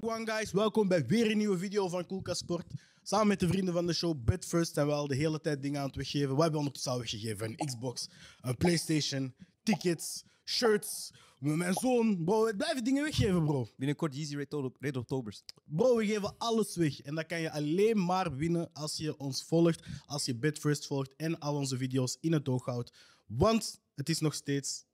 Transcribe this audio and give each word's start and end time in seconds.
Wagwan 0.00 0.28
guys, 0.28 0.52
welkom 0.52 0.88
bij 0.88 1.06
weer 1.06 1.30
een 1.30 1.36
nieuwe 1.36 1.58
video 1.58 1.88
van 1.88 2.06
Koelka 2.06 2.34
Sport. 2.34 2.72
Samen 3.02 3.26
met 3.26 3.40
de 3.40 3.48
vrienden 3.48 3.74
van 3.74 3.86
de 3.86 3.92
show 3.92 4.24
Betfirst 4.24 4.74
zijn 4.74 4.86
we 4.86 4.92
al 4.92 5.06
de 5.06 5.14
hele 5.16 5.40
tijd 5.40 5.62
dingen 5.62 5.80
aan 5.80 5.86
het 5.86 5.96
weggeven. 5.96 6.36
We 6.36 6.42
hebben 6.42 6.58
ondertussen 6.58 6.92
al 6.92 6.98
weggegeven 6.98 7.46
een 7.46 7.66
Xbox, 7.66 8.08
een 8.40 8.56
Playstation, 8.56 9.34
tickets, 9.62 10.24
shirts. 10.44 11.10
Mijn 11.38 11.74
zoon, 11.74 12.24
bro, 12.24 12.44
we 12.44 12.56
blijven 12.56 12.84
dingen 12.84 13.02
weggeven 13.02 13.44
bro. 13.44 13.68
Binnenkort 13.76 14.16
Yeezy 14.16 14.36
Red, 14.80 14.96
Octobers. 14.96 15.42
Bro, 15.64 15.96
we 15.96 16.06
geven 16.06 16.34
alles 16.38 16.76
weg. 16.76 17.00
En 17.00 17.14
dat 17.14 17.26
kan 17.26 17.40
je 17.40 17.50
alleen 17.50 18.04
maar 18.04 18.36
winnen 18.36 18.70
als 18.72 18.96
je 18.96 19.16
ons 19.16 19.44
volgt, 19.44 19.82
als 20.06 20.24
je 20.24 20.34
Betfirst 20.34 20.86
volgt 20.86 21.16
en 21.16 21.38
al 21.38 21.54
onze 21.54 21.76
video's 21.76 22.16
in 22.20 22.32
het 22.32 22.48
oog 22.48 22.64
houdt. 22.64 22.92
Want 23.26 23.80
het 23.94 24.08
is 24.08 24.20
nog 24.20 24.34
steeds 24.34 24.84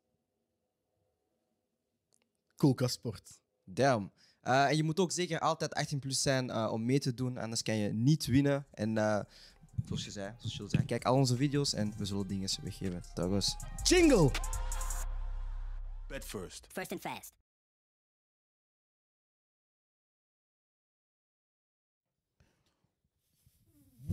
Koelka 2.56 2.86
Sport. 2.86 3.40
Damn. 3.64 4.12
Uh, 4.44 4.68
en 4.68 4.76
je 4.76 4.82
moet 4.82 5.00
ook 5.00 5.12
zeker 5.12 5.38
altijd 5.38 5.74
18 5.74 5.98
plus 5.98 6.22
zijn 6.22 6.50
uh, 6.50 6.68
om 6.72 6.84
mee 6.84 6.98
te 6.98 7.14
doen, 7.14 7.38
anders 7.38 7.62
kan 7.62 7.76
je 7.76 7.92
niet 7.92 8.26
winnen. 8.26 8.66
En 8.70 8.96
uh, 8.96 9.20
zoals 9.84 10.04
je 10.04 10.10
zei, 10.10 10.34
zoals 10.38 10.56
je 10.56 10.76
zei, 10.76 10.84
kijk 10.84 11.04
al 11.04 11.14
onze 11.14 11.36
video's 11.36 11.74
en 11.74 11.92
we 11.96 12.04
zullen 12.04 12.26
dingen 12.26 12.48
weggeven. 12.62 13.02
Dat 13.14 13.30
was. 13.30 13.56
Jingle! 13.82 14.30
Bet 16.06 16.24
first. 16.24 16.66
First 16.72 16.92
and 16.92 17.00
fast. 17.00 17.41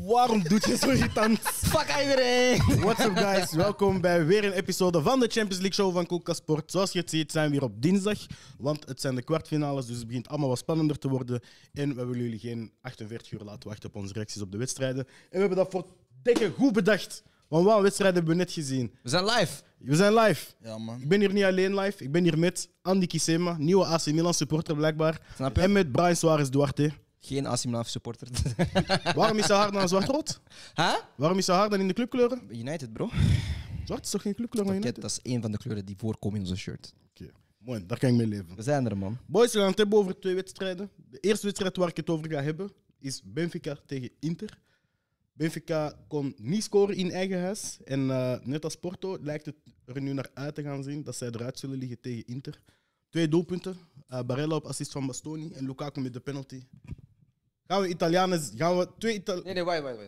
Waarom 0.06 0.44
doet 0.44 0.66
je 0.66 0.78
zo 0.78 0.90
irritant? 0.90 1.40
Fuck 1.74 2.02
iedereen! 2.02 2.58
What's 2.80 3.06
up 3.06 3.18
guys, 3.18 3.52
welkom 3.52 4.02
bij 4.02 4.26
weer 4.26 4.46
een 4.46 4.52
episode 4.52 5.02
van 5.02 5.20
de 5.20 5.28
Champions 5.28 5.58
League 5.62 5.74
show 5.74 5.94
van 5.94 6.06
Koelka 6.06 6.34
Sport. 6.34 6.72
Zoals 6.72 6.92
je 6.92 7.00
het 7.00 7.10
ziet 7.10 7.32
zijn 7.32 7.48
we 7.48 7.54
hier 7.54 7.64
op 7.64 7.82
dinsdag, 7.82 8.18
want 8.58 8.88
het 8.88 9.02
zijn 9.02 9.16
de 9.16 9.22
kwartfinales, 9.22 9.86
dus 9.86 9.98
het 9.98 10.08
begint 10.08 10.28
allemaal 10.28 10.48
wat 10.48 10.58
spannender 10.58 10.98
te 10.98 11.10
worden. 11.10 11.42
En 11.74 11.96
we 11.96 12.06
willen 12.06 12.24
jullie 12.24 12.40
geen 12.40 12.72
48 12.82 13.32
uur 13.32 13.40
laten 13.40 13.70
wachten 13.70 13.90
op 13.90 13.96
onze 13.96 14.14
reacties 14.14 14.42
op 14.42 14.52
de 14.52 14.58
wedstrijden. 14.58 15.06
En 15.08 15.14
we 15.30 15.40
hebben 15.40 15.58
dat 15.58 15.72
voor 15.72 15.86
dikke 16.24 16.52
goed 16.58 16.74
bedacht, 16.74 17.24
want 17.48 17.66
wat 17.66 17.82
wedstrijden 17.82 18.18
hebben 18.18 18.38
we 18.38 18.44
net 18.44 18.52
gezien. 18.52 18.94
We 19.04 19.10
zijn 19.10 19.26
live. 19.26 19.62
We 19.78 19.96
zijn 19.96 20.14
live. 20.14 20.46
Ja, 20.64 20.78
man. 20.78 21.02
Ik 21.02 21.08
ben 21.08 21.20
hier 21.20 21.34
niet 21.34 21.44
alleen 21.44 21.80
live, 21.80 22.04
ik 22.04 22.12
ben 22.12 22.24
hier 22.24 22.40
met 22.40 22.70
Andy 22.82 23.06
Kisema, 23.06 23.56
nieuwe 23.58 23.86
AC 23.86 24.06
Milan 24.06 24.34
supporter 24.34 24.76
blijkbaar. 24.76 25.22
Snap 25.36 25.56
je? 25.56 25.62
En 25.62 25.72
met 25.72 25.92
Brian 25.92 26.16
Suarez 26.16 26.50
Duarte. 26.50 26.92
Geen 27.20 27.46
AC 27.46 27.88
supporter. 27.88 28.28
Waarom 29.16 29.38
is 29.38 29.48
hij 29.48 29.58
harder 29.58 29.80
dan 29.80 29.90
zwart-rood? 29.90 30.40
huh? 30.74 30.96
Waarom 31.16 31.38
is 31.38 31.48
hij 31.48 31.56
harder 31.56 31.72
dan 31.78 31.82
in 31.82 31.88
de 31.88 31.94
clubkleuren? 31.94 32.42
United, 32.50 32.94
bro. 32.94 33.10
Zwart 33.86 34.06
is 34.06 34.12
toch 34.12 34.22
geen 34.22 34.36
clubkleur 34.36 34.66
van 34.66 34.74
United? 34.76 34.96
dat 35.02 35.12
is 35.12 35.20
één 35.22 35.42
van 35.42 35.52
de 35.52 35.58
kleuren 35.58 35.86
die 35.86 35.96
voorkomen 35.98 36.40
in 36.40 36.44
onze 36.44 36.58
shirt. 36.58 36.94
Oké, 37.10 37.32
mooi, 37.58 37.86
daar 37.86 37.98
kan 37.98 38.10
ik 38.10 38.16
mee 38.16 38.28
leven. 38.28 38.56
We 38.56 38.62
zijn 38.62 38.86
er, 38.86 38.98
man. 38.98 39.18
Boys, 39.26 39.54
we 39.54 39.60
gaan 39.60 39.68
het 39.68 39.78
hebben 39.78 39.98
over 39.98 40.20
twee 40.20 40.36
wedstrijden. 40.36 40.90
De 41.10 41.20
eerste 41.20 41.46
wedstrijd 41.46 41.78
waar 41.78 41.88
ik 41.88 41.98
het 41.98 42.10
over 42.10 42.32
ga 42.32 42.42
hebben 42.42 42.72
is 43.00 43.22
Benfica 43.26 43.78
tegen 43.86 44.10
Inter. 44.20 44.60
Benfica 45.34 45.94
kon 46.08 46.34
niet 46.38 46.64
scoren 46.64 46.96
in 46.96 47.12
eigen 47.12 47.42
huis. 47.42 47.78
En 47.86 48.10
eh, 48.12 48.40
net 48.44 48.64
als 48.64 48.76
Porto 48.76 49.18
lijkt 49.22 49.46
het 49.46 49.56
er 49.86 50.02
nu 50.02 50.14
naar 50.14 50.30
uit 50.34 50.56
te 50.56 50.62
gaan 50.64 50.84
zien 50.84 51.04
dat 51.04 51.16
zij 51.16 51.28
eruit 51.28 51.60
zullen 51.60 51.78
liggen 51.78 52.02
tegen 52.02 52.26
Inter. 52.26 52.62
Twee 53.10 53.28
doelpunten. 53.28 53.78
Eh, 54.08 54.22
Barella 54.24 54.56
op 54.56 54.66
assist 54.66 54.92
van 54.92 55.06
Bastoni 55.08 55.52
en 55.52 55.66
Lukaku 55.66 56.02
met 56.02 56.14
de 56.14 56.20
penalty. 56.20 56.62
Gaan 57.70 57.82
we 57.82 57.88
Italianen... 57.88 58.42
Gaan 58.58 58.78
we 58.78 58.88
twee 58.98 59.14
Italianen... 59.14 59.46
Nee, 59.46 59.54
nee, 59.54 59.64
wacht, 59.64 59.82
wacht, 59.82 59.96
wacht. 59.98 60.08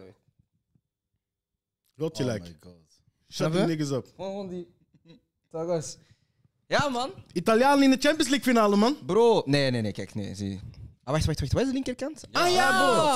Rot 1.96 2.18
je 2.18 2.24
Oh 2.24 2.34
like. 2.34 2.56
Shut 3.30 3.52
the 3.54 3.60
niggas 3.66 3.90
up. 3.92 4.08
Gewoon 4.16 4.48
die. 4.50 4.68
Dat 5.52 5.68
was. 5.68 5.98
Ja, 6.68 6.90
man. 6.90 7.10
Italianen 7.34 7.84
in 7.84 7.90
de 7.90 7.98
Champions 8.00 8.30
League 8.30 8.44
finale, 8.54 8.76
man. 8.76 8.98
Bro. 9.06 9.42
Nee, 9.46 9.72
nee, 9.72 9.82
nee, 9.82 9.92
kijk, 9.92 10.16
nee. 10.16 10.36
Zie. 10.36 10.60
Ah, 11.04 11.14
wacht, 11.14 11.26
wacht, 11.26 11.40
wacht. 11.40 11.54
Wat 11.54 11.62
is 11.62 11.68
de 11.68 11.74
linkerkant? 11.74 12.24
ah, 12.32 12.46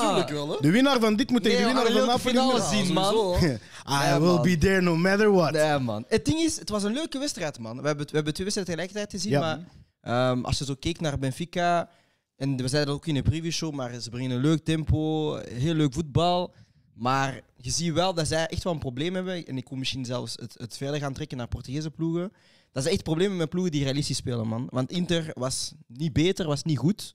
tuurlijk 0.08 0.28
wel, 0.30 0.48
hè? 0.50 0.56
De 0.60 0.70
winnaar 0.70 1.00
van 1.00 1.16
dit 1.16 1.30
moet 1.30 1.42
tegen 1.42 1.74
Nee, 1.74 1.84
de 1.84 1.92
winnaar 1.92 2.18
van 2.18 2.34
Napoli. 2.34 2.58
finale 2.58 2.84
zien, 2.84 2.92
man. 2.94 3.14
I 3.42 3.58
Ja, 3.84 4.20
will 4.20 4.28
man. 4.32 4.42
be 4.42 4.58
there 4.58 4.80
no 4.80 4.96
matter 4.96 5.32
what. 5.32 5.52
Nee, 5.52 5.78
man. 5.78 6.04
Het 6.08 6.24
ding 6.24 6.38
is, 6.38 6.58
het 6.58 6.68
was 6.68 6.82
een 6.82 6.92
leuke 6.92 7.18
wedstrijd, 7.18 7.58
man. 7.58 7.80
We 7.80 7.86
hebben, 7.86 8.06
we 8.06 8.14
hebben 8.14 8.34
twee 8.34 8.46
wedstrijden 8.46 8.74
tegelijkertijd 8.76 9.10
gezien, 9.22 9.40
Ja. 9.40 9.40
maar 9.40 10.30
ehm, 10.30 10.44
als 10.44 10.58
je 10.58 10.64
zo 10.64 10.74
keek 10.74 11.00
naar 11.00 11.18
Benfica, 11.18 11.88
en 12.36 12.56
we 12.56 12.68
zeiden 12.68 12.86
dat 12.86 12.94
ook 12.94 13.06
in 13.06 13.14
de 13.14 13.22
previewshow, 13.22 13.74
maar 13.74 14.00
ze 14.00 14.10
brengen 14.10 14.30
een 14.30 14.40
leuk 14.40 14.64
tempo, 14.64 15.34
heel 15.36 15.74
leuk 15.74 15.92
voetbal. 15.92 16.54
Maar 16.94 17.40
je 17.56 17.70
ziet 17.70 17.92
wel 17.92 18.14
dat 18.14 18.26
zij 18.26 18.46
echt 18.46 18.64
wel 18.64 18.72
een 18.72 18.78
probleem 18.78 19.14
hebben, 19.14 19.46
en 19.46 19.56
ik 19.56 19.64
kon 19.64 19.78
misschien 19.78 20.04
zelfs 20.04 20.36
het, 20.40 20.54
het 20.58 20.76
verder 20.76 21.00
gaan 21.00 21.12
trekken 21.12 21.36
naar 21.36 21.48
Portugese 21.48 21.90
ploegen, 21.90 22.32
dat 22.72 22.82
ze 22.82 22.90
echt 22.90 23.02
problemen 23.02 23.36
met 23.36 23.48
ploegen 23.48 23.72
die 23.72 23.84
realistisch 23.84 24.16
spelen, 24.16 24.48
man. 24.48 24.66
Want 24.70 24.90
Inter 24.90 25.30
was 25.34 25.74
niet 25.86 26.12
beter, 26.12 26.46
was 26.46 26.62
niet 26.62 26.78
goed, 26.78 27.14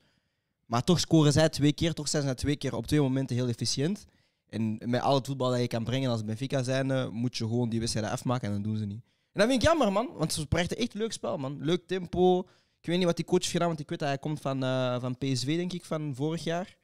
maar 0.66 0.84
toch 0.84 1.00
scoren 1.00 1.32
zij 1.32 1.50
twee 1.50 1.74
keer, 1.74 1.94
toch 1.94 2.08
zijn 2.08 2.24
ze 2.24 2.34
twee 2.34 2.56
keer 2.56 2.76
op 2.76 2.88
twee 2.88 3.02
momenten 3.02 3.36
heel 3.36 3.48
efficiënt. 3.48 4.06
En 4.50 4.78
met 4.86 5.02
al 5.02 5.16
het 5.16 5.28
voetbal 5.28 5.50
dat 5.50 5.60
je 5.60 5.68
kan 5.68 5.84
brengen 5.84 6.12
als 6.12 6.26
Benfica 6.26 6.64
zijn, 6.64 7.14
moet 7.14 7.38
je 7.38 7.44
gewoon 7.44 7.70
die 7.70 7.80
wedstrijden 7.80 8.12
afmaken 8.12 8.48
en 8.48 8.54
dat 8.54 8.64
doen 8.64 8.78
ze 8.78 8.86
niet. 8.86 9.02
En 9.32 9.40
dat 9.40 9.50
vind 9.50 9.62
ik 9.62 9.68
jammer, 9.68 9.92
man. 9.92 10.10
Want 10.18 10.34
ze 10.34 10.48
brachten 10.48 10.78
echt 10.78 10.94
leuk 10.94 11.12
spel, 11.12 11.38
man. 11.38 11.58
Leuk 11.60 11.88
tempo. 11.88 12.48
Ik 12.82 12.88
weet 12.88 12.98
niet 12.98 13.06
wat 13.06 13.16
die 13.16 13.26
coach 13.26 13.40
heeft 13.40 13.52
gedaan, 13.52 13.68
want 13.68 13.80
ik 13.80 13.90
weet 13.90 14.00
dat 14.00 14.08
hij 14.08 14.18
komt 14.18 14.42
van, 14.42 14.64
eh, 14.64 15.00
van 15.00 15.18
PSV, 15.18 15.56
denk 15.56 15.74
ik, 15.74 15.86
van 15.86 16.16
vorig 16.16 16.44
jaar. 16.44 16.78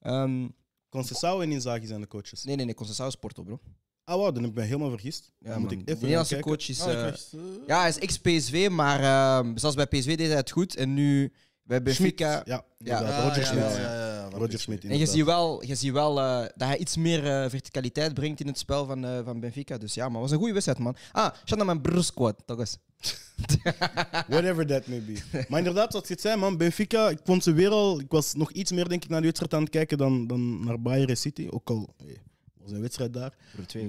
Ehm, 0.00 0.48
Conceição 0.88 1.40
en 1.42 1.52
Inzaghi 1.52 1.86
zijn 1.86 2.00
de 2.00 2.06
coaches. 2.08 2.44
nee, 2.44 2.56
nee, 2.56 2.64
nee, 2.64 2.74
Conceição 2.74 3.06
is 3.06 3.14
Porto, 3.14 3.42
bro. 3.42 3.60
Ah, 4.04 4.16
wow, 4.16 4.34
dan 4.34 4.42
heb 4.42 4.52
ik 4.52 4.58
me 4.58 4.62
helemaal 4.62 4.90
vergist. 4.90 5.32
Ja, 5.38 5.50
dan 5.50 5.60
moet 5.60 5.70
man. 5.70 5.78
ik 5.78 5.86
de 5.86 5.92
even 5.92 6.02
Nederlandse 6.02 6.34
gaan 6.34 6.42
kijken. 6.42 6.66
coach 6.66 6.68
is... 6.68 6.80
Ah, 6.80 7.08
ik 7.08 7.14
eh, 7.14 7.40
eh, 7.40 7.66
ja, 7.66 7.80
hij 7.80 7.88
is 7.88 7.98
ex-PSV, 7.98 8.68
maar 8.70 9.00
ehm, 9.00 9.56
zoals 9.56 9.74
bij 9.74 9.86
PSV 9.86 10.16
deed 10.16 10.26
hij 10.26 10.36
het 10.36 10.50
goed. 10.50 10.76
En 10.76 10.94
nu 10.94 11.32
bij. 11.62 11.82
Benfica... 11.82 12.42
Ja, 12.44 12.64
Ja. 12.78 13.00
ja, 13.00 13.22
Roger 13.22 13.40
ja, 13.40 13.46
Schmidt. 13.46 13.74
ja, 13.74 13.80
ja, 13.80 14.14
ja, 14.14 14.28
Roger 14.28 14.58
Schmidt, 14.58 14.84
En 14.84 14.98
je 14.98 15.06
ziet 15.06 15.24
wel, 15.24 15.64
je 15.64 15.74
ziet 15.74 15.92
wel 15.92 16.20
eh, 16.20 16.40
dat 16.40 16.68
hij 16.68 16.78
iets 16.78 16.96
meer 16.96 17.26
eh, 17.26 17.50
verticaliteit 17.50 18.14
brengt 18.14 18.40
in 18.40 18.46
het 18.46 18.58
spel 18.58 18.86
van, 18.86 19.04
eh, 19.04 19.24
van 19.24 19.40
Benfica. 19.40 19.78
Dus 19.78 19.94
ja, 19.94 20.04
maar 20.04 20.12
het 20.12 20.22
was 20.22 20.30
een 20.30 20.36
goede 20.38 20.52
wedstrijd, 20.52 20.78
man. 20.78 20.96
Ah, 21.12 21.34
shout 21.34 21.56
naar 21.56 21.66
mijn 21.66 21.80
broer 21.80 22.04
squad, 22.04 22.42
toch 22.46 22.58
eens. 22.58 22.76
Whatever 24.28 24.66
that 24.66 24.86
may 24.86 25.02
be. 25.02 25.18
Maar 25.48 25.58
inderdaad, 25.58 25.92
wat 25.92 26.06
je 26.06 26.12
het 26.12 26.22
zei, 26.22 26.36
man, 26.36 26.56
Benfica, 26.56 27.08
ik 27.08 27.18
vond 27.24 27.42
ze 27.42 27.52
weer 27.52 27.70
al... 27.70 28.00
Ik 28.00 28.10
was 28.10 28.34
nog 28.34 28.52
iets 28.52 28.72
meer, 28.72 28.88
denk 28.88 29.04
ik, 29.04 29.10
naar 29.10 29.20
de 29.20 29.26
wedstrijd 29.26 29.54
aan 29.54 29.62
het 29.62 29.70
kijken 29.70 29.98
dan, 29.98 30.26
dan 30.26 30.64
naar 30.64 30.80
Bayern 30.80 31.16
City. 31.16 31.46
Ook 31.50 31.70
al 31.70 31.94
hey, 31.96 32.16
was 32.62 32.70
een 32.70 32.80
wedstrijd 32.80 33.12
daar. 33.12 33.34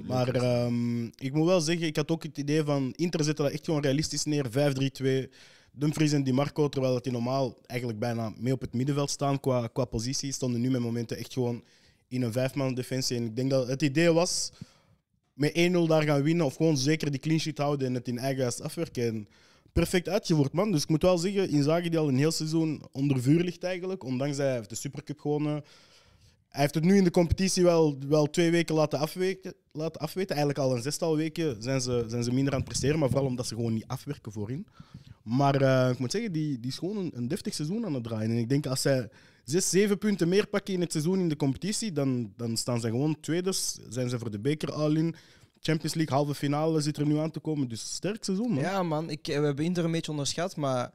Maar 0.08 0.28
ehm, 0.28 1.06
ik 1.06 1.34
moet 1.34 1.46
wel 1.46 1.62
zeggen, 1.62 1.88
ik 1.88 1.96
had 1.96 2.12
ook 2.12 2.24
het 2.24 2.38
idee 2.38 2.64
van 2.64 2.94
Inter 2.96 3.24
zette 3.24 3.42
dat 3.42 3.52
echt 3.52 3.66
gewoon 3.66 3.82
realistisch 3.82 4.24
neer. 4.24 4.46
5-3-2. 5.30 5.30
Dumfries 5.72 6.12
en 6.12 6.24
Di 6.24 6.34
Marco, 6.34 6.70
terwijl 6.70 6.94
dat 6.94 7.04
die 7.04 7.12
normaal 7.12 7.58
eigenlijk 7.66 8.00
bijna 8.00 8.34
mee 8.38 8.54
op 8.54 8.62
het 8.62 8.74
middenveld 8.74 9.10
staan 9.10 9.40
qua, 9.40 9.68
qua 9.68 9.86
positie, 9.86 10.32
stonden 10.32 10.62
nu 10.62 10.70
met 10.70 10.82
momenten 10.82 11.18
echt 11.18 11.34
gewoon 11.34 11.64
in 12.08 12.22
een 12.22 12.32
vijfman 12.32 12.74
defensie. 12.74 13.18
En 13.18 13.24
ik 13.26 13.36
denk 13.36 13.50
dat 13.50 13.68
het 13.68 13.82
idee 13.82 14.12
was 14.12 14.52
met 15.34 15.52
1-0 15.52 15.88
daar 15.88 16.04
gaan 16.04 16.24
winnen 16.24 16.46
of 16.46 16.56
gewoon 16.56 16.78
zeker 16.78 17.12
die 17.12 17.20
clean 17.20 17.40
sheet 17.40 17.58
houden 17.58 17.88
en 17.88 17.94
het 17.94 18.08
in 18.08 18.18
eigen 18.18 18.42
huis 18.42 18.62
afwerken. 18.62 19.08
En 19.08 19.28
perfect 19.74 20.10
uitgevoerd, 20.10 20.54
man. 20.54 20.72
Dus 20.72 20.82
ik 20.82 20.90
moet 20.90 21.02
wel 21.02 21.18
zeggen, 21.18 21.50
Inzaghi 21.50 21.90
die 21.90 22.00
al 22.00 22.08
een 22.08 22.18
heel 22.18 22.32
seizoen 22.32 22.84
onder 22.92 23.22
vuur 23.22 23.44
ligt 23.44 23.64
eigenlijk, 23.64 24.04
ondanks 24.04 24.38
dat 24.38 24.46
hij 24.46 24.62
de 24.68 24.76
Supercup 24.76 25.20
gewonnen. 25.20 25.64
Hij 26.50 26.62
heeft 26.62 26.76
het 26.76 26.84
nu 26.84 26.98
in 26.98 27.04
de 27.04 27.12
competitie 27.12 27.64
wel, 27.64 27.98
wel 28.08 28.30
twee 28.30 28.52
weken 28.52 28.76
laten, 28.76 29.00
afweken, 29.00 29.54
laten 29.72 30.02
afweten. 30.02 30.36
Eigenlijk 30.36 30.60
al 30.60 30.76
een 30.76 30.82
zestal 30.82 31.16
weken 31.16 31.64
zijn 31.64 31.82
ze, 31.82 32.06
zijn 32.08 32.24
ze 32.24 32.34
minder 32.34 32.54
aan 32.54 32.60
het 32.60 32.68
presteren, 32.68 33.00
maar 33.00 33.10
vooral 33.10 33.28
omdat 33.28 33.48
ze 33.48 33.56
gewoon 33.56 33.74
niet 33.74 33.88
afwerken 33.88 34.32
voorin. 34.32 34.68
Maar 35.24 35.62
eh, 35.62 35.90
ik 35.92 36.00
moet 36.00 36.12
zeggen, 36.12 36.32
die, 36.32 36.60
die 36.60 36.72
is 36.72 36.78
gewoon 36.78 36.98
een, 36.98 37.12
een 37.16 37.28
deftig 37.28 37.54
seizoen 37.54 37.86
aan 37.86 37.94
het 37.94 38.04
draaien. 38.04 38.32
En 38.32 38.38
ik 38.38 38.50
denk 38.50 38.66
als 38.66 38.82
zij 38.82 39.10
zes, 39.44 39.70
zeven 39.70 39.98
punten 39.98 40.28
meer 40.30 40.48
pakken 40.48 40.74
in 40.74 40.82
het 40.82 40.92
seizoen 40.92 41.20
in 41.20 41.30
de 41.30 41.36
competitie, 41.36 41.92
dan, 41.92 42.34
dan 42.38 42.58
staan 42.58 42.80
ze 42.80 42.88
gewoon 42.88 43.20
tweeders. 43.20 43.78
Zijn 43.90 44.10
ze 44.10 44.20
voor 44.20 44.32
de 44.32 44.40
beker 44.40 44.72
al 44.72 44.92
in. 44.96 45.16
Champions 45.60 45.94
League 45.94 46.16
halve 46.16 46.34
finale 46.36 46.82
zit 46.82 46.98
er 46.98 47.06
nu 47.06 47.18
aan 47.18 47.32
te 47.32 47.40
komen. 47.40 47.68
Dus 47.68 47.94
sterk 47.94 48.24
seizoen, 48.24 48.52
man. 48.52 48.64
Ja, 48.64 48.84
man. 48.84 49.10
Ik, 49.10 49.28
eh, 49.28 49.40
we 49.40 49.46
hebben 49.46 49.66
Inter 49.66 49.86
een 49.86 49.92
beetje 49.92 50.12
onderschat, 50.12 50.56
maar... 50.56 50.92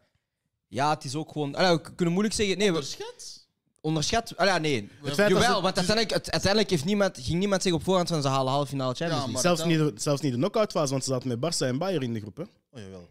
Ja, 0.69 0.91
het 0.95 1.05
is 1.05 1.15
ook 1.15 1.33
gewoon... 1.33 1.55
Allee, 1.55 1.71
we 1.77 1.95
kunnen 1.95 2.13
moeilijk 2.15 2.35
zeggen... 2.37 2.59
Nee, 2.59 2.67
we, 2.69 2.73
Onderschat? 2.75 3.47
onderschat... 3.81 4.37
Ah, 4.37 4.47
ja, 4.47 4.59
nee. 4.59 4.75
Het 5.03 5.15
feit 5.15 5.17
dat 5.17 5.29
Jawel, 5.29 5.56
ze- 5.56 5.62
want 5.62 5.77
uiteindelijk, 5.77 6.15
het- 6.15 6.31
uiteindelijk 6.31 6.71
heeft 6.71 6.85
niemand, 6.85 7.19
ging 7.21 7.39
niemand 7.39 7.62
zeggen 7.62 7.81
op 7.81 7.87
voorhand 7.87 8.09
van 8.09 8.23
ze 8.23 8.29
halen 8.29 8.53
halve 8.53 8.69
finale 8.69 8.94
Champions 8.94 9.12
Ja, 9.25 9.27
League. 9.33 9.33
maar- 9.33 9.56
zelfs, 9.56 9.65
niet 9.65 9.97
de, 9.97 10.01
zelfs 10.03 10.21
niet 10.23 10.33
de 10.33 10.39
knock-out 10.39 10.71
fase, 10.71 10.91
want 10.91 11.05
ze 11.05 11.11
zaten 11.11 11.29
met 11.29 11.39
Barça 11.55 11.67
en 11.67 11.79
Bayern 11.79 12.03
in 12.03 12.12
de 12.12 12.21
groep. 12.21 12.37
Hè. 12.37 12.43
Oh, 12.43 12.81
jawel. 12.85 13.09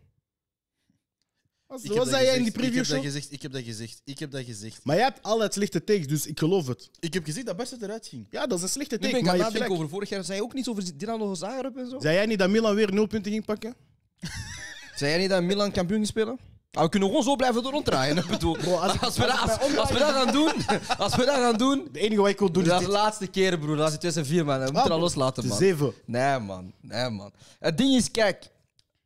Wat 1.68 1.80
Ik 1.84 1.86
heb 1.88 1.94
wat 1.98 2.06
dat 2.06 2.14
zei 2.14 2.26
jij 2.26 2.36
in 2.38 2.44
die 2.44 2.52
gezegd, 2.52 2.56
ik 2.56 2.62
preview 2.62 2.76
heb 2.78 2.86
dat 2.88 2.96
show? 2.96 3.06
gezegd, 3.06 3.32
ik 3.32 3.42
heb 3.42 3.52
dat 3.52 3.64
gezegd, 3.64 4.02
ik 4.06 4.20
heb 4.20 4.32
dat 4.32 4.44
gezegd. 4.46 4.80
Maar 4.84 4.96
jij 4.96 5.06
hebt 5.06 5.24
altijd 5.24 5.54
slechte 5.54 5.84
takes, 5.84 6.08
dus 6.08 6.26
ik 6.26 6.40
geloof 6.40 6.68
het. 6.68 6.90
Ik 7.00 7.14
heb 7.14 7.26
gezegd 7.26 7.46
dat 7.46 7.58
Barca 7.58 7.76
eruit 7.82 8.08
ging. 8.08 8.28
Ja, 8.30 8.48
dat 8.48 8.58
is 8.58 8.64
een 8.64 8.70
slechte 8.70 8.96
Nu 8.96 9.02
take, 9.02 9.12
ben 9.14 9.20
ik 9.22 9.26
maar 9.26 9.34
aan 9.34 9.38
je 9.40 9.44
het 9.44 9.54
hebt 9.54 9.64
nadenken 9.70 9.76
gelijk. 9.76 9.82
over 9.82 9.90
vorig 9.90 10.10
jaar. 10.10 10.24
Zei 10.24 10.38
je 10.38 10.44
ook 10.44 10.54
niets 10.54 10.70
over 10.70 10.98
Dinamo 10.98 11.34
Zagreb 11.36 11.78
en 11.78 11.90
zo? 11.90 12.00
Zei 12.00 12.16
jij 12.16 12.26
niet 12.26 12.40
dat 12.40 12.50
Milan 12.50 12.76
weer 12.76 12.94
nul 12.94 13.06
punten 13.08 13.32
ging 13.32 13.46
pakken? 13.46 13.76
Zei 14.96 15.12
jij 15.12 15.20
niet 15.20 15.30
dat 15.30 15.44
Milan 15.44 15.72
kampioen 15.72 15.98
ging 15.98 16.08
spelen? 16.10 16.40
Ah, 16.72 16.84
we 16.84 16.90
kunnen 16.90 17.10
gewoon 17.10 17.24
zo 17.24 17.36
blijven 17.36 17.64
door 17.64 17.72
ronddraaien. 17.72 18.18
Ik 18.18 18.26
bedoel, 18.28 18.58
als 18.82 18.94
ik- 18.94 19.02
we 19.02 19.26
dat, 19.28 19.40
als, 19.40 19.78
als 19.78 19.92
we 19.92 19.98
dat 20.00 20.10
gaan 20.12 20.32
doen, 20.32 20.52
als 21.06 21.16
we 21.16 21.26
dat 21.26 21.36
gaan 21.36 21.58
doen, 21.58 21.88
De 21.92 22.00
enige 22.00 22.22
wat 22.22 22.30
ik 22.30 22.40
wil 22.40 22.52
doen 22.52 22.64
is 22.64 22.70
dat 22.70 22.80
is 22.80 22.86
de 22.86 22.92
laatste 22.92 23.28
keer, 23.28 23.60
broer. 23.60 23.76
Dat 23.76 23.88
is 23.88 23.94
in 23.94 24.00
2004, 24.00 24.46
man. 24.46 24.56
We 24.58 24.64
moeten 24.64 24.82
Ah, 24.82 24.88
dat 24.90 25.00
loslaten, 25.00 25.48
man. 25.48 25.58
Zeven. 25.58 25.94
Nee, 26.06 26.40
man. 26.40 26.74
Nee, 26.82 27.10
man. 27.10 27.32
Het 27.60 27.78
ding 27.78 27.96
is, 27.96 28.12
kijk, 28.12 28.50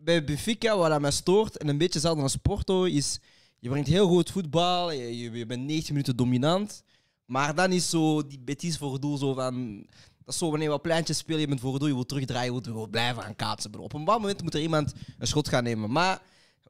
bij 0.04 0.24
Benfica, 0.24 0.78
wat 0.78 0.92
aan 0.92 1.02
mij 1.02 1.12
stoort, 1.12 1.58
en 1.58 1.68
een 1.68 1.78
beetje 1.78 1.94
hetzelfde 1.94 2.22
als 2.22 2.36
Porto, 2.36 2.84
is... 2.84 3.20
Je 3.60 3.70
brengt 3.70 3.88
heel 3.88 4.08
goed 4.08 4.32
voetbal, 4.32 4.92
je, 4.92 5.18
je, 5.18 5.32
je 5.32 5.46
bent 5.46 5.66
90 5.66 5.90
minuten 5.90 6.16
dominant. 6.16 6.84
Maar 7.26 7.56
dan 7.56 7.72
is 7.72 7.90
zo 7.90 8.28
die 8.28 8.40
Betis 8.40 8.78
voor 8.78 9.00
doel 9.00 9.18
zo 9.18 9.34
van... 9.34 9.86
Dat 10.24 10.34
is 10.34 10.38
zo 10.38 10.50
wanneer 10.50 10.68
we 10.68 10.74
op 10.74 10.82
pleintjes 10.82 11.18
spelen, 11.18 11.40
je 11.40 11.48
bent 11.48 11.60
voor 11.60 11.80
doel, 11.80 11.88
je 11.88 11.94
wilt 11.94 12.08
terugdraaien, 12.08 12.54
je 12.54 12.62
gewoon 12.64 12.90
blijven 12.90 13.24
gaan 13.24 13.36
kaatsen. 13.36 13.76
Op 13.76 13.94
een 13.94 14.00
bepaald 14.00 14.22
moment 14.22 14.44
moet 14.44 14.54
er 14.54 14.62
iemand 14.62 14.94
een 15.18 15.28
schot 15.28 15.48
gaan 15.48 15.64
nemen. 15.64 15.92
Maar 15.92 16.22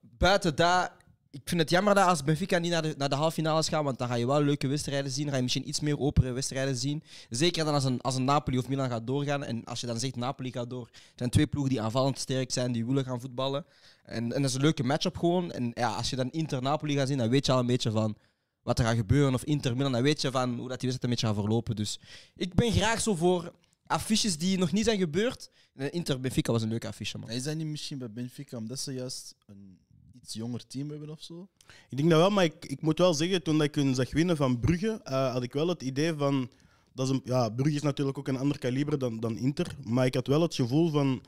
buiten 0.01 0.55
dat, 0.55 0.91
ik 1.31 1.41
vind 1.43 1.61
het 1.61 1.69
jammer 1.69 1.95
dat 1.95 2.07
als 2.07 2.23
Benfica 2.23 2.57
niet 2.57 2.71
naar 2.71 2.81
de, 2.81 2.93
naar 2.97 3.09
de 3.09 3.15
halve 3.15 3.33
finales 3.33 3.69
gaat, 3.69 3.83
want 3.83 3.97
dan 3.97 4.07
ga 4.07 4.15
je 4.15 4.27
wel 4.27 4.41
leuke 4.41 4.67
wedstrijden 4.67 5.11
zien, 5.11 5.21
dan 5.21 5.31
ga 5.31 5.37
je 5.37 5.43
misschien 5.43 5.67
iets 5.67 5.79
meer 5.79 5.99
opere 5.99 6.31
wedstrijden 6.31 6.75
zien. 6.75 7.03
Zeker 7.29 7.65
dan 7.65 7.73
als 7.73 7.83
een, 7.83 8.01
als 8.01 8.15
een 8.15 8.23
Napoli 8.23 8.57
of 8.57 8.67
Milan 8.67 8.89
gaat 8.89 9.07
doorgaan. 9.07 9.43
En 9.43 9.63
als 9.63 9.81
je 9.81 9.87
dan 9.87 9.99
zegt 9.99 10.15
Napoli 10.15 10.51
gaat 10.51 10.69
door, 10.69 10.89
zijn 11.15 11.29
twee 11.29 11.47
ploegen 11.47 11.71
die 11.71 11.81
aanvallend 11.81 12.19
sterk 12.19 12.51
zijn, 12.51 12.71
die 12.71 12.85
willen 12.85 13.03
gaan 13.03 13.21
voetballen. 13.21 13.65
En, 14.03 14.33
en 14.33 14.41
dat 14.41 14.49
is 14.49 14.55
een 14.55 14.61
leuke 14.61 14.83
matchup 14.83 15.17
gewoon. 15.17 15.51
En 15.51 15.71
ja, 15.73 15.93
als 15.95 16.09
je 16.09 16.15
dan 16.15 16.31
Inter-Napoli 16.31 16.95
gaat 16.95 17.07
zien, 17.07 17.17
dan 17.17 17.29
weet 17.29 17.45
je 17.45 17.51
al 17.51 17.59
een 17.59 17.65
beetje 17.65 17.91
van 17.91 18.15
wat 18.63 18.79
er 18.79 18.85
gaat 18.85 18.95
gebeuren. 18.95 19.33
Of 19.33 19.43
Inter-Milan, 19.43 19.91
dan 19.91 20.01
weet 20.01 20.21
je 20.21 20.31
van 20.31 20.57
hoe 20.57 20.69
dat 20.69 20.79
die 20.79 20.89
wedstrijd 20.89 21.03
een 21.03 21.09
beetje 21.09 21.27
gaat 21.27 21.35
verlopen. 21.35 21.75
Dus 21.75 21.99
ik 22.35 22.53
ben 22.53 22.71
graag 22.71 23.01
zo 23.01 23.15
voor 23.15 23.51
affiches 23.85 24.37
die 24.37 24.57
nog 24.57 24.71
niet 24.71 24.85
zijn 24.85 24.99
gebeurd. 24.99 25.49
En 25.75 25.91
Inter-Benfica 25.91 26.51
was 26.51 26.61
een 26.61 26.69
leuke 26.69 26.87
affiche, 26.87 27.17
man. 27.17 27.29
Is 27.29 27.43
dat 27.43 27.55
niet 27.55 27.67
misschien 27.67 27.97
bij 27.97 28.11
Benfica 28.11 28.57
omdat 28.57 28.79
ze 28.79 28.93
juist 28.93 29.35
een 29.45 29.79
iets 30.21 30.33
jonger 30.33 30.67
team 30.67 30.89
hebben 30.89 31.09
of 31.09 31.21
zo? 31.21 31.47
Ik 31.89 31.97
denk 31.97 32.09
dat 32.09 32.19
wel, 32.19 32.29
maar 32.29 32.43
ik, 32.43 32.65
ik 32.65 32.81
moet 32.81 32.97
wel 32.97 33.13
zeggen, 33.13 33.43
toen 33.43 33.57
dat 33.57 33.67
ik 33.67 33.75
hun 33.75 33.95
zag 33.95 34.11
winnen 34.11 34.37
van 34.37 34.59
Brugge, 34.59 34.99
eh, 35.03 35.31
had 35.31 35.43
ik 35.43 35.53
wel 35.53 35.67
het 35.67 35.81
idee 35.81 36.13
van... 36.13 36.49
Dat 36.93 37.07
is 37.07 37.13
een, 37.13 37.21
ja, 37.23 37.49
Brugge 37.49 37.75
is 37.75 37.81
natuurlijk 37.81 38.17
ook 38.17 38.27
een 38.27 38.37
ander 38.37 38.59
kaliber 38.59 38.97
dan, 38.99 39.19
dan 39.19 39.37
Inter, 39.37 39.75
maar 39.83 40.05
ik 40.05 40.13
had 40.13 40.27
wel 40.27 40.41
het 40.41 40.55
gevoel 40.55 40.89
van... 40.89 41.23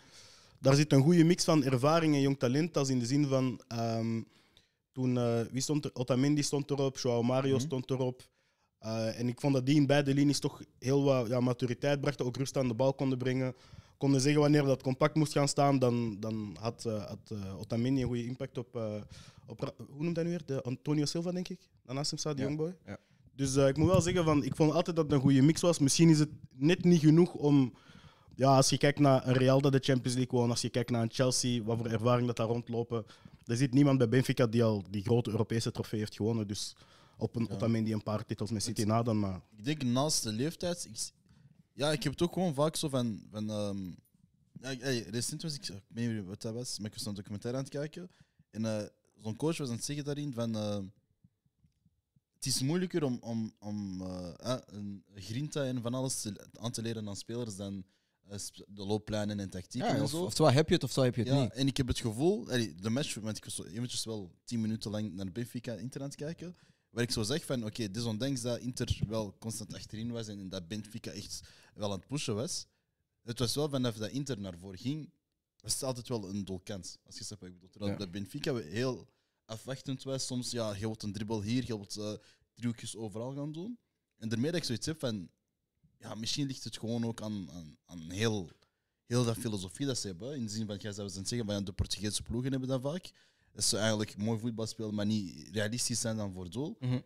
Daar 0.59 0.75
zit 0.75 0.91
een 0.93 1.01
goede 1.03 1.23
mix 1.23 1.43
van 1.43 1.63
ervaring 1.63 2.15
en 2.15 2.21
jong 2.21 2.39
talent. 2.39 2.73
Dat 2.73 2.85
is 2.85 2.91
in 2.91 2.99
de 2.99 3.05
zin 3.05 3.27
van... 3.27 3.61
ehm, 3.67 4.21
toen, 4.91 5.17
eh, 5.17 5.41
wie 5.51 5.61
stond 5.61 5.85
er? 5.85 5.91
Otamendi 5.93 6.43
stond 6.43 6.71
erop, 6.71 6.97
Joao 6.97 7.21
Mario 7.23 7.55
Mhm. 7.55 7.65
stond 7.65 7.89
erop. 7.89 8.27
Eh, 8.79 9.19
en 9.19 9.27
ik 9.27 9.39
vond 9.39 9.53
dat 9.53 9.65
die 9.65 9.75
in 9.75 9.85
beide 9.87 10.13
linies 10.13 10.39
toch 10.39 10.61
heel 10.79 11.03
wat 11.03 11.27
ja, 11.27 11.39
maturiteit 11.39 12.01
brachten, 12.01 12.25
ook 12.25 12.37
rust 12.37 12.57
aan 12.57 12.67
de 12.67 12.73
bal 12.73 12.93
konden 12.93 13.17
brengen. 13.17 13.55
Konden 14.03 14.21
zeggen 14.21 14.41
wanneer 14.41 14.63
dat 14.63 14.81
compact 14.81 15.15
moest 15.15 15.31
gaan 15.31 15.47
staan, 15.47 15.79
dan, 15.79 16.17
dan 16.19 16.55
had, 16.59 16.85
eh, 16.85 17.05
had 17.05 17.31
eh, 17.31 17.59
Otamendi 17.59 18.01
een 18.01 18.07
goede 18.07 18.25
impact 18.25 18.57
op, 18.57 18.75
eh, 18.75 19.01
op 19.47 19.73
hoe 19.77 20.03
noemt 20.03 20.15
hij 20.15 20.25
nu 20.25 20.31
weer? 20.31 20.45
De 20.45 20.61
Antonio 20.61 21.05
Silva, 21.05 21.31
denk 21.31 21.47
ik. 21.47 21.59
Daarnaast 21.85 22.09
hem 22.09 22.19
staat, 22.19 22.35
die 22.35 22.43
Ja, 22.43 22.49
jongboy. 22.49 22.75
ja. 22.85 22.97
Dus 23.35 23.55
ik 23.55 23.77
moet 23.77 23.89
wel 23.89 24.01
zeggen, 24.01 24.23
van, 24.23 24.43
ik 24.43 24.55
vond 24.55 24.71
altijd 24.73 24.95
dat 24.95 25.05
het 25.05 25.13
een 25.13 25.19
goede 25.19 25.41
mix 25.41 25.61
was. 25.61 25.79
Misschien 25.79 26.09
is 26.09 26.19
het 26.19 26.29
net 26.55 26.83
niet 26.83 26.99
genoeg 26.99 27.33
om, 27.33 27.73
ja, 28.35 28.55
als 28.55 28.69
je 28.69 28.77
kijkt 28.77 28.99
naar 28.99 29.27
een 29.27 29.33
Real 29.33 29.61
dat 29.61 29.71
de 29.71 29.79
Champions 29.79 30.17
League 30.17 30.39
won, 30.39 30.49
als 30.49 30.61
je 30.61 30.69
kijkt 30.69 30.89
naar 30.89 31.01
een 31.01 31.11
Chelsea, 31.11 31.63
wat 31.63 31.77
voor 31.77 31.87
ervaring 31.87 32.27
dat 32.27 32.35
daar 32.37 32.47
rondlopen. 32.47 33.05
Er 33.45 33.57
zit 33.57 33.73
niemand 33.73 33.97
bij 33.97 34.09
Benfica 34.09 34.47
die 34.47 34.63
al 34.63 34.83
die 34.89 35.03
grote 35.03 35.29
Europese 35.29 35.71
trofee 35.71 35.99
heeft 35.99 36.15
gewonnen. 36.15 36.47
Dus 36.47 36.75
op 37.17 37.35
een 37.35 37.45
Ja. 37.49 37.55
Otamendi 37.55 37.93
een 37.93 38.03
paar 38.03 38.25
titels 38.25 38.51
met 38.51 38.63
City 38.63 38.83
na 38.83 39.03
dan, 39.03 39.19
maar... 39.19 39.41
Ik 39.57 39.63
denk 39.65 39.83
naast 39.83 40.23
de 40.23 40.31
leeftijd. 40.31 41.11
Ja, 41.73 41.91
ik 41.91 42.03
heb 42.03 42.11
het 42.11 42.21
ook 42.21 42.33
gewoon 42.33 42.53
vaak 42.53 42.75
zo 42.75 42.89
van. 42.89 43.23
van 43.29 43.49
ehm, 43.49 43.85
ja, 44.61 44.77
hey, 44.83 44.99
recent 45.01 45.41
was 45.41 45.53
ik, 45.55 45.67
ik 45.67 45.81
weet 45.87 46.09
niet 46.13 46.25
wat 46.25 46.41
dat 46.41 46.53
was, 46.53 46.77
maar 46.79 46.87
ik 46.91 46.93
was 46.97 47.05
een 47.05 47.13
documentaire 47.13 47.57
aan 47.59 47.65
het 47.65 47.73
kijken. 47.73 48.09
En 48.49 48.65
eh, 48.65 48.87
zo'n 49.21 49.35
coach 49.35 49.57
was 49.57 49.69
aan 49.69 49.75
het 49.75 49.83
zeggen 49.85 50.05
daarin 50.05 50.33
van. 50.33 50.55
eh, 50.55 50.79
het 52.33 52.45
is 52.45 52.61
moeilijker 52.61 53.03
om, 53.03 53.17
om, 53.21 53.53
om 53.59 54.01
eh, 54.01 54.55
een 54.65 55.03
grinta 55.15 55.63
en 55.63 55.81
van 55.81 55.93
alles 55.93 56.21
te, 56.21 56.47
aan 56.59 56.71
te 56.71 56.81
leren 56.81 57.07
aan 57.07 57.15
spelers 57.15 57.55
dan 57.55 57.83
de 58.67 58.85
looplijnen 58.85 59.39
en 59.39 59.49
tactieken 59.49 59.89
Ja, 59.89 59.95
en 59.95 60.01
of, 60.01 60.35
zo. 60.35 60.45
heb 60.47 60.67
je 60.67 60.73
het, 60.73 60.83
oftewel 60.83 61.05
heb 61.05 61.15
je 61.15 61.21
het 61.23 61.31
Ja, 61.33 61.41
niet. 61.41 61.51
en 61.53 61.67
ik 61.67 61.77
heb 61.77 61.87
het 61.87 61.99
gevoel, 61.99 62.49
allee, 62.51 62.75
de 62.75 62.89
match, 62.89 63.13
want 63.15 63.37
ik 63.37 63.43
was 63.43 63.55
zo 63.55 63.63
eventjes 63.63 64.05
wel 64.05 64.31
tien 64.43 64.61
minuten 64.61 64.91
lang 64.91 65.13
naar 65.13 65.31
Benfica 65.31 65.73
Inter 65.73 66.01
aan 66.01 66.07
het 66.07 66.15
kijken, 66.15 66.55
waar 66.93 67.03
ik 67.03 67.11
zo 67.11 67.23
zeg 67.23 67.45
van, 67.45 67.65
oké, 67.65 67.91
desondanks 67.91 68.41
dat 68.41 68.59
Inter 68.59 68.99
wel 69.07 69.35
constant 69.39 69.73
achterin 69.73 70.11
was 70.11 70.27
en 70.27 70.49
dat 70.49 70.67
Benfica 70.67 71.11
echt 71.11 71.41
wel 71.73 71.91
aan 71.91 71.99
het 71.99 72.07
pushen 72.07 72.35
was, 72.35 72.65
het 73.21 73.39
was 73.39 73.55
wel 73.55 73.69
vanaf 73.69 73.95
dat 73.95 74.09
Inter 74.09 74.39
naar 74.39 74.57
voren 74.57 74.79
ging, 74.79 75.09
was 75.59 75.73
het 75.73 75.83
altijd 75.83 76.07
wel 76.07 76.29
een 76.29 76.45
doelkans, 76.45 76.97
als 77.05 77.17
je 77.17 77.23
snapt 77.23 77.41
wat 77.41 77.49
ik 77.49 77.55
bedoel. 77.55 77.69
Terwijl 77.69 77.91
Ja. 77.91 77.97
dat 77.97 78.11
Benfica 78.11 78.55
heel 78.55 79.07
afwachtend 79.45 80.03
was, 80.03 80.25
soms, 80.25 80.51
ja, 80.51 80.73
je 80.73 80.79
wilt 80.79 81.03
een 81.03 81.13
dribbel 81.13 81.41
hier, 81.41 81.63
je 81.65 81.75
wilt 81.75 81.97
eh 81.97 82.13
driehoekjes 82.53 82.95
overal 82.95 83.33
gaan 83.35 83.51
doen. 83.51 83.79
En 84.17 84.29
daarmee 84.29 84.51
dat 84.51 84.59
ik 84.59 84.65
zoiets 84.65 84.85
heb 84.85 84.99
van, 84.99 85.29
ja, 85.97 86.15
misschien 86.15 86.47
ligt 86.47 86.63
het 86.63 86.77
gewoon 86.77 87.05
ook 87.05 87.21
aan, 87.21 87.51
aan, 87.51 87.77
aan 87.85 88.09
heel 88.09 88.49
heel 89.05 89.23
dat 89.25 89.37
filosofie 89.37 89.85
dat 89.85 89.97
ze 89.97 90.07
hebben. 90.07 90.35
In 90.35 90.43
de 90.45 90.51
zin 90.51 90.65
van, 90.65 90.77
jij 90.77 90.91
zou 90.91 91.09
zeggen, 91.09 91.45
van, 91.45 91.63
de 91.63 91.71
Portugese 91.71 92.23
ploegen 92.23 92.51
hebben 92.51 92.69
dat 92.69 92.81
vaak. 92.81 93.11
Dat 93.53 93.63
ze 93.63 93.77
eigenlijk 93.77 94.17
mooi 94.17 94.39
voetbal 94.39 94.67
spelen, 94.67 94.95
maar 94.95 95.05
niet 95.05 95.49
realistisch 95.51 95.99
zijn 95.99 96.17
dan 96.17 96.31
voor 96.31 96.49
doel. 96.49 96.75
Mhm. 96.79 96.99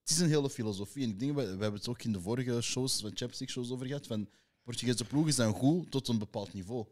Het 0.00 0.10
is 0.10 0.18
een 0.18 0.28
hele 0.28 0.50
filosofie. 0.50 1.04
En 1.04 1.10
ik 1.10 1.18
denk, 1.18 1.34
we, 1.34 1.42
we 1.42 1.48
hebben 1.48 1.72
het 1.72 1.88
ook 1.88 2.02
in 2.02 2.12
de 2.12 2.20
vorige 2.20 2.60
shows, 2.60 2.92
van 2.92 3.08
Champions 3.08 3.38
League 3.38 3.48
shows 3.48 3.70
over 3.70 3.86
gehad, 3.86 4.06
van 4.06 4.28
Portugese 4.62 5.04
ploegen 5.04 5.32
zijn 5.32 5.52
goed 5.52 5.90
tot 5.90 6.08
een 6.08 6.18
bepaald 6.18 6.52
niveau. 6.52 6.86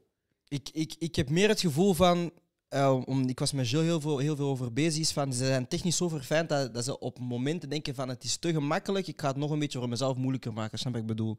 Ik, 0.49 0.69
ik, 0.73 0.95
ik 0.99 1.15
heb 1.15 1.29
meer 1.31 1.49
het 1.49 1.61
gevoel 1.61 1.95
van. 1.95 2.33
Eh, 2.75 2.97
om, 3.05 3.29
ik 3.29 3.39
was 3.39 3.53
met 3.53 3.71
Jill 3.71 3.83
heel 3.83 4.01
veel, 4.01 4.19
heel 4.19 4.37
veel 4.37 4.49
over 4.49 4.73
bezig. 4.73 5.01
is 5.01 5.13
Van, 5.13 5.33
ze 5.33 5.47
zijn 5.47 5.69
technisch 5.69 5.97
zo 5.97 6.09
verfijnd 6.09 6.49
dat, 6.49 6.75
dat 6.75 6.85
ze 6.85 6.99
op 6.99 7.19
momenten 7.19 7.69
denken 7.69 7.95
van 7.95 8.09
het 8.09 8.25
is 8.25 8.37
te 8.37 8.53
gemakkelijk. 8.53 9.07
Ik 9.07 9.21
ga 9.21 9.29
het 9.29 9.37
nog 9.37 9.51
een 9.51 9.59
beetje 9.59 9.79
voor 9.79 9.89
mezelf 9.89 10.17
moeilijker 10.17 10.53
maken. 10.53 10.79
Snap 10.79 10.93
wat 10.93 11.01
ik 11.03 11.09
bedoel? 11.09 11.37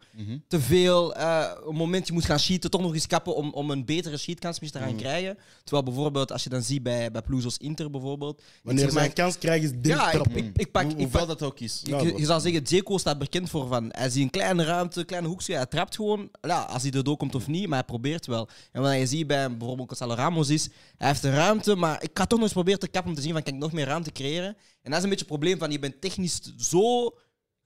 Te 0.48 0.60
veel. 0.60 1.16
eh 1.16 1.52
een 1.68 1.76
moment 1.76 2.08
je 2.08 2.14
moet 2.14 2.26
gaan 2.26 2.40
cheaten, 2.40 2.70
toch 2.70 2.82
nog 2.82 2.94
eens 2.94 3.08
kappen 3.08 3.36
om, 3.36 3.52
om 3.54 3.70
een 3.72 3.86
betere 3.86 4.18
cheatkans 4.18 4.60
te 4.72 4.80
gaan 4.80 4.88
Mhm. 4.90 4.98
krijgen. 4.98 5.38
Terwijl 5.64 5.84
bijvoorbeeld, 5.86 6.32
als 6.32 6.44
je 6.44 6.50
dan 6.50 6.62
ziet 6.62 6.84
bij, 6.84 7.12
bij 7.12 7.22
zoals 7.28 7.58
Inter 7.58 7.90
bijvoorbeeld. 7.92 8.40
ik 8.40 8.46
Wanneer 8.64 8.82
zeg 8.84 8.92
ze 8.92 8.98
maar- 8.98 9.06
een 9.08 9.14
kans 9.14 9.38
krijgen, 9.38 9.64
is 9.70 9.72
dit 9.76 9.86
Ja, 9.86 10.12
ik, 10.12 10.26
ik, 10.26 10.58
ik 10.58 10.72
pak, 10.72 10.84
Hoe- 10.84 10.96
ik 10.96 11.10
pak, 11.10 11.28
dat 11.28 11.44
ook 11.44 11.60
is. 11.60 11.82
Ja, 11.84 12.02
je, 12.02 12.26
zou 12.26 12.42
zeggen, 12.42 12.68
Zeko 12.68 12.98
staat 12.98 13.18
bekend 13.20 13.50
voor 13.50 13.68
van. 13.68 13.86
Hij 13.92 14.10
ziet 14.10 14.24
een 14.24 14.30
kleine 14.30 14.64
ruimte, 14.64 15.04
kleine 15.04 15.28
hoekje, 15.28 15.56
hij 15.56 15.66
trapt 15.66 15.96
gewoon. 15.96 16.30
Ja, 16.42 16.62
als 16.62 16.82
hij 16.84 16.92
er 16.92 17.04
doorkomt 17.04 17.36
of 17.36 17.48
niet, 17.48 17.68
maar 17.68 17.78
hij 17.78 17.88
probeert 17.88 18.26
wel. 18.26 18.48
En 18.72 18.82
wat 18.82 18.94
je 18.98 19.08
ziet 19.08 19.28
bij 19.28 19.58
bijvoorbeeld 19.58 19.88
Gonzalo 19.88 20.14
Ramos 20.14 20.50
is, 20.50 20.70
hij 20.98 21.08
heeft 21.08 21.24
een 21.26 21.34
ruimte, 21.34 21.76
maar 21.76 22.04
ik 22.04 22.10
ga 22.14 22.26
toch 22.26 22.32
nog 22.40 22.42
eens 22.42 22.54
proberen 22.54 22.80
te 22.80 22.88
kappen 22.88 23.10
om 23.12 23.18
te 23.18 23.22
zien 23.24 23.34
van, 23.34 23.44
kan 23.44 23.54
ik 23.54 23.60
nog 23.60 23.72
meer 23.72 23.86
ruimte 23.86 24.12
creëren? 24.12 24.58
En 24.82 24.92
dat 24.92 24.98
is 24.98 25.04
een 25.04 25.10
beetje 25.10 25.26
het 25.26 25.28
probleem 25.28 25.58
van, 25.60 25.72
je 25.72 25.80
bent 25.80 26.02
technisch 26.02 26.40
zo 26.58 27.16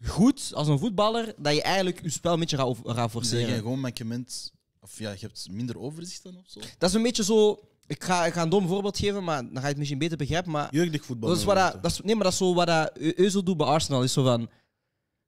goed 0.06 0.52
als 0.54 0.68
een 0.68 0.80
voetballer, 0.80 1.34
dat 1.38 1.54
je 1.56 1.62
eigenlijk 1.62 2.02
je 2.02 2.10
spel 2.10 2.34
een 2.34 2.40
beetje 2.40 2.58
gaat, 2.58 2.78
gaat 2.84 2.96
Zeg 2.96 3.04
je 3.04 3.10
forceren. 3.10 3.56
gewoon 3.56 3.80
mankement, 3.80 4.52
of 4.80 5.00
ja, 5.00 5.12
je 5.12 5.18
hebt 5.20 5.48
minder 5.52 5.80
overzicht 5.80 6.24
dan 6.24 6.36
of 6.38 6.46
zo. 6.48 6.60
Dat 6.78 6.90
is 6.90 6.96
een 6.96 7.04
beetje 7.04 7.24
zo... 7.24 7.60
Ik 7.88 8.04
ga, 8.04 8.26
ik 8.26 8.34
ga 8.34 8.42
een 8.42 8.50
dom 8.50 8.68
voorbeeld 8.68 8.98
geven, 8.98 9.24
maar 9.24 9.42
dan 9.44 9.56
ga 9.56 9.62
je 9.62 9.68
het 9.68 9.78
misschien 9.78 10.00
beter 10.00 10.18
begrijpen, 10.18 10.52
maar... 10.52 10.68
Jeugdig 10.72 11.06
voetbal. 11.06 11.30
Dat 11.30 11.38
is, 11.38 11.44
wat 11.44 11.56
dat, 11.56 11.84
dat 11.84 11.92
is, 11.92 12.00
nee, 12.04 12.16
maar 12.16 12.24
dat 12.24 12.32
is 12.34 12.38
zo 12.40 12.54
wat 12.54 12.68
dat 12.68 13.46
doet 13.46 13.58
bij 13.58 13.68
Arsenal. 13.68 14.04
Is 14.04 14.14
zo 14.14 14.24
van, 14.24 14.50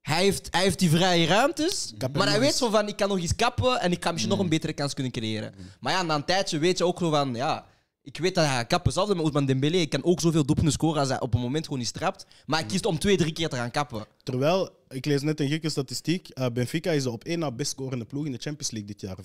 hij, 0.01 0.23
heeft, 0.23 0.47
hij 0.51 0.61
heeft 0.61 0.79
die 0.79 0.89
vrije 0.89 1.25
ruimtes, 1.27 1.93
Kappen 1.97 2.19
maar 2.19 2.29
hij 2.29 2.39
weet 2.39 2.55
zo 2.55 2.69
van, 2.69 2.87
ik 2.87 2.95
kan 2.95 3.09
nog 3.09 3.19
eens 3.19 3.35
kappen 3.35 3.79
en 3.81 3.91
ik 3.91 4.03
ga 4.03 4.11
misschien 4.11 4.31
Mm. 4.31 4.37
nog 4.37 4.45
een 4.45 4.51
betere 4.51 4.73
kans 4.73 4.93
kunnen 4.93 5.11
creëren. 5.11 5.53
Maar 5.79 5.93
ja, 5.93 6.01
na 6.01 6.15
een 6.15 6.25
tijdje 6.25 6.57
weet 6.57 6.77
je 6.77 6.85
ook 6.85 6.99
zo 6.99 7.09
van, 7.09 7.35
ja, 7.35 7.65
ik 8.11 8.17
weet 8.17 8.35
dat 8.35 8.45
hij 8.45 8.65
kappen. 8.65 8.91
Zelfs 8.91 9.09
met 9.09 9.19
Ousmane 9.19 9.45
Dembélé, 9.45 9.85
kan 9.85 10.03
ook 10.03 10.19
zoveel 10.19 10.45
doelpunten 10.45 10.73
scoren 10.73 10.99
als 10.99 11.09
hij 11.09 11.19
op 11.21 11.33
een 11.33 11.39
moment 11.39 11.63
gewoon 11.63 11.79
niet 11.79 11.93
trapt. 11.93 12.25
Maar 12.45 12.59
hij 12.59 12.67
kiest 12.67 12.85
om 12.85 12.99
twee, 12.99 13.17
drie 13.17 13.33
keer 13.33 13.49
te 13.49 13.55
gaan 13.55 13.71
kappen. 13.71 14.05
Terwijl, 14.23 14.69
ik 14.89 15.05
lees 15.05 15.21
net 15.21 15.39
een 15.39 15.47
gekke 15.47 15.69
statistiek. 15.69 16.29
eh, 16.29 16.45
Benfica 16.53 16.91
is 16.91 17.03
de 17.03 17.09
op 17.11 17.23
één 17.23 17.39
na 17.39 17.51
best 17.51 17.71
scorende 17.71 18.05
ploeg 18.05 18.25
in 18.25 18.31
de 18.31 18.37
Champions 18.37 18.71
League 18.71 18.89
dit 18.89 19.01
jaar. 19.01 19.17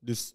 Dus 0.00 0.34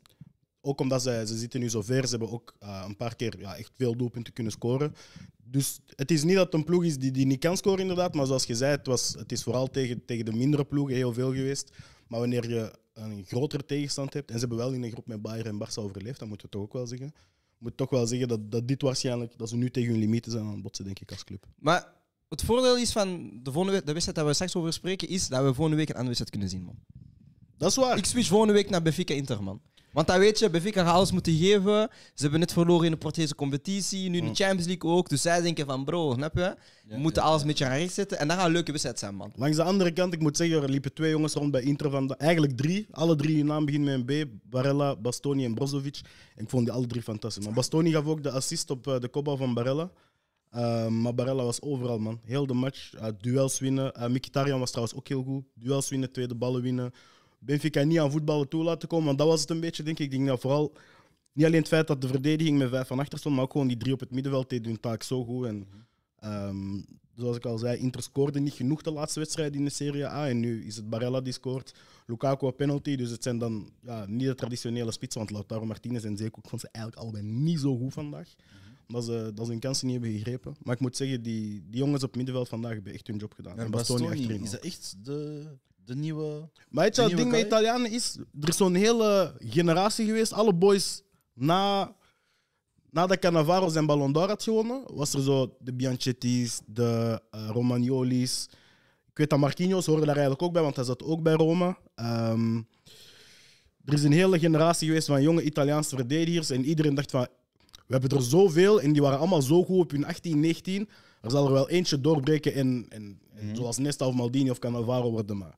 ook 0.61 0.79
omdat 0.79 1.01
ze, 1.01 1.23
ze 1.27 1.37
zitten 1.37 1.59
nu 1.59 1.69
zo 1.69 1.81
ver, 1.81 2.03
ze 2.03 2.09
hebben 2.09 2.31
ook 2.31 2.55
eh, 2.59 2.83
een 2.87 2.95
paar 2.95 3.15
keer 3.15 3.39
ja, 3.39 3.55
echt 3.55 3.71
veel 3.75 3.95
doelpunten 3.95 4.33
kunnen 4.33 4.51
scoren. 4.51 4.95
Dus 5.43 5.79
het 5.95 6.11
is 6.11 6.23
niet 6.23 6.35
dat 6.35 6.45
het 6.45 6.53
een 6.53 6.63
ploeg 6.63 6.83
is 6.83 6.97
die, 6.97 7.11
die 7.11 7.25
niet 7.25 7.39
kan 7.39 7.57
scoren, 7.57 7.79
inderdaad. 7.79 8.13
Maar 8.13 8.25
zoals 8.25 8.45
je 8.45 8.55
zei, 8.55 8.71
het, 8.71 8.87
was, 8.87 9.15
het 9.17 9.31
is 9.31 9.43
vooral 9.43 9.67
tegen, 9.67 10.05
tegen 10.05 10.25
de 10.25 10.33
mindere 10.33 10.65
ploegen 10.65 10.95
heel 10.95 11.13
veel 11.13 11.33
geweest. 11.33 11.71
Maar 12.07 12.19
wanneer 12.19 12.49
je 12.49 12.71
een 12.93 13.25
grotere 13.27 13.65
tegenstand 13.65 14.13
hebt, 14.13 14.27
en 14.27 14.33
ze 14.33 14.39
hebben 14.39 14.57
wel 14.57 14.73
in 14.73 14.83
een 14.83 14.91
groep 14.91 15.07
met 15.07 15.21
Bayern 15.21 15.47
en 15.47 15.67
Barça 15.67 15.83
overleefd, 15.83 16.19
dat 16.19 16.27
moeten 16.27 16.47
we 16.47 16.53
toch 16.53 16.61
ook 16.61 16.73
wel 16.73 16.87
zeggen. 16.87 17.13
Moet 17.57 17.77
toch 17.77 17.89
wel 17.89 18.07
zeggen 18.07 18.27
dat, 18.27 18.51
dat 18.51 18.67
dit 18.67 18.81
waarschijnlijk, 18.81 19.37
dat 19.37 19.49
ze 19.49 19.55
nu 19.55 19.71
tegen 19.71 19.91
hun 19.91 19.99
limieten 19.99 20.31
zijn 20.31 20.43
aan 20.43 20.51
het 20.51 20.61
botsen, 20.61 20.85
denk 20.85 20.99
ik, 20.99 21.11
als 21.11 21.23
club. 21.23 21.45
Maar 21.59 21.93
het 22.29 22.43
voordeel 22.43 22.77
is 22.77 22.91
van 22.91 23.39
de, 23.43 23.51
volgende, 23.51 23.83
de 23.83 23.91
wedstrijd 23.91 24.17
dat 24.17 24.27
we 24.27 24.33
straks 24.33 24.55
over 24.55 24.73
spreken, 24.73 25.07
is 25.07 25.27
dat 25.27 25.43
we 25.43 25.53
volgende 25.53 25.77
week 25.77 25.89
een 25.89 25.95
andere 25.95 26.15
wedstrijd 26.17 26.29
kunnen 26.29 26.49
zien, 26.49 26.63
man. 26.63 26.77
Dat 27.57 27.69
is 27.69 27.75
waar. 27.75 27.97
Ik 27.97 28.05
switch 28.05 28.27
volgende 28.27 28.53
week 28.53 28.69
naar 28.69 28.81
Benfica 28.81 29.13
Inter, 29.13 29.43
man. 29.43 29.61
Want 29.95 30.07
dan 30.07 30.19
weet 30.19 30.39
je, 30.39 30.49
Benfica 30.49 30.83
gaat 30.83 30.93
alles 30.95 31.11
moeten 31.11 31.33
geven. 31.37 31.89
Ze 32.13 32.21
hebben 32.21 32.39
net 32.39 32.53
verloren 32.53 32.85
in 32.85 32.91
de 32.91 32.97
Portugese 32.97 33.35
competitie, 33.35 34.09
nu 34.09 34.17
in 34.17 34.23
de 34.23 34.29
Mm. 34.29 34.35
Champions 34.35 34.65
League 34.65 34.89
ook. 34.91 35.09
Dus 35.09 35.21
zij 35.21 35.41
denken 35.41 35.65
van, 35.65 35.83
bro, 35.85 36.13
snap 36.13 36.35
je? 36.35 36.55
We 36.87 36.97
moeten 36.97 37.23
alles 37.23 37.41
een 37.41 37.47
beetje 37.47 37.65
gaan 37.65 37.77
rechtzetten. 37.77 38.19
En 38.19 38.27
dat 38.27 38.37
gaat 38.37 38.45
een 38.45 38.51
leuke 38.51 38.69
wedstrijd 38.71 38.99
zijn, 38.99 39.15
man. 39.15 39.31
Langs 39.35 39.55
de 39.57 39.63
andere 39.63 39.91
kant, 39.91 40.13
ik 40.13 40.19
moet 40.19 40.37
zeggen, 40.37 40.61
er 40.63 40.69
liepen 40.69 40.93
twee 40.93 41.09
jongens 41.11 41.33
rond 41.33 41.51
bij 41.51 41.61
Inter 41.61 41.89
van 41.89 42.07
de, 42.07 42.15
eigenlijk 42.15 42.57
drie. 42.57 42.87
Alle 42.91 43.15
drie 43.15 43.37
hun 43.37 43.45
naam 43.45 43.65
beginnen 43.65 44.03
met 44.05 44.09
een 44.17 44.27
B. 44.27 44.31
Barella, 44.51 44.95
Bastoni 44.95 45.45
en 45.45 45.53
Brozovic. 45.53 46.01
En 46.35 46.43
ik 46.43 46.49
vond 46.49 46.65
die 46.65 46.73
alle 46.73 46.87
drie 46.87 47.01
fantastisch. 47.01 47.45
Maar 47.45 47.53
Bastoni 47.53 47.91
gaf 47.91 48.05
ook 48.05 48.23
de 48.23 48.31
assist 48.31 48.69
op 48.69 48.87
eh, 48.87 48.99
de 48.99 49.07
kopbal 49.07 49.37
van 49.37 49.53
Barella. 49.53 49.91
Eh, 50.51 50.87
maar 50.87 51.15
Barella 51.15 51.43
was 51.43 51.61
overal, 51.61 51.99
man. 51.99 52.19
Heel 52.23 52.47
de 52.47 52.53
match. 52.53 52.93
eh, 52.93 53.07
duels 53.21 53.59
winnen. 53.59 53.93
Uh, 53.99 54.07
Mkhitaryan 54.07 54.59
was 54.59 54.69
trouwens 54.69 54.97
ook 54.97 55.07
heel 55.07 55.23
goed. 55.23 55.43
Duels 55.53 55.89
winnen, 55.89 56.11
tweede 56.11 56.35
ballen 56.35 56.61
winnen. 56.61 56.91
Benfica 57.45 57.83
niet 57.83 57.99
aan 57.99 58.11
voetballen 58.11 58.47
toe 58.47 58.63
laten 58.63 58.87
komen. 58.87 59.05
Want 59.05 59.17
dat 59.17 59.27
was 59.27 59.41
het 59.41 59.49
een 59.49 59.59
beetje, 59.59 59.83
denk 59.83 59.99
ik. 59.99 60.05
Ik 60.05 60.11
denk 60.11 60.27
dat 60.27 60.39
vooral 60.39 60.73
niet 61.33 61.45
alleen 61.45 61.59
het 61.59 61.67
feit 61.67 61.87
dat 61.87 62.01
de 62.01 62.07
verdediging 62.07 62.57
met 62.57 62.69
vijf 62.69 62.87
van 62.87 62.99
achter 62.99 63.19
stond, 63.19 63.35
maar 63.35 63.43
ook 63.43 63.51
gewoon 63.51 63.67
die 63.67 63.77
drie 63.77 63.93
op 63.93 63.99
het 63.99 64.11
middenveld 64.11 64.49
deden 64.49 64.67
hun 64.67 64.79
taak 64.79 65.03
zo 65.03 65.23
goed. 65.23 65.45
En 65.45 65.67
Ehm, 66.25 66.81
zoals 67.15 67.37
ik 67.37 67.45
al 67.45 67.57
zei, 67.57 67.77
Inter 67.77 68.01
scoorde 68.01 68.39
niet 68.39 68.53
genoeg 68.53 68.81
de 68.81 68.91
laatste 68.91 69.19
wedstrijd 69.19 69.55
in 69.55 69.63
de 69.63 69.69
Serie 69.69 70.05
A. 70.05 70.27
En 70.27 70.39
nu 70.39 70.65
is 70.65 70.75
het 70.75 70.89
Barella 70.89 71.21
die 71.21 71.33
scoort, 71.33 71.73
Lukaku 72.05 72.45
op 72.45 72.57
penalty. 72.57 72.95
Dus 72.95 73.09
het 73.09 73.23
zijn 73.23 73.37
dan 73.37 73.71
ja, 73.81 74.05
niet 74.05 74.27
de 74.27 74.35
traditionele 74.35 74.91
spitsen, 74.91 75.19
want 75.19 75.31
Lautaro 75.31 75.65
Martinez 75.65 76.03
en 76.03 76.17
Zeko, 76.17 76.39
ik 76.43 76.49
vond 76.49 76.61
ze 76.61 76.69
eigenlijk 76.71 77.03
allebei 77.03 77.23
niet 77.23 77.59
zo 77.59 77.77
goed 77.77 77.93
vandaag. 77.93 78.35
Dat 78.87 79.05
ze, 79.05 79.31
dat 79.33 79.45
ze 79.45 79.51
hun 79.51 79.59
kansen 79.59 79.87
niet 79.87 79.95
hebben 80.01 80.13
gegrepen. 80.13 80.55
Maar 80.63 80.75
ik 80.75 80.81
moet 80.81 80.97
zeggen, 80.97 81.21
die, 81.21 81.63
die 81.69 81.79
jongens 81.79 82.03
op 82.03 82.15
middenveld 82.15 82.47
vandaag 82.47 82.73
hebben 82.73 82.93
echt 82.93 83.07
hun 83.07 83.17
job 83.17 83.33
gedaan. 83.33 83.59
En 83.59 83.71
Bastoni 83.71 83.99
Bastoni, 83.99 84.21
achterin 84.21 84.43
is 84.43 84.51
dat 84.51 84.63
echt 84.63 84.95
de, 85.03 85.45
de 85.85 85.95
nieuwe... 85.95 86.49
Maar 86.69 86.83
weet 86.83 86.95
je, 86.95 87.01
De 87.01 87.07
het 87.07 87.17
ding 87.17 87.31
met? 87.31 87.45
Italianen 87.45 87.91
is, 87.91 88.17
er 88.41 88.49
is 88.49 88.57
zo'n 88.57 88.75
hele 88.75 89.35
generatie 89.39 90.05
geweest. 90.05 90.33
Alle 90.33 90.53
boys 90.53 91.01
na, 91.33 91.95
nadat 92.89 93.19
Cannavaro 93.19 93.67
zijn 93.67 93.85
Ballon 93.85 94.11
d'Or 94.11 94.27
had 94.27 94.43
gewonnen, 94.43 94.83
was 94.93 95.13
er 95.13 95.21
zo 95.21 95.55
de 95.59 95.73
Bianchettis, 95.73 96.61
de 96.65 97.21
eh, 97.31 97.49
Romagnolis. 97.49 98.47
Ik 99.09 99.17
weet 99.17 99.29
dat 99.29 99.39
Marquinhos 99.39 99.85
hoorde 99.85 100.05
daar 100.05 100.15
eigenlijk 100.15 100.43
ook 100.43 100.53
bij, 100.53 100.61
want 100.61 100.75
hij 100.75 100.85
zat 100.85 101.03
ook 101.03 101.23
bij 101.23 101.33
Roma. 101.33 101.77
Ehm, 101.95 102.57
er 103.85 103.93
is 103.93 104.03
een 104.03 104.11
hele 104.11 104.39
generatie 104.39 104.87
geweest 104.87 105.07
van 105.07 105.21
jonge 105.21 105.43
Italiaanse 105.43 105.95
verdedigers 105.95 106.49
en 106.49 106.65
iedereen 106.65 106.95
dacht 106.95 107.11
van, 107.11 107.27
we 107.71 107.93
hebben 107.93 108.09
er 108.09 108.23
zoveel 108.23 108.81
en 108.81 108.93
die 108.93 109.01
waren 109.01 109.19
allemaal 109.19 109.41
zo 109.41 109.63
goed 109.63 109.79
op 109.79 109.91
hun 109.91 110.05
18, 110.05 110.39
19. 110.39 110.89
Er 111.25 111.31
zal 111.31 111.45
er 111.45 111.53
wel 111.53 111.69
eentje 111.69 112.01
doorbreken 112.01 112.53
en, 112.53 112.85
en, 112.89 113.19
en 113.33 113.55
zoals 113.55 113.77
Nesta 113.77 114.07
of 114.07 114.13
Maldini 114.13 114.49
of 114.49 114.59
Cannavaro 114.59 115.11
worden. 115.11 115.37
Maar 115.37 115.55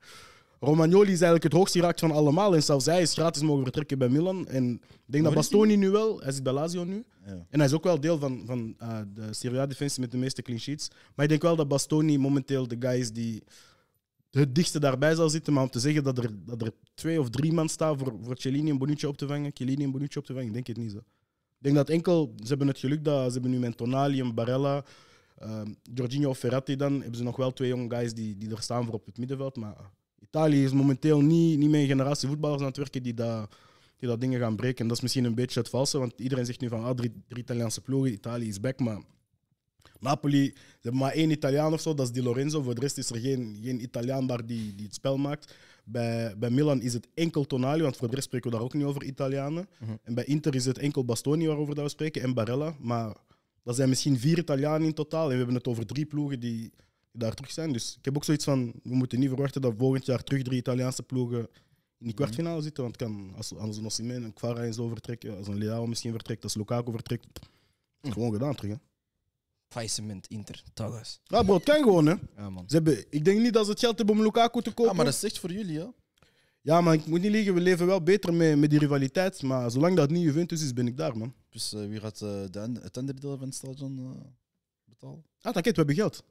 Romagnoli 0.59 1.11
is 1.11 1.21
eigenlijk 1.21 1.43
het 1.43 1.53
hoogst 1.53 1.73
geraakt 1.73 1.99
van 1.99 2.11
allemaal. 2.11 2.55
En 2.55 2.63
zelfs 2.63 2.85
hij 2.85 3.01
is 3.01 3.13
gratis 3.13 3.41
mogen 3.41 3.63
vertrekken 3.63 3.97
bij 3.97 4.09
Milan. 4.09 4.47
En 4.47 4.73
ik 4.73 4.99
denk 5.05 5.23
dat 5.23 5.33
Bastoni 5.33 5.75
nu 5.75 5.89
wel, 5.89 6.19
hij 6.19 6.31
zit 6.31 6.43
bij 6.43 6.53
Lazio 6.53 6.83
nu. 6.83 7.05
Ja. 7.25 7.31
En 7.49 7.59
hij 7.59 7.65
is 7.65 7.73
ook 7.73 7.83
wel 7.83 7.99
deel 7.99 8.19
van, 8.19 8.43
van 8.45 8.75
eh, 8.77 8.99
de 9.13 9.33
Serie 9.33 9.59
A-defensie 9.59 10.01
met 10.01 10.11
de 10.11 10.17
meeste 10.17 10.41
clean 10.41 10.59
sheets. 10.59 10.87
Maar 11.15 11.23
ik 11.25 11.29
denk 11.29 11.41
wel 11.41 11.55
dat 11.55 11.67
Bastoni 11.67 12.17
momenteel 12.17 12.67
de 12.67 12.75
guy 12.79 12.99
is 12.99 13.11
die 13.11 13.43
het 14.31 14.55
dichtste 14.55 14.79
daarbij 14.79 15.15
zal 15.15 15.29
zitten. 15.29 15.53
Maar 15.53 15.63
om 15.63 15.69
te 15.69 15.79
zeggen 15.79 16.03
dat 16.03 16.17
er, 16.17 16.29
dat 16.45 16.61
er 16.61 16.71
twee 16.93 17.19
of 17.19 17.29
drie 17.29 17.53
man 17.53 17.69
staan 17.69 17.97
voor, 17.97 18.13
voor 18.21 18.37
Cellini 18.37 18.69
en 18.69 18.77
Bonucci 18.77 19.07
op 19.07 19.17
te 19.17 19.27
vangen, 19.27 19.51
Chiellini 19.53 19.83
en 19.83 19.91
Bonucci 19.91 20.19
op 20.19 20.25
te 20.25 20.33
vangen, 20.33 20.47
ik 20.47 20.53
denk 20.53 20.67
het 20.67 20.77
niet 20.77 20.91
zo. 20.91 20.97
Ik 20.97 21.63
denk 21.63 21.75
dat 21.75 21.89
enkel, 21.89 22.33
ze 22.35 22.47
hebben 22.47 22.67
het 22.67 22.77
geluk 22.77 23.03
dat 23.03 23.25
ze 23.25 23.31
hebben 23.31 23.51
nu 23.51 23.59
met 23.59 23.77
Tonali 23.77 24.19
en 24.19 24.33
Barella, 24.33 24.85
ehm 25.39 25.73
Jorginho 25.93 26.33
Ferrati 26.33 26.75
dan, 26.75 26.93
hebben 26.93 27.17
ze 27.17 27.23
nog 27.23 27.35
wel 27.35 27.53
twee 27.53 27.69
jonge 27.69 27.89
guys 27.89 28.13
die, 28.13 28.37
die 28.37 28.51
er 28.51 28.61
staan 28.61 28.85
voor 28.85 28.93
op 28.93 29.05
het 29.05 29.17
middenveld. 29.17 29.55
Maar 29.55 29.75
Italië 30.19 30.63
is 30.63 30.71
momenteel 30.71 31.21
niet, 31.21 31.57
niet 31.57 31.69
met 31.69 31.81
een 31.81 31.87
generatie 31.87 32.27
voetballers 32.27 32.61
aan 32.61 32.67
het 32.67 32.77
werken 32.77 33.03
die 33.03 33.13
dat, 33.13 33.55
die 33.97 34.09
dat 34.09 34.21
dingen 34.21 34.39
gaan 34.39 34.55
breken. 34.55 34.77
En 34.77 34.87
dat 34.87 34.97
is 34.97 35.03
misschien 35.03 35.23
een 35.23 35.35
beetje 35.35 35.59
het 35.59 35.69
valse, 35.69 35.97
want 35.97 36.13
iedereen 36.17 36.45
zegt 36.45 36.59
nu 36.59 36.67
van 36.67 36.83
ah, 36.83 36.95
drie, 36.95 37.11
drie 37.27 37.43
Italiaanse 37.43 37.81
ploegen, 37.81 38.11
Italië 38.11 38.47
is 38.47 38.59
back, 38.59 38.79
maar 38.79 39.01
Napoli, 39.99 40.45
ze 40.55 40.79
hebben 40.81 41.01
maar 41.01 41.11
één 41.11 41.31
Italiaan 41.31 41.73
of 41.73 41.81
zo, 41.81 41.93
dat 41.93 42.05
is 42.05 42.11
Di 42.11 42.23
Lorenzo. 42.23 42.61
Voor 42.61 42.75
de 42.75 42.81
rest 42.81 42.97
is 42.97 43.09
er 43.09 43.19
geen, 43.19 43.59
geen 43.61 43.81
Italiaan 43.81 44.27
daar 44.27 44.45
die, 44.45 44.75
die 44.75 44.85
het 44.85 44.95
spel 44.95 45.17
maakt. 45.17 45.55
Bij, 45.83 46.37
bij 46.37 46.49
Milan 46.49 46.81
is 46.81 46.93
het 46.93 47.07
enkel 47.13 47.45
Tonali, 47.45 47.81
want 47.81 47.97
voor 47.97 48.07
de 48.07 48.15
rest 48.15 48.27
spreken 48.27 48.49
we 48.49 48.55
daar 48.55 48.65
ook 48.65 48.73
niet 48.73 48.83
over 48.83 49.03
Italianen. 49.03 49.69
En 50.03 50.13
bij 50.13 50.23
Inter 50.23 50.55
is 50.55 50.65
het 50.65 50.77
enkel 50.77 51.05
Bastoni 51.05 51.47
waarover 51.47 51.75
dat 51.75 51.83
we 51.83 51.89
spreken 51.89 52.21
en 52.21 52.33
Barella. 52.33 52.75
Maar 52.79 53.15
dat 53.67 53.75
zijn 53.75 53.89
misschien 53.89 54.19
vier 54.19 54.37
Italianen 54.37 54.87
in 54.87 54.93
totaal. 54.93 55.23
En 55.23 55.29
we 55.29 55.37
hebben 55.37 55.55
het 55.55 55.67
over 55.67 55.85
drie 55.85 56.05
ploegen 56.05 56.39
die, 56.39 56.73
daar 57.11 57.33
terug 57.33 57.51
zijn. 57.51 57.73
Dus 57.73 57.95
ik 57.97 58.05
heb 58.05 58.15
ook 58.15 58.23
zoiets 58.23 58.43
van, 58.43 58.73
we 58.83 58.95
moeten 58.95 59.19
niet 59.19 59.29
verwachten 59.29 59.61
dat 59.61 59.73
volgend 59.77 60.05
jaar 60.05 60.23
terug 60.23 60.43
drie 60.43 60.57
Italiaanse 60.57 61.03
ploegen 61.03 61.39
in 61.97 62.05
die 62.05 62.13
kwartfinale 62.13 62.61
zitten. 62.61 62.83
Want 62.83 62.95
kan, 62.95 63.33
als, 63.35 63.55
als 63.55 63.77
een 63.77 63.85
Osimhen 63.85 64.23
en 64.23 64.33
Kvara 64.33 64.61
en 64.61 64.73
zo 64.73 64.87
vertrekken, 64.87 65.37
als 65.37 65.47
een 65.47 65.57
Leao 65.57 65.87
misschien 65.87 66.11
vertrekt, 66.11 66.43
als 66.43 66.55
Lukaku 66.55 66.91
vertrekt, 66.91 67.25
gewoon 68.01 68.31
gedaan 68.31 68.55
terug. 68.55 68.71
Hè. 68.71 68.77
Faillissement, 69.67 70.27
Inter, 70.27 70.63
Tagas. 70.73 71.19
Ja, 71.23 71.43
bro, 71.43 71.53
het 71.53 71.63
kan 71.63 71.83
gewoon, 71.83 72.05
hè. 72.05 72.15
Ja, 72.37 72.49
man. 72.49 72.63
Ze 72.67 72.75
hebben, 72.75 73.05
ik 73.09 73.25
denk 73.25 73.41
niet 73.41 73.53
dat 73.53 73.65
ze 73.65 73.71
het 73.71 73.79
geld 73.79 73.97
hebben 73.97 74.15
om 74.15 74.23
Lukaku 74.23 74.61
te 74.61 74.73
kopen. 74.73 74.91
Ah, 74.91 74.97
maar 74.97 75.05
dat 75.05 75.13
is 75.13 75.23
echt 75.23 75.39
voor 75.39 75.51
jullie, 75.51 75.73
ja? 75.73 75.93
Ja, 76.61 76.81
maar 76.81 76.93
ik 76.93 77.05
moet 77.05 77.21
niet 77.21 77.31
liegen, 77.31 77.53
we 77.53 77.61
leven 77.61 77.85
wel 77.85 78.03
beter 78.03 78.33
met, 78.33 78.57
met 78.57 78.69
die 78.69 78.79
rivaliteit. 78.79 79.41
Maar 79.41 79.71
zolang 79.71 79.95
dat 79.95 80.09
niet 80.09 80.23
Juventus 80.23 80.63
is, 80.63 80.73
ben 80.73 80.87
ik 80.87 80.97
daar, 80.97 81.17
man. 81.17 81.33
Dus 81.57 81.73
eh, 81.73 81.87
wie 81.87 81.99
gaat 81.99 82.21
eh, 82.21 82.41
het 82.81 83.21
deel 83.21 83.37
van 83.37 83.47
het 83.47 83.55
stadion 83.55 83.97
eh, 83.97 84.27
betalen? 84.83 85.23
Ah, 85.41 85.53
tanket, 85.53 85.71
we 85.71 85.77
hebben 85.77 85.95
geld. 85.95 86.23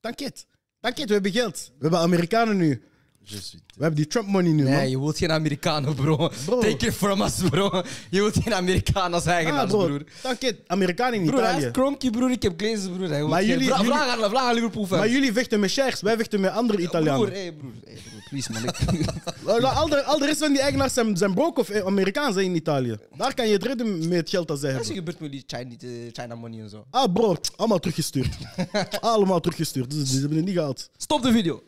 Tanket. 0.00 0.46
Tanket, 0.80 1.06
we 1.06 1.12
hebben 1.12 1.32
geld. 1.32 1.66
We 1.66 1.82
hebben 1.82 2.00
Amerikanen 2.00 2.56
nu. 2.56 2.82
Je 3.24 3.36
We 3.76 3.82
hebben 3.82 3.94
die 3.94 4.06
Trump 4.06 4.28
money 4.28 4.52
nu, 4.52 4.62
Nee, 4.62 4.74
man. 4.74 4.90
je 4.90 5.00
wilt 5.00 5.18
geen 5.18 5.30
Amerikanen, 5.32 5.94
bro. 5.94 6.16
Bro. 6.46 6.58
Take 6.60 6.86
it 6.86 6.94
from 6.94 7.20
us, 7.22 7.34
bro. 7.50 7.82
Je 8.10 8.20
wilt 8.20 8.36
geen 8.42 8.54
Amerikaan 8.54 9.14
als 9.14 9.26
Ah, 9.26 9.32
eigenaars, 9.32 9.70
bro. 9.70 9.84
broer. 9.86 10.02
Tanket, 10.22 10.56
Amerikanen 10.66 11.14
in 11.20 11.26
Broer, 11.26 11.40
hij 11.40 11.48
Italië. 11.50 11.64
is 11.66 11.70
Kronky, 11.70 12.10
broer. 12.10 12.30
Ik 12.30 12.42
heb 12.42 12.52
glazes, 12.56 12.88
broer. 12.96 13.08
Hij 13.08 13.22
Maar 13.22 13.44
jullie- 13.44 13.66
Vra- 13.68 13.76
jullie- 13.76 13.92
Vraag 13.92 14.08
aan, 14.22 14.30
vraag 14.30 14.42
aan 14.44 14.54
Liverpool 14.54 14.86
fans. 14.86 15.00
Maar 15.00 15.10
jullie 15.10 15.32
vechten 15.32 15.60
met 15.60 15.70
Sheikhs, 15.70 16.00
wij 16.00 16.16
vechten 16.16 16.40
met 16.40 16.50
andere 16.52 16.82
Italianen. 16.82 17.20
Broer, 17.24 17.34
hey, 17.36 17.52
broer. 17.52 17.72
Hey, 17.84 17.94
broer, 18.08 18.22
please, 18.28 18.52
man. 18.52 18.62
Ik- 18.64 19.66
Al 19.76 19.88
de, 19.88 20.02
al 20.02 20.18
de 20.18 20.26
rest 20.26 20.38
van 20.38 20.52
die 20.52 20.60
eigenaars 20.60 20.94
zijn, 20.94 21.16
zijn 21.16 21.34
broke 21.34 21.60
of 21.60 21.68
eh, 21.68 21.84
Amerikaans 21.86 22.34
zijn 22.34 22.46
in 22.46 22.54
Italië. 22.54 22.96
Daar 23.16 23.34
kan 23.34 23.46
je 23.46 23.52
het 23.52 23.64
redden 23.64 23.98
met 24.08 24.18
het 24.18 24.30
geld 24.30 24.48
dat 24.48 24.60
zij 24.60 24.72
Wat 24.72 24.80
is 24.82 24.88
er 24.88 24.94
hebben. 24.94 25.14
gebeurd 25.14 25.32
met 25.32 25.48
die 25.48 25.58
China, 25.58 25.76
die, 25.78 26.04
eh, 26.06 26.12
China 26.22 26.34
money 26.34 26.60
en 26.60 26.68
zo? 26.70 26.84
Ah, 26.90 27.12
bro, 27.12 27.36
allemaal 27.56 27.78
teruggestuurd. 27.78 28.36
allemaal 29.00 29.40
teruggestuurd. 29.40 29.90
Dus 29.90 30.10
ze 30.10 30.18
hebben 30.18 30.36
het 30.36 30.46
niet 30.46 30.54
gehaald. 30.54 30.90
Stop 30.96 31.22
de 31.22 31.32
video. 31.32 31.62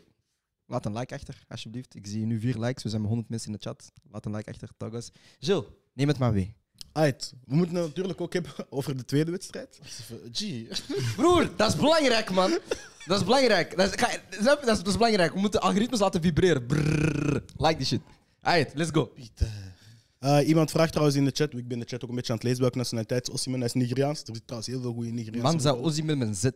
Laat 0.67 0.85
een 0.85 0.97
like 0.97 1.13
achter, 1.13 1.43
alsjeblieft. 1.47 1.95
Ik 1.95 2.07
zie 2.07 2.25
nu 2.25 2.39
vier 2.39 2.57
likes. 2.57 2.83
We 2.83 2.89
zijn 2.89 3.01
met 3.01 3.09
100 3.09 3.29
mensen 3.29 3.51
in 3.51 3.57
de 3.59 3.63
chat. 3.63 3.91
Laat 4.11 4.25
een 4.25 4.35
like 4.35 4.49
achter, 4.49 4.69
Tagas. 4.77 5.11
Jill, 5.39 5.63
neem 5.93 6.07
het 6.07 6.17
maar 6.17 6.33
mee. 6.33 6.53
Aight, 6.91 7.33
we 7.45 7.55
moeten 7.55 7.75
het 7.75 7.85
natuurlijk 7.87 8.21
ook 8.21 8.33
hebben 8.33 8.51
over 8.69 8.97
de 8.97 9.05
tweede 9.05 9.31
wedstrijd. 9.31 9.79
G. 10.33 10.45
Broer, 11.15 11.49
dat 11.55 11.69
is 11.69 11.75
belangrijk, 11.75 12.29
man. 12.31 12.59
Dat 13.05 13.17
is 13.19 13.23
belangrijk. 13.23 13.77
Dat 13.77 13.93
is, 13.93 14.01
ga- 14.01 14.19
dat 14.43 14.59
is, 14.59 14.65
dat 14.65 14.87
is 14.87 14.93
belangrijk. 14.93 15.33
We 15.33 15.39
moeten 15.39 15.61
algoritmes 15.61 15.99
laten 15.99 16.21
vibreren. 16.21 16.65
Brrr. 16.65 17.43
Like 17.57 17.77
die 17.77 17.85
shit. 17.85 18.01
Alright, 18.41 18.75
let's 18.75 18.91
go. 18.91 19.11
Eh, 20.25 20.47
iemand 20.47 20.71
vraagt 20.71 20.91
trouwens 20.91 21.17
in 21.17 21.25
de 21.25 21.31
chat, 21.33 21.53
ik 21.53 21.67
ben 21.67 21.79
de 21.79 21.85
chat 21.85 22.03
ook 22.03 22.09
een 22.09 22.15
beetje 22.15 22.31
aan 22.31 22.37
het 22.37 22.47
lezen, 22.47 22.61
welke 22.61 22.77
nationaliteit 22.77 23.27
is 23.27 23.33
Osimhen? 23.33 23.59
Hij 23.59 23.69
is 23.69 23.75
Nigeriaans. 23.75 24.19
Er 24.19 24.33
zit 24.35 24.41
trouwens 24.45 24.71
heel 24.71 24.81
veel 24.81 24.93
goede 24.93 25.09
Nigeriaanse 25.09 25.51
Man, 25.51 25.59
zou 25.59 26.03
met 26.03 26.17
mijn 26.17 26.35
Z. 26.35 26.45
Ah, 26.45 26.51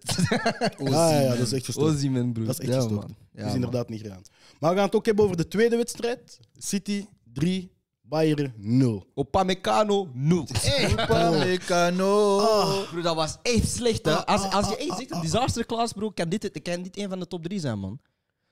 ja, 0.90 1.22
ja, 1.22 1.30
dat 1.30 1.40
is 1.48 1.52
echt 1.54 1.66
gestoord. 1.66 1.94
Ozi 1.96 2.10
broer. 2.10 2.46
Dat 2.46 2.60
is 2.60 2.60
echt 2.60 2.70
Ja, 2.74 2.76
gestoord. 2.82 3.02
man. 3.02 3.16
Ja, 3.34 3.40
is 3.40 3.46
man. 3.46 3.56
inderdaad 3.56 3.90
Nigeriaans. 3.90 4.30
Maar 4.60 4.70
we 4.70 4.76
gaan 4.76 4.86
het 4.86 4.96
ook 4.96 5.06
hebben 5.06 5.24
over 5.26 5.38
de 5.38 5.48
tweede 5.48 5.76
wedstrijd. 5.76 6.40
City 6.58 7.06
3, 7.34 7.72
Bayern 8.02 8.54
0. 8.58 9.06
Opamecano 9.14 10.10
0. 10.14 10.48
Upamecano. 10.92 12.38
Bro, 12.92 13.02
dat 13.02 13.16
was 13.16 13.38
echt 13.42 13.70
slecht, 13.70 14.06
hè. 14.06 14.26
Als, 14.26 14.52
als 14.52 14.70
je 14.70 14.78
echt 14.78 14.98
zegt, 14.98 15.12
een 15.12 15.22
disaster 15.22 15.66
class, 15.66 15.94
bro, 15.94 16.10
kan 16.10 16.30
dit, 16.30 16.44
het- 16.44 16.62
kan 16.62 16.82
dit 16.84 16.98
een 16.98 17.10
van 17.10 17.20
de 17.20 17.28
top 17.28 17.44
3 17.44 17.60
zijn, 17.60 17.80
man. 17.80 18.00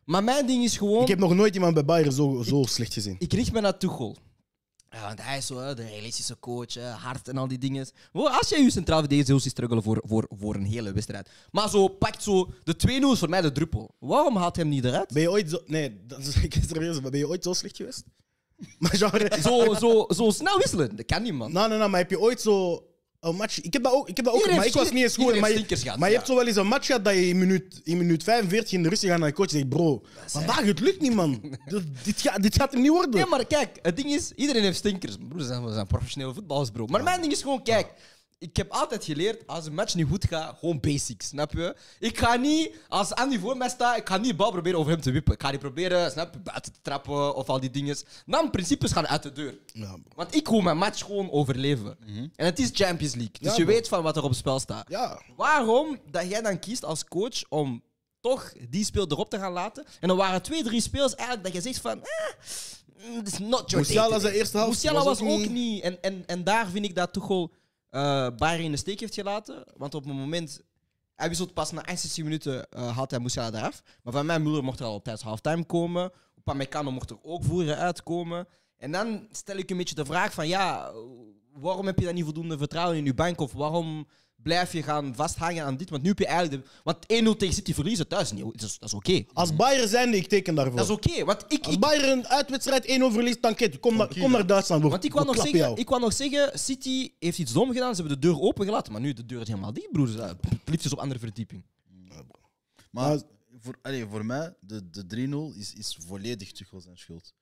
Maar 0.03 0.23
mijn 0.23 0.45
ding 0.45 0.63
is 0.63 0.77
gewoon... 0.77 1.01
Ik 1.01 1.07
heb 1.07 1.19
nog 1.19 1.33
nooit 1.35 1.55
iemand 1.55 1.73
bij 1.73 1.85
Bayern 1.85 2.11
zo, 2.11 2.41
zo 2.43 2.63
slecht 2.63 2.93
gezien. 2.93 3.15
Ik 3.19 3.33
richt 3.33 3.51
me 3.51 3.61
naar 3.61 3.77
Tuchel. 3.77 4.17
Ja, 4.97 5.07
want 5.07 5.21
hij 5.21 5.37
is 5.37 5.45
zo 5.45 5.57
hè, 5.57 5.75
de 5.75 5.85
realistische 5.85 6.39
coach, 6.39 6.73
hè, 6.73 6.89
hard 6.89 7.27
en 7.27 7.37
al 7.37 7.47
die 7.47 7.57
dingen. 7.57 7.87
Als 8.11 8.49
jij 8.49 8.61
je 8.61 8.71
centraal 8.71 8.99
verdediger 8.99 9.29
zult 9.29 9.43
je 9.43 9.49
struggelen 9.49 9.83
voor, 9.83 10.01
voor, 10.03 10.25
voor 10.29 10.55
een 10.55 10.65
hele 10.65 10.91
wedstrijd. 10.93 11.29
Maar 11.51 11.69
zo 11.69 11.87
pakt 11.87 12.23
zo 12.23 12.53
de 12.63 12.75
2-0 12.87 12.89
is 13.11 13.19
voor 13.19 13.29
mij 13.29 13.41
de 13.41 13.51
druppel. 13.51 13.95
Waarom 13.99 14.35
haalt 14.35 14.55
hij 14.55 14.65
hem 14.65 14.73
niet 14.73 14.85
eruit? 14.85 15.13
Ben 15.13 15.21
je 15.21 15.31
ooit 15.31 15.49
zo... 15.49 15.61
Nee, 15.65 16.05
dat 16.05 16.19
is, 16.19 16.35
ik 16.43 16.55
is 16.55 16.67
serieus, 16.67 17.01
maar 17.01 17.11
ben 17.11 17.19
je 17.19 17.27
ooit 17.27 17.43
zo 17.43 17.53
slecht 17.53 17.75
geweest? 17.75 18.03
Maar 18.79 18.95
genre... 18.95 19.41
Zo, 19.41 19.73
zo, 19.73 20.05
zo 20.09 20.29
snel 20.29 20.57
wisselen, 20.57 20.95
dat 20.95 21.05
kan 21.05 21.23
niet, 21.23 21.33
man. 21.33 21.51
Nou, 21.51 21.67
nou, 21.67 21.79
nou, 21.79 21.91
maar 21.91 21.99
heb 21.99 22.09
je 22.09 22.19
ooit 22.19 22.41
zo 22.41 22.85
een 23.19 23.35
match... 23.35 23.61
Ik 23.61 23.73
heb 23.73 23.83
dat 23.83 23.93
ook, 23.93 24.09
ik 24.09 24.15
heb 24.15 24.25
dat 24.25 24.33
ook 24.33 24.39
Iedereen 24.39 24.59
maar 24.59 24.67
ik 24.67 24.73
was 24.73 24.91
niet 24.91 25.03
eens 25.03 25.13
goed. 25.13 25.19
iedereen 25.19 25.41
Maar, 25.41 25.49
heeft 25.49 25.59
je, 25.59 25.65
stinkers 25.65 25.81
gehad, 25.81 25.99
maar 25.99 26.07
je 26.07 26.13
ja. 26.13 26.19
hebt 26.19 26.31
zo 26.31 26.37
wel 26.37 26.47
eens 26.47 26.55
een 26.55 26.67
match 26.67 26.85
gehad 26.85 27.05
dat 27.05 27.13
je 27.13 27.27
in 27.27 27.37
minuut, 27.37 27.81
in 27.83 27.97
minuut 27.97 28.23
45 28.23 28.71
in 28.71 28.83
de 28.83 28.89
rust 28.89 29.05
gaat 29.05 29.19
naar 29.19 29.29
de 29.29 29.35
coach 29.35 29.45
en 29.45 29.51
zegt, 29.51 29.69
bro, 29.69 30.03
vandaag 30.25 30.61
het 30.61 30.79
lukt 30.79 31.01
niet, 31.01 31.13
man. 31.13 31.41
dit, 31.65 31.83
dit, 32.03 32.21
gaat, 32.21 32.41
dit 32.41 32.55
gaat 32.55 32.71
hem 32.71 32.81
niet 32.81 32.91
worden. 32.91 33.15
Nee, 33.15 33.25
maar 33.25 33.45
kijk, 33.45 33.79
het 33.81 33.95
ding 33.95 34.11
is, 34.11 34.31
iedereen 34.35 34.63
heeft 34.63 34.77
stinkers. 34.77 35.15
Broer, 35.17 35.37
we 35.37 35.45
zijn, 35.45 35.65
we 35.65 35.73
zijn 35.73 35.87
professionele 35.87 36.33
voetballers, 36.33 36.69
bro. 36.69 36.85
Maar 36.85 37.03
mijn 37.03 37.21
ding 37.21 37.33
is 37.33 37.41
gewoon, 37.41 37.63
kijk, 37.63 37.93
ik 38.39 38.57
heb 38.57 38.71
altijd 38.71 39.03
geleerd, 39.03 39.47
als 39.47 39.65
een 39.65 39.73
match 39.73 39.95
niet 39.95 40.07
goed 40.07 40.25
gaat, 40.27 40.57
gewoon 40.59 40.79
basics, 40.79 41.27
snap 41.27 41.51
je? 41.51 41.75
Ik 41.99 42.17
ga 42.17 42.35
niet, 42.35 42.75
als 42.87 43.13
Andy 43.13 43.39
voor 43.39 43.57
mij 43.57 43.69
staat, 43.69 43.97
ik 43.97 44.07
ga 44.07 44.17
niet 44.17 44.37
bal 44.37 44.51
proberen 44.51 44.79
over 44.79 44.91
hem 44.91 45.01
te 45.01 45.11
wippen. 45.11 45.33
Ik 45.33 45.41
ga 45.41 45.51
niet 45.51 45.59
proberen, 45.59 46.11
snap 46.11 46.33
je, 46.33 46.39
buiten 46.39 46.73
te 46.73 46.79
trappen 46.81 47.35
of 47.35 47.47
al 47.49 47.59
die 47.59 47.69
dingen. 47.69 47.97
Dan 48.25 48.49
principes 48.49 48.91
gaan 48.91 49.07
uit 49.07 49.23
de 49.23 49.31
deur. 49.31 49.57
Ja. 49.73 49.97
Want 50.15 50.35
ik 50.35 50.47
wil 50.47 50.61
mijn 50.61 50.77
match 50.77 51.05
gewoon 51.05 51.31
overleven. 51.31 51.97
En 52.35 52.45
het 52.45 52.59
is 52.59 52.69
Champions 52.73 53.13
League, 53.15 53.35
dus 53.39 53.49
Ja, 53.51 53.57
je 53.57 53.63
bro. 53.63 53.73
weet 53.73 53.87
van 53.87 54.03
wat 54.03 54.15
er 54.15 54.23
op 54.23 54.29
het 54.29 54.37
spel 54.37 54.59
staat. 54.59 54.85
ja. 54.89 55.21
Waarom 55.35 55.99
dat 56.11 56.29
jij 56.29 56.41
dan 56.41 56.59
kiest 56.59 56.85
als 56.85 57.05
coach 57.05 57.43
om 57.49 57.83
toch 58.21 58.53
die 58.69 58.85
speel 58.85 59.05
erop 59.07 59.29
te 59.29 59.37
gaan 59.39 59.51
laten? 59.53 59.85
En 59.99 60.07
dan 60.07 60.17
waren 60.17 60.41
twee, 60.41 60.63
drie 60.63 60.81
speels 60.81 61.15
eigenlijk 61.15 61.43
dat 61.53 61.63
je 61.63 61.69
zegt 61.69 61.81
van... 61.81 62.01
Eh, 62.03 63.09
mm, 63.09 63.21
is 63.25 63.37
not 63.39 63.69
your 63.69 63.85
Musiala 63.85 64.09
day 64.09 64.17
today. 64.19 64.37
eerste 64.37 64.57
helft 64.57 64.83
was 64.83 65.03
was, 65.03 65.19
ook 65.21 65.27
niet- 65.27 65.49
niet. 65.51 65.83
En, 65.83 66.01
en, 66.01 66.23
en 66.25 66.43
daar 66.43 66.67
vind 66.69 66.85
ik 66.85 66.95
dat 66.95 67.13
Tuchel 67.13 67.51
eh 67.97 68.27
Bayern 68.37 68.63
in 68.63 68.71
de 68.71 68.77
steek 68.77 68.99
heeft 68.99 69.13
gelaten. 69.13 69.63
Want 69.77 69.95
op 69.95 70.05
een 70.05 70.15
moment... 70.15 70.61
Hij 71.15 71.29
wisselt 71.29 71.53
pas 71.53 71.71
na 71.71 71.85
61 71.85 72.23
minuten 72.23 72.67
uh, 72.77 72.95
haalt 72.95 73.11
hij 73.11 73.19
Musiala 73.19 73.57
eraf. 73.57 73.83
Maar 74.03 74.13
van 74.13 74.25
mij, 74.25 74.39
Müller 74.39 74.63
mocht 74.63 74.79
er 74.79 74.85
al 74.85 75.01
tijdens 75.01 75.25
halftime 75.25 75.65
komen. 75.65 76.11
Upamecano 76.37 76.91
mocht 76.91 77.09
er 77.09 77.17
ook 77.21 77.43
voor 77.43 77.73
uitkomen. 77.75 78.47
En 78.77 78.91
dan 78.91 79.27
stel 79.31 79.57
ik 79.57 79.69
een 79.69 79.77
beetje 79.77 79.95
de 79.95 80.05
vraag 80.05 80.33
van... 80.33 80.47
Ja, 80.47 80.91
waarom 81.53 81.85
heb 81.85 81.99
je 81.99 82.05
dan 82.05 82.13
niet 82.13 82.23
voldoende 82.23 82.57
vertrouwen 82.57 82.97
in 82.97 83.05
je 83.05 83.13
bank? 83.13 83.39
Of 83.39 83.53
waarom 83.53 84.07
blijf 84.43 84.73
je 84.73 84.83
gaan 84.83 85.15
vasthangen 85.15 85.63
aan 85.65 85.77
dit? 85.77 85.89
Want 85.89 86.01
nu 86.01 86.09
heb 86.09 86.19
je 86.19 86.25
eigenlijk... 86.27 86.63
De, 86.65 86.69
want 86.83 86.97
1-0 87.35 87.37
tegen 87.37 87.53
City 87.55 87.73
verliezen 87.73 88.07
thuis, 88.07 88.31
niet, 88.31 88.43
dat 88.43 88.61
is, 88.61 88.79
dat 88.79 88.89
is 88.89 88.93
oké. 88.93 89.23
Als 89.33 89.55
Bayern 89.55 89.87
zijnde, 89.87 90.17
ik 90.17 90.27
teken 90.27 90.55
daarvoor. 90.55 90.75
Dat 90.75 90.85
is 90.85 90.91
oké, 90.91 91.25
want 91.25 91.45
ik... 91.47 91.65
Als 91.65 91.73
ik 91.73 91.79
Bayern 91.79 92.17
een 92.17 92.27
uitwedstrijd 92.27 92.83
1-0 92.85 92.87
verliest, 93.13 93.41
dan 93.41 93.55
kom, 93.79 93.97
naar, 93.97 94.07
kom 94.19 94.31
naar 94.31 94.47
Duitsland. 94.47 94.83
Want 94.83 95.03
ik 95.03 95.13
wou, 95.13 95.25
nog 95.25 95.35
zeggen, 95.35 95.57
jou. 95.57 95.77
ik 95.79 95.89
wou 95.89 96.01
nog 96.01 96.13
zeggen, 96.13 96.59
City 96.59 97.11
heeft 97.19 97.37
iets 97.39 97.51
dom 97.53 97.71
gedaan. 97.71 97.95
Ze 97.95 98.01
hebben 98.01 98.21
de 98.21 98.27
deur 98.27 98.39
opengelaten, 98.39 98.91
maar 98.91 99.01
nu 99.01 99.13
de 99.13 99.25
deur 99.25 99.41
is 99.41 99.47
helemaal 99.47 99.73
dicht, 99.73 99.91
broer. 99.91 100.07
Ze- 100.07 100.21
Het 100.21 100.59
liefst 100.65 100.91
op 100.93 100.99
andere 100.99 101.19
verdieping. 101.19 101.63
Maar 102.11 102.23
Maar- 102.91 103.21
voor, 103.59 103.75
allee, 103.81 104.05
voor 104.05 104.25
mij, 104.25 104.53
de, 104.59 104.89
de 104.89 105.05
3-0 105.53 105.57
is, 105.59 105.73
is 105.73 105.97
volledig 106.07 106.51
Tuchel 106.51 106.81
zijn 106.81 106.97
schuld. 106.97 107.33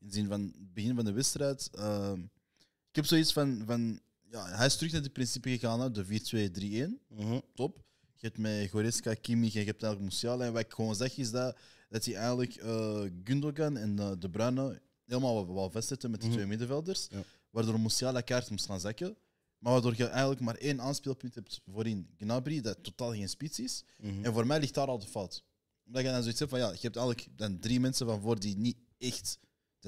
In 0.00 0.06
de 0.06 0.12
zin 0.12 0.28
van 0.28 0.40
het 0.40 0.74
begin 0.74 0.94
van 0.94 1.04
de 1.04 1.12
wedstrijd. 1.12 1.68
ehm, 1.74 2.20
ik 2.90 3.02
heb 3.02 3.06
zoiets 3.06 3.32
van, 3.32 3.62
van 3.66 4.00
ja, 4.36 4.56
hij 4.56 4.66
is 4.66 4.76
terug 4.76 4.92
naar 4.92 5.02
het 5.02 5.12
principe 5.12 5.50
gegaan, 5.50 5.80
hè, 5.80 5.90
de 5.90 6.04
4-2-3-1. 6.04 7.00
Mhm. 7.08 7.38
Top. 7.54 7.84
Je 8.14 8.26
hebt 8.26 8.38
met 8.38 8.70
Goretzka, 8.70 9.14
Kimmich 9.14 9.54
en 9.54 9.60
je 9.60 9.66
hebt 9.66 9.82
eigenlijk 9.82 10.12
Musiala. 10.12 10.44
En 10.44 10.52
wat 10.52 10.62
ik 10.62 10.72
gewoon 10.72 10.94
zeg 10.94 11.16
is 11.16 11.30
dat, 11.30 11.56
dat 11.88 12.04
hij 12.04 12.14
eigenlijk 12.14 12.54
eh, 12.54 13.02
Gundogan 13.24 13.76
en 13.76 13.98
eh, 13.98 14.10
De 14.18 14.30
Bruyne 14.30 14.80
helemaal 15.04 15.54
wel, 15.54 15.70
vastzetten 15.70 16.10
met 16.10 16.20
die 16.20 16.28
Mhm. 16.28 16.38
twee 16.38 16.48
middenvelders. 16.48 17.06
Ja. 17.10 17.22
Waardoor 17.50 17.80
Musiala 17.80 18.20
kaart 18.20 18.50
moest 18.50 18.66
gaan 18.66 18.80
zakken. 18.80 19.16
Maar 19.58 19.72
waardoor 19.72 19.94
je 19.96 20.06
eigenlijk 20.06 20.40
maar 20.40 20.54
één 20.56 20.80
aanspeelpunt 20.80 21.34
hebt 21.34 21.60
voorin 21.66 22.08
Gnabry, 22.18 22.60
dat 22.60 22.82
totaal 22.82 23.12
geen 23.12 23.28
spits 23.28 23.58
is. 23.60 23.84
Mhm. 23.98 24.24
En 24.24 24.32
voor 24.32 24.46
mij 24.46 24.60
ligt 24.60 24.74
daar 24.74 24.86
al 24.86 24.98
de 24.98 25.06
fout. 25.06 25.44
Omdat 25.86 26.02
je 26.02 26.08
dan 26.08 26.20
zoiets 26.20 26.38
hebt 26.38 26.50
van, 26.50 26.60
ja, 26.60 26.70
je 26.70 26.78
hebt 26.80 26.96
eigenlijk 26.96 27.28
dan 27.36 27.58
drie 27.58 27.80
mensen 27.80 28.06
van 28.06 28.20
voor 28.20 28.40
die 28.40 28.56
niet 28.56 28.76
echt... 28.98 29.38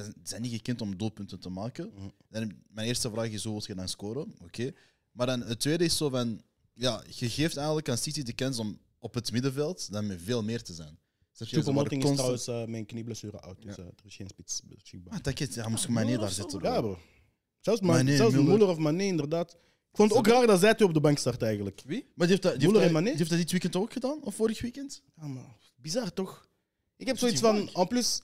Die 0.05 0.15
zijn- 0.23 0.43
niet 0.43 0.53
gekend 0.53 0.81
om 0.81 0.97
doelpunten 0.97 1.41
te 1.41 1.49
maken. 1.49 1.91
Mhm. 1.95 2.09
Dan, 2.29 2.53
mijn 2.69 2.87
eerste 2.87 3.11
vraag 3.11 3.29
is, 3.29 3.45
hoe 3.45 3.53
wil 3.53 3.63
je 3.67 3.75
dan 3.75 3.89
scoren? 3.89 4.35
Oké. 4.43 4.73
Maar 5.13 5.27
dan 5.27 5.41
het 5.41 5.61
tweede 5.61 5.85
is 5.85 5.97
zo 5.97 6.09
van... 6.09 6.43
Ja, 6.75 7.03
je 7.11 7.29
geeft 7.29 7.57
eigenlijk 7.57 7.89
aan 7.89 7.99
City 7.99 8.23
de 8.23 8.33
kans 8.33 8.59
om 8.59 8.79
op 8.99 9.15
het 9.15 9.33
middenveld 9.33 9.93
dan 9.93 10.07
met 10.07 10.21
veel 10.23 10.43
meer 10.43 10.63
te 10.63 10.75
zijn. 10.75 10.99
Ze 11.33 11.45
Choupo-Moting 11.45 12.05
is 12.05 12.13
trouwens 12.15 12.49
uh, 12.49 12.65
mijn 12.65 12.87
knieblessure 12.87 13.41
oud, 13.41 13.63
dus 13.63 13.79
uh, 13.79 13.85
er 13.85 13.93
is 14.05 14.17
geen 14.17 14.29
spits 14.29 14.63
beschikbaar. 14.65 15.15
Ah, 15.15 15.23
dat 15.23 15.55
ja, 15.55 15.69
moest 15.69 15.85
je 15.85 15.93
mij 15.93 16.05
niet 16.05 16.21
daar 16.21 16.31
zitten. 16.31 16.59
bro. 16.59 16.73
Ja, 16.73 16.81
bro. 16.81 16.99
Zelfs, 17.61 17.81
Mané, 17.81 18.03
Man, 18.03 18.17
zelfs. 18.17 18.35
Muller 18.35 18.69
of 18.69 18.79
Mané, 18.79 19.03
inderdaad. 19.03 19.53
Ik 19.91 19.97
vond 19.97 20.09
het 20.09 20.19
ook 20.19 20.27
raar 20.27 20.47
dat 20.47 20.61
zij 20.61 20.81
op 20.81 20.95
de 20.95 21.01
bank 21.01 21.19
start 21.19 21.43
eigenlijk. 21.43 21.83
Wie? 21.87 22.07
Maar 22.15 22.27
die 22.27 22.37
heeft 22.37 22.43
dat, 22.43 22.61
die 22.61 22.71
heeft, 22.71 22.81
en 22.87 22.93
Mané? 22.93 23.09
die 23.09 23.17
heeft 23.17 23.31
dat 23.31 23.39
dit 23.39 23.51
weekend 23.51 23.77
ook 23.77 23.93
gedaan? 23.93 24.19
Of 24.23 24.35
vorig 24.35 24.61
weekend? 24.61 25.03
Ja, 25.17 25.27
maar 25.27 25.57
bizar 25.77 26.13
toch? 26.13 26.49
Ik 26.97 27.07
heb 27.07 27.15
Is 27.15 27.21
zoiets 27.21 27.41
van, 27.41 27.71
en 27.75 27.87
plus, 27.87 28.21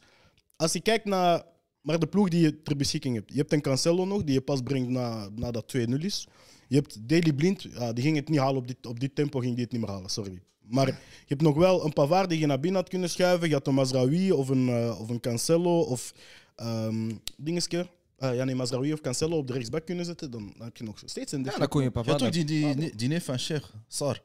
als 0.57 0.73
je 0.73 0.81
kijkt 0.81 1.05
naar, 1.05 1.45
naar 1.85 1.99
de 1.99 2.07
ploeg 2.07 2.29
die 2.29 2.41
je 2.41 2.63
ter 2.63 2.77
beschikking 2.77 3.15
hebt. 3.15 3.33
Je 3.33 3.39
hebt 3.39 3.53
een 3.53 3.61
Cancelo 3.61 4.05
nog, 4.05 4.25
die 4.25 4.35
je 4.35 4.41
pas 4.41 4.61
brengt 4.61 4.89
na, 4.89 5.29
na 5.35 5.51
dat 5.51 5.77
2-0 5.77 5.81
is. 5.99 6.29
Je 6.69 6.77
hebt 6.77 7.09
Daily 7.09 7.33
Blind, 7.33 7.63
ja, 7.63 7.93
die 7.93 8.05
ging 8.05 8.17
het 8.17 8.29
niet 8.29 8.39
halen 8.39 8.57
op 8.57 8.67
dit, 8.67 8.87
op 8.87 9.01
dit 9.01 9.15
tempo, 9.15 9.39
ging 9.39 9.55
die 9.55 9.65
het 9.65 9.73
niet 9.73 9.81
meer 9.81 9.91
halen, 9.91 10.11
sorry. 10.11 10.41
Maar 10.69 10.87
je 10.87 10.95
hebt 11.27 11.43
nog 11.43 11.57
wel 11.57 11.85
een 11.85 11.93
Pavard 11.93 12.29
die 12.29 12.39
je 12.39 12.47
naar 12.47 12.61
binnen 12.61 12.81
had 12.81 12.91
kunnen 12.91 13.11
schuiven. 13.11 13.49
Je 13.49 13.55
had 13.55 13.67
een 13.67 13.75
Mazraoui 13.75 14.33
of 14.33 14.49
een, 14.49 14.69
eh, 14.69 15.01
of 15.01 15.09
een 15.09 15.21
Cancelo 15.21 15.81
of 15.81 16.15
um, 16.63 17.21
dingeske. 17.37 17.89
Eh, 18.17 18.35
ja, 18.35 18.45
nee, 18.45 18.55
Mazraoui 18.55 18.93
of 18.93 19.01
Cancelo 19.01 19.37
op 19.37 19.47
de 19.47 19.53
rechtsback 19.53 19.87
kunnen 19.87 20.05
zetten. 20.05 20.31
Dan 20.31 20.55
heb 20.59 20.77
je 20.77 20.85
nog 20.85 21.03
steeds 21.05 21.33
een 21.33 21.45
Ja, 21.45 21.59
dan 21.59 21.69
kon 21.69 21.83
je 21.83 21.91
Pavard... 21.91 22.19
toch 22.19 22.31
die, 22.31 22.45
die, 22.45 22.77
die, 22.77 22.97
die 22.97 23.09
neef 23.09 23.25
van 23.25 23.39
Sheikh, 23.39 23.75
Sar. 23.89 24.23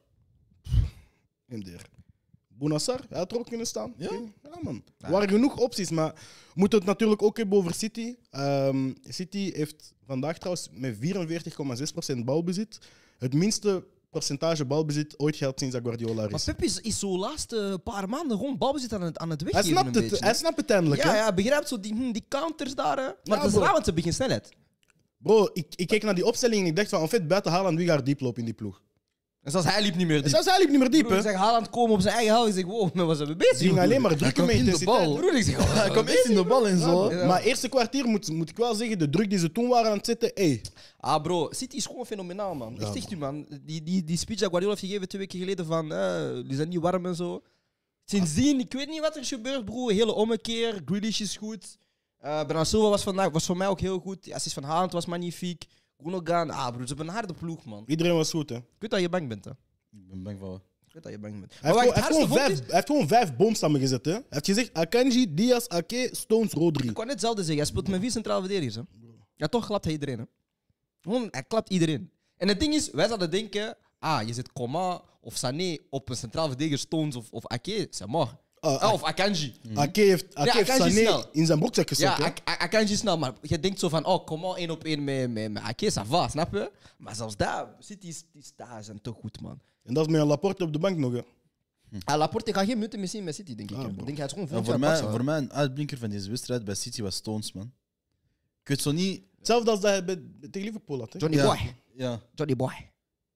MDR. 1.45 1.98
Bounassar, 2.59 2.99
hij 3.09 3.17
had 3.17 3.31
er 3.31 3.37
ook 3.39 3.45
kunnen 3.47 3.67
staan. 3.67 3.93
Ja? 3.97 4.09
ja 4.43 4.57
man. 4.61 4.83
Er 4.99 5.11
waren 5.11 5.29
genoeg 5.29 5.57
opties, 5.57 5.89
maar 5.89 6.13
we 6.13 6.53
moeten 6.53 6.77
het 6.79 6.87
natuurlijk 6.87 7.21
ook 7.21 7.37
hebben 7.37 7.57
over 7.57 7.73
City. 7.73 8.15
Ehm, 8.31 8.91
City 9.03 9.51
heeft 9.53 9.93
vandaag 10.05 10.37
trouwens 10.37 10.69
met 10.71 10.95
44,6% 10.99 12.25
balbezit 12.25 12.79
het 13.17 13.33
minste 13.33 13.83
percentage 14.09 14.65
balbezit 14.65 15.19
ooit 15.19 15.35
gehad 15.35 15.59
sinds 15.59 15.73
dat 15.75 15.83
Guardiola 15.83 16.23
er 16.23 16.29
Maar 16.29 16.39
is. 16.39 16.45
Pep 16.45 16.61
is, 16.63 16.79
is 16.81 16.99
zo 16.99 17.17
laatste 17.17 17.79
paar 17.83 18.09
maanden 18.09 18.37
rond 18.37 18.57
balbezit 18.59 18.93
aan 18.93 19.01
het, 19.01 19.17
aan 19.17 19.29
het 19.29 19.41
Hij 19.41 19.51
weggeven. 19.51 19.77
snapt 19.77 19.95
een 19.95 20.01
het, 20.01 20.11
beetje, 20.11 20.25
hij 20.25 20.33
snapt 20.35 20.57
het 20.57 20.69
eindelijk. 20.69 21.03
Ja, 21.03 21.09
hè? 21.09 21.15
ja, 21.17 21.33
begrijpt 21.33 21.67
zo 21.67 21.79
die, 21.79 21.93
hm, 21.93 22.11
die 22.11 22.25
counters 22.29 22.75
daar. 22.75 22.97
hè. 22.97 23.03
Maar 23.03 23.15
Ja, 23.23 23.35
dat 23.35 23.45
is 23.45 23.51
bro. 23.51 23.61
raar, 23.61 23.71
want 23.73 23.85
ze 23.85 23.91
beginnen 23.93 24.15
snelheid. 24.15 24.49
Bro, 25.17 25.49
ik, 25.53 25.65
ik 25.75 25.87
keek 25.87 26.03
naar 26.03 26.15
die 26.15 26.25
opstelling 26.25 26.61
en 26.61 26.67
ik 26.67 26.75
dacht 26.75 26.89
van, 26.89 27.01
en 27.01 27.07
fait, 27.09 27.27
buiten 27.27 27.51
Haaland, 27.51 27.77
wie 27.77 27.87
gaat 27.87 28.05
diep 28.05 28.19
lopen 28.19 28.39
in 28.39 28.45
die 28.45 28.53
ploeg? 28.53 28.81
En 29.43 29.51
zelfs 29.51 29.67
hij 29.67 29.81
liep 29.81 29.95
niet 29.95 30.07
meer 30.07 30.21
diep. 30.21 30.29
zelfs 30.31 30.45
hij 30.47 30.59
liep 30.59 30.69
niet 30.69 30.79
meer 30.79 30.89
diep, 30.91 31.05
Broer, 31.05 31.17
ik 31.17 31.23
zeg 31.23 31.35
Haaland 31.35 31.69
komen 31.69 31.95
op 31.95 32.01
zijn 32.01 32.13
eigen 32.15 32.33
helft. 32.33 32.49
Ik 32.49 32.55
zeg, 32.55 32.65
wow, 32.65 32.93
met 32.93 33.05
wat 33.05 33.17
zijn 33.17 33.29
we 33.29 33.35
bezig? 33.35 33.57
Ze 33.57 33.63
gingen 33.63 33.83
alleen 33.83 34.01
maar 34.01 34.15
drukken 34.15 34.45
met 34.45 34.55
in 34.55 34.65
de 34.65 34.71
intensiteit. 34.71 35.15
Broer, 35.15 35.35
ik 35.35 35.43
zeg, 35.43 35.59
oh, 35.59 35.73
Hij 35.81 35.89
kwam 35.89 36.07
echt 36.07 36.25
in 36.25 36.35
de 36.35 36.43
bal 36.43 36.67
en 36.67 36.79
zo. 36.79 37.11
Ja, 37.13 37.25
Maar 37.25 37.41
eerste 37.41 37.69
kwartier 37.69 38.05
moet, 38.05 38.27
moet 38.27 38.49
ik 38.49 38.57
wel 38.57 38.75
zeggen, 38.75 38.99
de 38.99 39.09
druk 39.09 39.29
die 39.29 39.39
ze 39.39 39.51
toen 39.51 39.67
waren 39.67 39.91
aan 39.91 39.97
het 39.97 40.05
zetten, 40.05 40.31
hey, 40.33 40.61
Ah, 40.99 41.21
bro, 41.21 41.47
City 41.51 41.75
is 41.75 41.85
gewoon 41.85 42.05
fenomenaal, 42.05 42.55
man. 42.55 42.75
Ja, 42.79 42.85
Echt, 42.85 42.95
echt, 42.95 43.17
man. 43.17 43.45
Die, 43.61 43.83
die, 43.83 44.03
die 44.03 44.17
speech 44.17 44.39
dat 44.39 44.49
Guardiola 44.49 44.75
heeft 44.75 44.85
gegeven 44.85 45.07
twee 45.07 45.21
weken 45.21 45.39
geleden 45.39 45.65
van, 45.65 45.93
eh, 45.93 46.47
die 46.47 46.55
zijn 46.55 46.69
niet 46.69 46.79
warm 46.79 47.05
en 47.05 47.15
zo. 47.15 47.41
Sindsdien, 48.05 48.59
ik 48.59 48.73
weet 48.73 48.87
niet 48.89 48.99
wat 49.01 49.15
er 49.15 49.21
is 49.21 49.27
gebeurd, 49.27 49.65
bro. 49.65 49.87
Hele 49.89 50.13
ommekeer. 50.13 50.81
Grealish 50.85 51.19
is 51.19 51.37
goed. 51.37 51.77
Eh 52.19 52.37
Bernardo 52.37 52.63
Silva 52.63 52.89
was, 52.89 53.03
vandaag, 53.03 53.29
was 53.29 53.45
voor 53.45 53.57
mij 53.57 53.67
ook 53.67 53.79
heel 53.79 53.99
goed. 53.99 54.23
De 54.23 54.33
assist 54.33 54.53
van 54.53 54.63
Haaland 54.63 54.91
was 54.91 55.05
magnifiek. 55.05 55.65
Gundogan. 56.03 56.49
Ah, 56.49 56.67
bro, 56.67 56.81
ze 56.81 56.87
hebben 56.87 57.07
een 57.07 57.13
harde 57.13 57.33
ploeg, 57.33 57.65
man. 57.65 57.83
iedereen 57.87 58.13
was 58.13 58.29
goed, 58.29 58.49
hè? 58.49 58.55
Ik 58.55 58.63
weet 58.79 58.89
dat 58.89 58.99
je 58.99 59.09
bang 59.09 59.27
bent, 59.27 59.45
hè. 59.45 59.51
Ik 59.91 60.07
ben 60.07 60.23
bang 60.23 60.39
van. 60.39 60.61
Ik 60.87 60.93
weet 60.93 61.03
dat 61.03 61.11
je 61.11 61.19
bang 61.19 61.39
bent. 61.39 61.53
Hij 61.59 61.73
Maar 61.73 61.83
heeft, 61.83 62.05
gewoon, 62.05 62.27
vijf, 62.27 62.59
hij 62.65 62.75
heeft 62.75 62.87
gewoon 62.87 63.07
vijf 63.07 63.35
boomstammen 63.35 63.79
gezet. 63.79 64.05
Hè? 64.05 64.11
Hij 64.11 64.23
heeft 64.29 64.45
gezegd 64.45 64.73
Akanji, 64.73 65.33
Diaz, 65.33 65.67
Ake, 65.67 66.09
Stones, 66.11 66.53
Rodri. 66.53 66.89
Ik 66.89 66.93
wou 66.95 67.05
net 67.05 67.13
hetzelfde 67.13 67.41
zeggen. 67.41 67.57
Hij 67.57 67.71
speelt 67.71 67.87
met 67.87 67.99
vier 67.99 68.11
centrale 68.11 68.39
verdedigers. 68.39 68.75
Hè. 68.75 68.81
Ja, 69.35 69.47
toch 69.47 69.65
klapt 69.65 69.83
hij 69.83 69.93
iedereen. 69.93 70.19
Hè. 70.19 70.25
Gewoon, 71.01 71.27
hij 71.31 71.43
klapt 71.43 71.69
iedereen. 71.69 72.11
En 72.37 72.47
het 72.47 72.59
ding 72.59 72.73
is, 72.73 72.89
wij 72.91 73.07
zouden 73.07 73.31
denken... 73.31 73.77
Ah, 73.99 74.27
je 74.27 74.33
zet 74.33 74.51
Coman 74.53 75.01
of 75.21 75.37
Sané 75.37 75.77
op 75.89 76.09
een 76.09 76.15
centraal 76.15 76.47
verdediger, 76.47 76.79
Stones 76.79 77.15
of, 77.15 77.31
of 77.31 77.47
Ake. 77.47 77.87
C'est 77.89 78.05
mort. 78.07 78.35
Ah, 78.59 78.93
of 78.93 79.03
Akanji. 79.03 79.53
Ake 79.73 80.01
heeft, 80.01 80.35
Ake 80.35 80.47
Ja, 80.47 80.53
heeft 80.55 80.69
Akanji 80.69 80.91
Sané 80.93 81.05
snel. 81.07 81.29
in 81.31 81.45
zijn 81.45 81.59
broekzak 81.59 81.89
Ja, 81.89 81.95
gestoken. 81.95 82.23
hè? 82.23 82.29
Ak- 82.29 82.39
Ak- 82.43 82.61
Akanji 82.61 82.95
snel, 82.95 83.17
maar 83.17 83.33
je 83.41 83.59
denkt 83.59 83.79
zo 83.79 83.89
van... 83.89 84.05
Oh, 84.05 84.25
Coman 84.25 84.55
één 84.55 84.69
op 84.69 84.83
één 84.83 85.03
met, 85.03 85.29
met, 85.31 85.51
met 85.51 85.63
Ake, 85.63 85.91
ça 85.91 86.05
va, 86.07 86.27
snap 86.27 86.53
je? 86.53 86.71
Maar 86.97 87.15
zelfs 87.15 87.37
daar, 87.37 87.75
City 87.79 88.07
is, 88.07 88.23
is, 88.33 88.51
daar 88.55 88.83
zijn 88.83 89.01
toch 89.01 89.15
goed, 89.19 89.41
man. 89.41 89.59
En 89.83 89.93
dat 89.93 90.05
is 90.05 90.11
met 90.11 90.21
een 90.21 90.27
Laporte 90.27 90.63
op 90.63 90.73
de 90.73 90.79
bank 90.79 90.97
nog. 90.97 91.13
Hè? 91.13 91.21
Ah, 92.03 92.17
Laporte 92.17 92.53
gaat 92.53 92.65
geen 92.65 92.75
minuten 92.75 92.99
meer 92.99 93.07
zien 93.07 93.23
met 93.23 93.35
City, 93.35 93.55
denk 93.55 93.71
ik. 93.71 93.77
Ah, 93.77 93.83
hè. 93.83 94.03
denk 94.03 94.17
hij 94.17 94.25
is 94.25 94.31
gewoon 94.33 94.47
Ja, 94.51 94.63
voor, 94.63 94.79
mij, 94.79 94.89
passen. 94.89 95.09
voor 95.11 95.23
mij 95.23 95.37
een 95.37 95.53
uitblinker 95.53 95.97
van 95.97 96.09
deze 96.09 96.29
wedstrijd 96.29 96.63
bij 96.63 96.75
City 96.75 97.01
was 97.01 97.15
Stones, 97.15 97.53
man. 97.53 97.71
Ik 98.61 98.67
weet 98.67 98.81
zo 98.81 98.91
niet... 98.91 99.21
Hetzelfde 99.37 99.71
als 99.71 99.79
dat 99.79 99.89
hij 99.91 100.05
bij, 100.05 100.21
tegen 100.51 100.67
Liverpool 100.67 100.99
had. 100.99 101.13
Hè? 101.13 101.19
Johnny 101.19 101.37
Ja. 101.37 101.45
Boy. 101.45 101.75
Ja, 101.95 102.21
Johnny 102.35 102.55
Boy. 102.55 102.91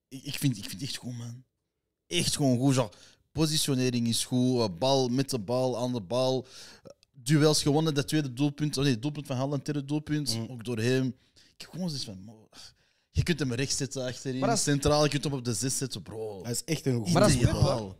ik, 0.08 0.22
ik, 0.24 0.34
vind, 0.38 0.56
ik 0.56 0.68
vind 0.68 0.82
echt 0.82 0.96
goed, 0.96 1.16
man. 1.18 1.44
Echt 2.06 2.36
gewoon 2.36 2.58
goed. 2.58 2.74
Genre, 2.74 2.90
positionering 3.38 4.08
is 4.08 4.24
goed. 4.24 4.58
eh, 4.60 4.68
Bal 4.78 5.08
met 5.08 5.30
de 5.30 5.38
bal, 5.38 5.78
aan 5.78 5.92
de 5.92 6.00
bal. 6.00 6.46
eh, 6.82 6.90
Duels 7.12 7.62
gewonnen, 7.62 7.94
dat 7.94 8.08
tweede 8.08 8.32
doelpunt. 8.32 8.76
Oh 8.76 8.82
nee, 8.84 8.92
het 8.92 9.02
doelpunt 9.02 9.26
van 9.26 9.36
Haaland, 9.36 9.64
derde 9.64 9.84
doelpunt. 9.84 10.36
Mm. 10.36 10.46
Ook 10.50 10.64
door 10.64 10.78
hem. 10.78 11.06
Ik 11.34 11.60
heb 11.60 11.70
gewoon 11.70 11.88
zoiets 11.88 12.04
van... 12.06 12.32
Je 13.10 13.22
kunt 13.22 13.38
hem 13.38 13.52
rechts 13.52 13.76
zetten 13.76 14.04
achterin. 14.04 14.38
Maar 14.40 14.48
dat 14.48 14.58
is- 14.58 14.64
Centraal, 14.64 15.04
je 15.04 15.10
kunt 15.10 15.24
hem 15.24 15.32
op 15.32 15.44
de 15.44 15.54
zes 15.54 15.76
zetten, 15.78 16.02
bro. 16.02 16.42
Hij 16.42 16.52
is 16.52 16.64
echt 16.64 16.86
een 16.86 16.96
goed 17.04 17.12
Maar 17.12 17.22
dat 17.22 17.30
is 17.30 17.36
ideaal. 17.36 17.96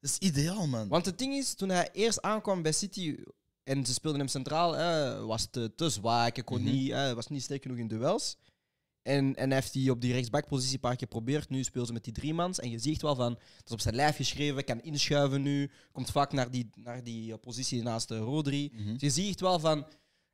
Dat 0.00 0.10
is 0.10 0.18
ideaal, 0.18 0.66
man. 0.66 0.88
Want 0.88 1.06
het 1.06 1.18
ding 1.18 1.34
is, 1.34 1.54
toen 1.54 1.68
hij 1.68 1.88
eerst 1.92 2.22
aankwam 2.22 2.62
bij 2.62 2.72
City 2.72 3.16
en 3.64 3.86
ze 3.86 3.92
speelden 3.92 4.20
hem 4.20 4.28
centraal, 4.28 4.76
eh, 4.76 5.24
was 5.26 5.42
het 5.42 5.52
te, 5.52 5.72
te 5.76 5.88
zwak, 5.90 6.34
hij 6.34 6.44
kon 6.44 6.62
Mhm. 6.62 6.70
niet, 6.72 6.90
eh, 6.90 7.12
was 7.12 7.26
niet 7.28 7.42
sterk 7.42 7.62
genoeg 7.62 7.76
in 7.78 7.88
duels. 7.88 8.36
En, 9.02 9.36
en 9.36 9.52
heeft 9.52 9.74
hij 9.74 9.90
op 9.90 10.00
die 10.00 10.12
rechtsbackpositie 10.12 10.74
een 10.74 10.80
paar 10.80 10.96
keer 10.96 11.06
geprobeerd. 11.08 11.48
Nu 11.48 11.64
speelt 11.64 11.86
ze 11.86 11.92
met 11.92 12.04
die 12.04 12.12
driemans. 12.12 12.60
En 12.60 12.70
je 12.70 12.78
ziet 12.78 13.02
wel 13.02 13.14
van, 13.14 13.32
het 13.32 13.66
is 13.66 13.72
op 13.72 13.80
zijn 13.80 13.94
lijf 13.94 14.16
geschreven, 14.16 14.64
kan 14.64 14.82
inschuiven 14.82 15.42
nu. 15.42 15.70
Komt 15.92 16.10
vaak 16.10 16.32
naar 16.32 16.50
die, 16.50 16.70
naar 16.74 17.04
die 17.04 17.32
eh, 17.32 17.38
positie 17.40 17.82
naast 17.82 18.10
uh, 18.10 18.18
Rodri. 18.18 18.72
Mhm. 18.74 18.92
Dus 18.92 19.00
je 19.00 19.22
ziet 19.22 19.40
wel 19.40 19.58
van... 19.58 19.86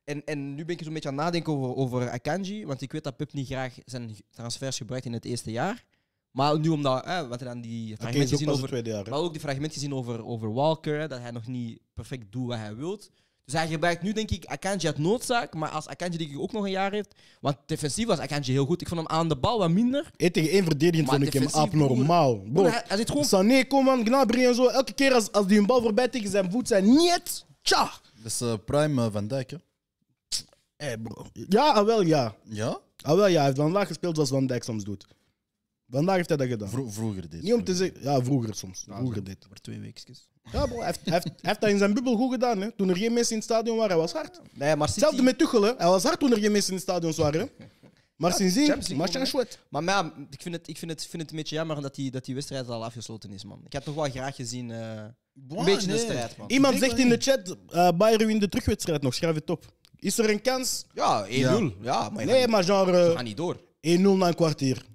En, 0.03 0.25
en 0.25 0.55
nu 0.55 0.65
ben 0.65 0.75
ik 0.75 0.83
zo'n 0.83 0.93
beetje 0.93 1.09
aan 1.09 1.15
het 1.15 1.23
nadenken 1.23 1.53
over, 1.53 1.75
over 1.75 2.09
Akanji. 2.09 2.65
Want 2.65 2.81
ik 2.81 2.91
weet 2.91 3.03
dat 3.03 3.15
Pep 3.15 3.33
niet 3.33 3.47
graag 3.47 3.75
zijn 3.85 4.15
transfers 4.29 4.77
gebruikt 4.77 5.05
in 5.05 5.13
het 5.13 5.25
eerste 5.25 5.51
jaar. 5.51 5.85
Maar 6.31 6.59
nu 6.59 6.69
omdat... 6.69 7.05
Eh, 7.05 7.27
wat 7.27 7.39
hij 7.39 7.49
dan 7.49 7.61
die 7.61 7.95
fragmenten 7.95 8.37
zien 8.37 8.49
over... 8.49 8.87
jaar. 8.87 9.03
hè? 9.03 9.09
Maar 9.09 9.19
ook 9.19 9.31
die 9.31 9.41
fragment 9.41 9.73
gezien 9.73 9.93
over, 9.93 10.25
over 10.25 10.53
Walker, 10.53 10.99
hè, 10.99 11.07
dat 11.07 11.19
hij 11.19 11.31
nog 11.31 11.47
niet 11.47 11.79
perfect 11.93 12.31
doet 12.31 12.47
wat 12.47 12.57
hij 12.57 12.75
wilt. 12.75 13.11
Dus 13.47 13.59
hij 13.59 13.67
gebruikt 13.67 14.01
nu, 14.01 14.13
denk 14.13 14.31
ik, 14.31 14.45
Akanji 14.45 14.87
uit 14.87 14.97
noodzaak. 14.97 15.53
Maar 15.53 15.69
als 15.69 15.87
Akanji 15.87 16.17
denk 16.17 16.29
ik 16.29 16.39
ook 16.39 16.51
nog 16.51 16.63
een 16.63 16.71
jaar 16.71 16.91
heeft... 16.91 17.15
Want 17.41 17.57
defensief 17.65 18.07
was 18.07 18.19
Akanji 18.19 18.51
heel 18.51 18.65
goed. 18.65 18.81
Ik 18.81 18.87
vond 18.87 18.99
hem 18.99 19.09
aan 19.09 19.29
de 19.29 19.35
bal 19.35 19.57
wat 19.57 19.69
minder. 19.69 20.11
Eén 20.17 20.31
tegen 20.31 20.49
één 20.49 20.63
verdedigend 20.63 21.09
vond 21.09 21.21
ik 21.23 21.33
hem 21.33 21.45
broer. 21.45 21.61
abnormaal. 21.61 22.35
Bro, 22.35 22.51
Broer, 22.51 22.71
hij, 22.71 22.83
hij 22.87 22.97
zit 22.97 23.09
gewoon... 23.09 23.25
Sané, 23.25 23.67
Coman, 23.67 24.05
Gnabry 24.05 24.45
en 24.45 24.55
zo. 24.55 24.67
Elke 24.67 24.93
keer 24.93 25.13
als, 25.13 25.31
als 25.31 25.47
die 25.47 25.59
een 25.59 25.65
bal 25.65 25.81
voorbij 25.81 26.07
tegen 26.07 26.29
zijn 26.29 26.51
voet 26.51 26.67
zijn, 26.67 26.85
niet. 26.85 27.45
Tja. 27.61 27.91
Dat 28.15 28.25
is 28.31 28.41
eh, 28.41 28.53
Prime 28.65 29.05
eh, 29.05 29.11
Van 29.11 29.27
Dijk, 29.27 29.49
hè? 29.49 29.57
Hey, 30.77 30.97
bro. 30.97 31.25
Ja, 31.49 31.71
ah, 31.71 31.85
wel 31.85 32.01
ja. 32.01 32.35
Ja? 32.43 32.79
Ah, 33.01 33.15
wel 33.15 33.27
ja. 33.27 33.35
Hij 33.35 33.45
heeft 33.45 33.57
vandaag 33.57 33.87
gespeeld 33.87 34.15
zoals 34.15 34.29
Van 34.29 34.47
Dijk 34.47 34.63
soms 34.63 34.83
doet. 34.83 35.07
Vandaag 35.89 36.15
heeft 36.15 36.29
hij 36.29 36.37
dat 36.37 36.47
gedaan. 36.47 36.69
Vro- 36.69 36.89
vroeger 36.89 37.29
dit. 37.29 37.41
Niet 37.41 37.53
om 37.53 37.63
te 37.63 37.75
zeggen... 37.75 38.01
Ja, 38.03 38.21
vroeger 38.23 38.55
soms. 38.55 38.83
Ja, 38.87 38.97
Vroeger 38.97 39.23
dit. 39.23 39.37
Voor 39.47 39.57
twee 39.57 39.79
weekjes. 39.79 40.29
Ja, 40.51 40.65
bro. 40.65 40.77
Hij 40.77 40.85
heeft, 40.85 40.99
hij, 41.03 41.13
heeft, 41.13 41.23
hij 41.25 41.33
heeft 41.41 41.61
dat 41.61 41.69
in 41.69 41.77
zijn 41.77 41.93
bubbel 41.93 42.15
goed 42.15 42.31
gedaan. 42.31 42.61
Hè. 42.61 42.71
Toen 42.71 42.89
er 42.89 42.97
geen 42.97 43.13
mensen 43.13 43.31
in 43.31 43.37
het 43.37 43.49
stadion 43.49 43.75
waren, 43.77 43.91
hij 43.91 43.99
was 44.01 44.11
hard. 44.11 44.41
Nee, 44.53 44.75
maar 44.75 44.87
City... 44.87 44.99
Hetzelfde 44.99 45.23
met 45.23 45.37
Tuchel. 45.37 45.61
Hè. 45.61 45.73
Hij 45.77 45.87
was 45.87 46.03
hard 46.03 46.19
toen 46.19 46.31
er 46.31 46.39
geen 46.39 46.51
mensen 46.51 46.69
in 46.69 46.75
het 46.75 46.83
stadion 46.83 47.13
waren. 47.15 47.39
Hè. 47.41 47.65
Maar 48.15 48.33
sindsdien, 48.33 48.67
match 48.95 49.13
en. 49.13 49.27
Maar, 49.69 49.83
maar 49.83 49.83
ja, 49.83 50.13
ik, 50.29 50.41
vind 50.41 50.55
het, 50.55 50.67
ik, 50.67 50.77
vind 50.77 50.91
het, 50.91 51.05
vind 51.05 51.21
het 51.21 51.31
een 51.31 51.37
beetje 51.37 51.55
jammer 51.55 51.81
dat 51.81 51.95
die, 51.95 52.11
dat 52.11 52.25
die 52.25 52.35
wedstrijd 52.35 52.69
al 52.69 52.83
afgesloten 52.85 53.31
is, 53.31 53.43
man. 53.43 53.61
Ik 53.65 53.73
had 53.73 53.83
toch 53.83 53.95
wel 53.95 54.09
graag 54.09 54.35
gezien. 54.35 54.71
eh, 54.71 54.79
een 55.49 55.65
beetje 55.65 55.87
nee. 55.87 55.95
een 55.95 56.01
strijd, 56.01 56.37
man. 56.37 56.49
Iemand 56.49 56.79
zegt 56.79 56.97
in 56.97 57.09
de 57.09 57.17
chat, 57.17 57.57
eh 57.69 57.89
Bayern 57.97 58.25
wint 58.25 58.41
de 58.41 58.49
terugwedstrijd 58.49 59.01
nog, 59.01 59.13
schrijf 59.13 59.35
het 59.35 59.49
op. 59.49 59.65
Is 59.99 60.17
er 60.17 60.29
een 60.29 60.41
kans? 60.41 60.85
Ja, 60.93 61.25
1-0. 61.25 61.29
Ja. 61.29 62.09
maar 62.09 62.19
je 62.19 62.25
Nee, 62.31 62.39
gaat, 62.41 62.49
maar 62.49 62.63
genre 62.63 63.23
niet 63.23 63.37
door. 63.37 63.55
1-0 63.57 63.59
na 63.81 64.27
een 64.27 64.35
kwartier. 64.35 64.85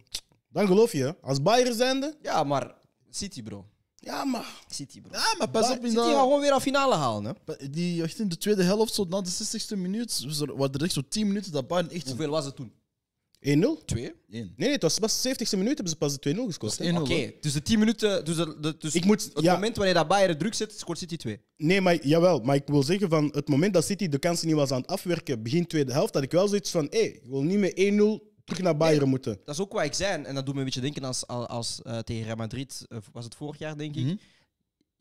Dan 0.52 0.66
geloof 0.66 0.92
je, 0.92 1.16
als 1.20 1.42
Bayern 1.42 1.74
zijnde. 1.74 2.16
Ja, 2.22 2.44
maar 2.44 2.74
City, 3.10 3.42
bro. 3.42 3.66
Ja, 3.96 4.24
maar 4.24 4.46
City, 4.68 5.00
bro. 5.00 5.10
Ja, 5.12 5.34
maar 5.38 5.50
pas 5.50 5.70
op 5.70 5.76
in 5.76 5.90
City 5.90 5.96
gaat 5.96 6.06
de, 6.10 6.16
gewoon 6.18 6.40
weer 6.40 6.52
aan 6.52 6.60
finale 6.60 6.94
halen, 6.94 7.36
hè. 7.46 7.70
die, 7.70 8.02
echt 8.02 8.18
in 8.18 8.28
de 8.28 8.36
tweede 8.38 8.62
helft, 8.62 8.94
zo 8.94 9.04
na 9.08 9.20
de 9.20 9.30
60ste 9.30 9.76
minuut, 9.78 10.24
was 10.26 10.40
er, 10.40 10.56
waren 10.56 10.74
er 10.74 10.82
echt 10.82 10.92
zo 10.92 11.00
10 11.08 11.26
minuten 11.26 11.52
dat 11.52 11.66
Bayern 11.68 11.90
echt... 11.90 12.08
Hoeveel 12.08 12.30
was 12.30 12.44
het 12.44 12.56
toen? 12.56 12.72
1-0? 12.72 13.40
Nee, 13.42 13.76
Twee? 13.84 14.12
Eén. 14.30 14.52
nee, 14.56 14.70
het 14.70 14.82
was 14.82 14.98
pas 14.98 15.26
70ste 15.28 15.58
minuut 15.58 15.74
hebben 15.74 15.88
ze 15.88 15.96
pas 15.96 16.18
de 16.18 16.34
2-0 16.34 16.38
gescoord. 16.46 16.78
Dat 16.78 17.00
Oké, 17.00 17.30
1-0. 17.32 17.40
dus 17.40 17.52
de 17.52 17.62
10 17.62 17.78
minuten. 17.78 18.24
Dus, 18.24 18.36
de, 18.36 18.56
de- 18.60 18.76
dus 18.78 18.94
Ik 18.94 19.04
moet, 19.04 19.30
het 19.34 19.42
ja, 19.44 19.52
moment 19.52 19.76
wanneer 19.76 19.94
dat 19.94 20.08
Bayern 20.08 20.38
druk 20.38 20.54
zet, 20.54 20.78
scoort 20.78 20.98
City 20.98 21.16
2. 21.16 21.40
nee, 21.56 21.80
maar 21.80 22.06
jawel, 22.06 22.40
maar 22.40 22.56
ik 22.56 22.66
wil 22.66 22.82
zeggen 22.82 23.08
van 23.08 23.28
het 23.32 23.48
moment 23.48 23.74
dat 23.74 23.84
City 23.84 24.08
de 24.08 24.18
kansen 24.18 24.46
niet 24.46 24.56
was 24.56 24.70
aan 24.70 24.80
het 24.80 24.90
afwerken, 24.90 25.42
begin 25.42 25.66
tweede 25.66 25.92
helft, 25.92 26.14
had 26.14 26.22
ik 26.22 26.30
wel 26.32 26.48
zoiets 26.48 26.70
van, 26.70 26.86
hé, 26.90 26.98
hey, 26.98 27.08
ik 27.08 27.26
wil 27.26 27.42
niet 27.42 27.58
meer 27.58 28.20
1-0 28.22 28.31
terug 28.44 28.62
naar 28.62 28.76
Bayern 28.76 29.00
Nee. 29.00 29.08
moeten. 29.08 29.38
Dat 29.44 29.54
is 29.54 29.60
ook 29.60 29.72
wat 29.72 29.84
ik 29.84 29.94
zei. 29.94 30.22
En 30.22 30.34
dat 30.34 30.44
doet 30.44 30.54
me 30.54 30.60
een 30.60 30.66
beetje 30.66 30.80
denken 30.80 31.04
als, 31.04 31.26
als, 31.26 31.46
als 31.48 31.82
eh, 31.82 31.98
tegen 31.98 32.24
Real 32.24 32.36
Madrid. 32.36 32.86
eh, 32.88 32.98
was 33.12 33.24
het 33.24 33.34
vorig 33.34 33.58
jaar, 33.58 33.76
denk 33.76 33.96
ik. 33.96 34.04
Mhm. 34.04 34.16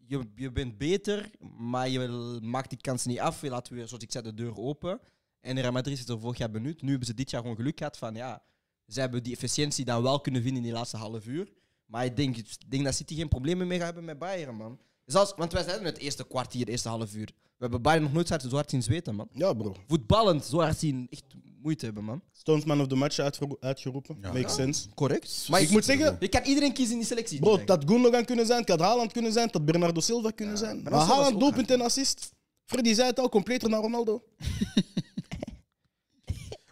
Je, 0.08 0.22
je 0.36 0.52
bent 0.52 0.78
beter, 0.78 1.32
maar 1.58 1.90
je 1.90 2.00
maakt 2.42 2.70
die 2.70 2.82
kansen 2.82 3.10
niet 3.10 3.20
af. 3.20 3.42
Je 3.42 3.50
laat 3.50 3.70
weer, 3.70 3.88
zoals 3.88 4.04
ik 4.04 4.12
zei, 4.12 4.24
de 4.24 4.34
deur 4.34 4.58
open. 4.58 5.00
En 5.40 5.60
Real 5.60 5.72
Madrid 5.72 5.98
is 6.00 6.08
er 6.08 6.20
vorig 6.20 6.38
jaar 6.38 6.52
benut. 6.52 6.82
Nu 6.82 6.90
hebben 6.90 7.08
ze 7.08 7.14
dit 7.14 7.30
jaar 7.30 7.42
gewoon 7.42 7.56
geluk 7.56 7.78
gehad 7.78 7.98
van 7.98 8.16
ja, 8.16 8.42
ze 8.88 9.00
hebben 9.00 9.24
die 9.24 9.34
efficiëntie 9.34 9.86
dan 9.86 10.02
wel 10.04 10.22
kunnen 10.22 10.42
vinden 10.42 10.62
in 10.62 10.68
die 10.68 10.78
laatste 10.78 10.98
half 10.98 11.26
uur. 11.26 11.52
Maar 11.86 12.06
ik 12.06 12.16
denk, 12.16 12.38
ik 12.38 12.72
denk 12.72 12.84
dat 12.84 12.96
City 12.96 13.16
geen 13.16 13.28
problemen 13.28 13.68
meer 13.68 13.78
gaat 13.78 13.86
hebben 13.86 14.06
met 14.06 14.20
Bayern, 14.20 14.56
man. 14.56 14.80
Zelfs, 15.06 15.34
want 15.36 15.54
wij 15.54 15.64
zeiden 15.64 15.86
het 15.86 15.98
eerste 15.98 16.28
kwartier, 16.28 16.60
het 16.60 16.70
eerste 16.70 16.90
half 16.90 17.16
uur. 17.16 17.26
We 17.26 17.68
hebben 17.68 17.82
Bayern 17.82 18.04
nog 18.04 18.14
nooit 18.14 18.28
zo 18.28 18.50
hard 18.50 18.70
zien 18.70 18.84
zweten, 18.84 19.16
man. 19.16 19.28
Ja, 19.34 19.54
bro. 19.54 19.76
Voetballend 19.88 20.46
zo 20.46 20.60
hard 20.60 20.78
zien 20.78 21.08
echt 21.10 21.24
moeite 21.62 21.86
hebben, 21.86 22.04
man. 22.04 22.22
Stones 22.32 22.64
man 22.66 22.82
of 22.82 22.88
the 22.88 22.96
match 22.96 23.20
uitgero- 23.20 23.58
uitgeroepen. 23.60 24.18
Ja. 24.22 24.32
Makes 24.34 24.54
sense. 24.56 24.90
Correct. 24.96 25.46
Maar 25.50 25.62
ik 25.62 25.70
moet 25.70 25.86
zeggen, 25.86 26.18
Je 26.20 26.28
kan 26.28 26.44
iedereen 26.44 26.74
kiezen 26.74 26.94
in 26.94 27.00
die 27.00 27.08
selectie. 27.08 27.40
bro, 27.40 27.50
direct. 27.52 27.68
dat 27.68 27.84
Gundogan 27.86 28.26
kunnen 28.26 28.46
zijn, 28.46 28.60
het 28.60 28.70
had 28.70 28.80
Haaland 28.80 29.12
kunnen 29.12 29.32
zijn, 29.32 29.46
het 29.46 29.54
had 29.54 29.66
Bernardo 29.66 30.00
Silva 30.00 30.32
kunnen 30.32 30.58
zijn. 30.58 30.74
Maar 30.74 30.84
Bernardo 30.84 31.06
Silva 31.06 31.14
is 31.14 31.18
Haaland, 31.26 31.44
ook 31.44 31.50
doelpunt 31.56 31.72
en 31.80 31.82
assist. 31.86 32.32
Freddy 32.66 32.94
zei 32.94 33.08
het 33.08 33.20
al, 33.20 33.30
completer 33.30 33.70
naar 33.70 33.82
Ronaldo. 33.82 34.24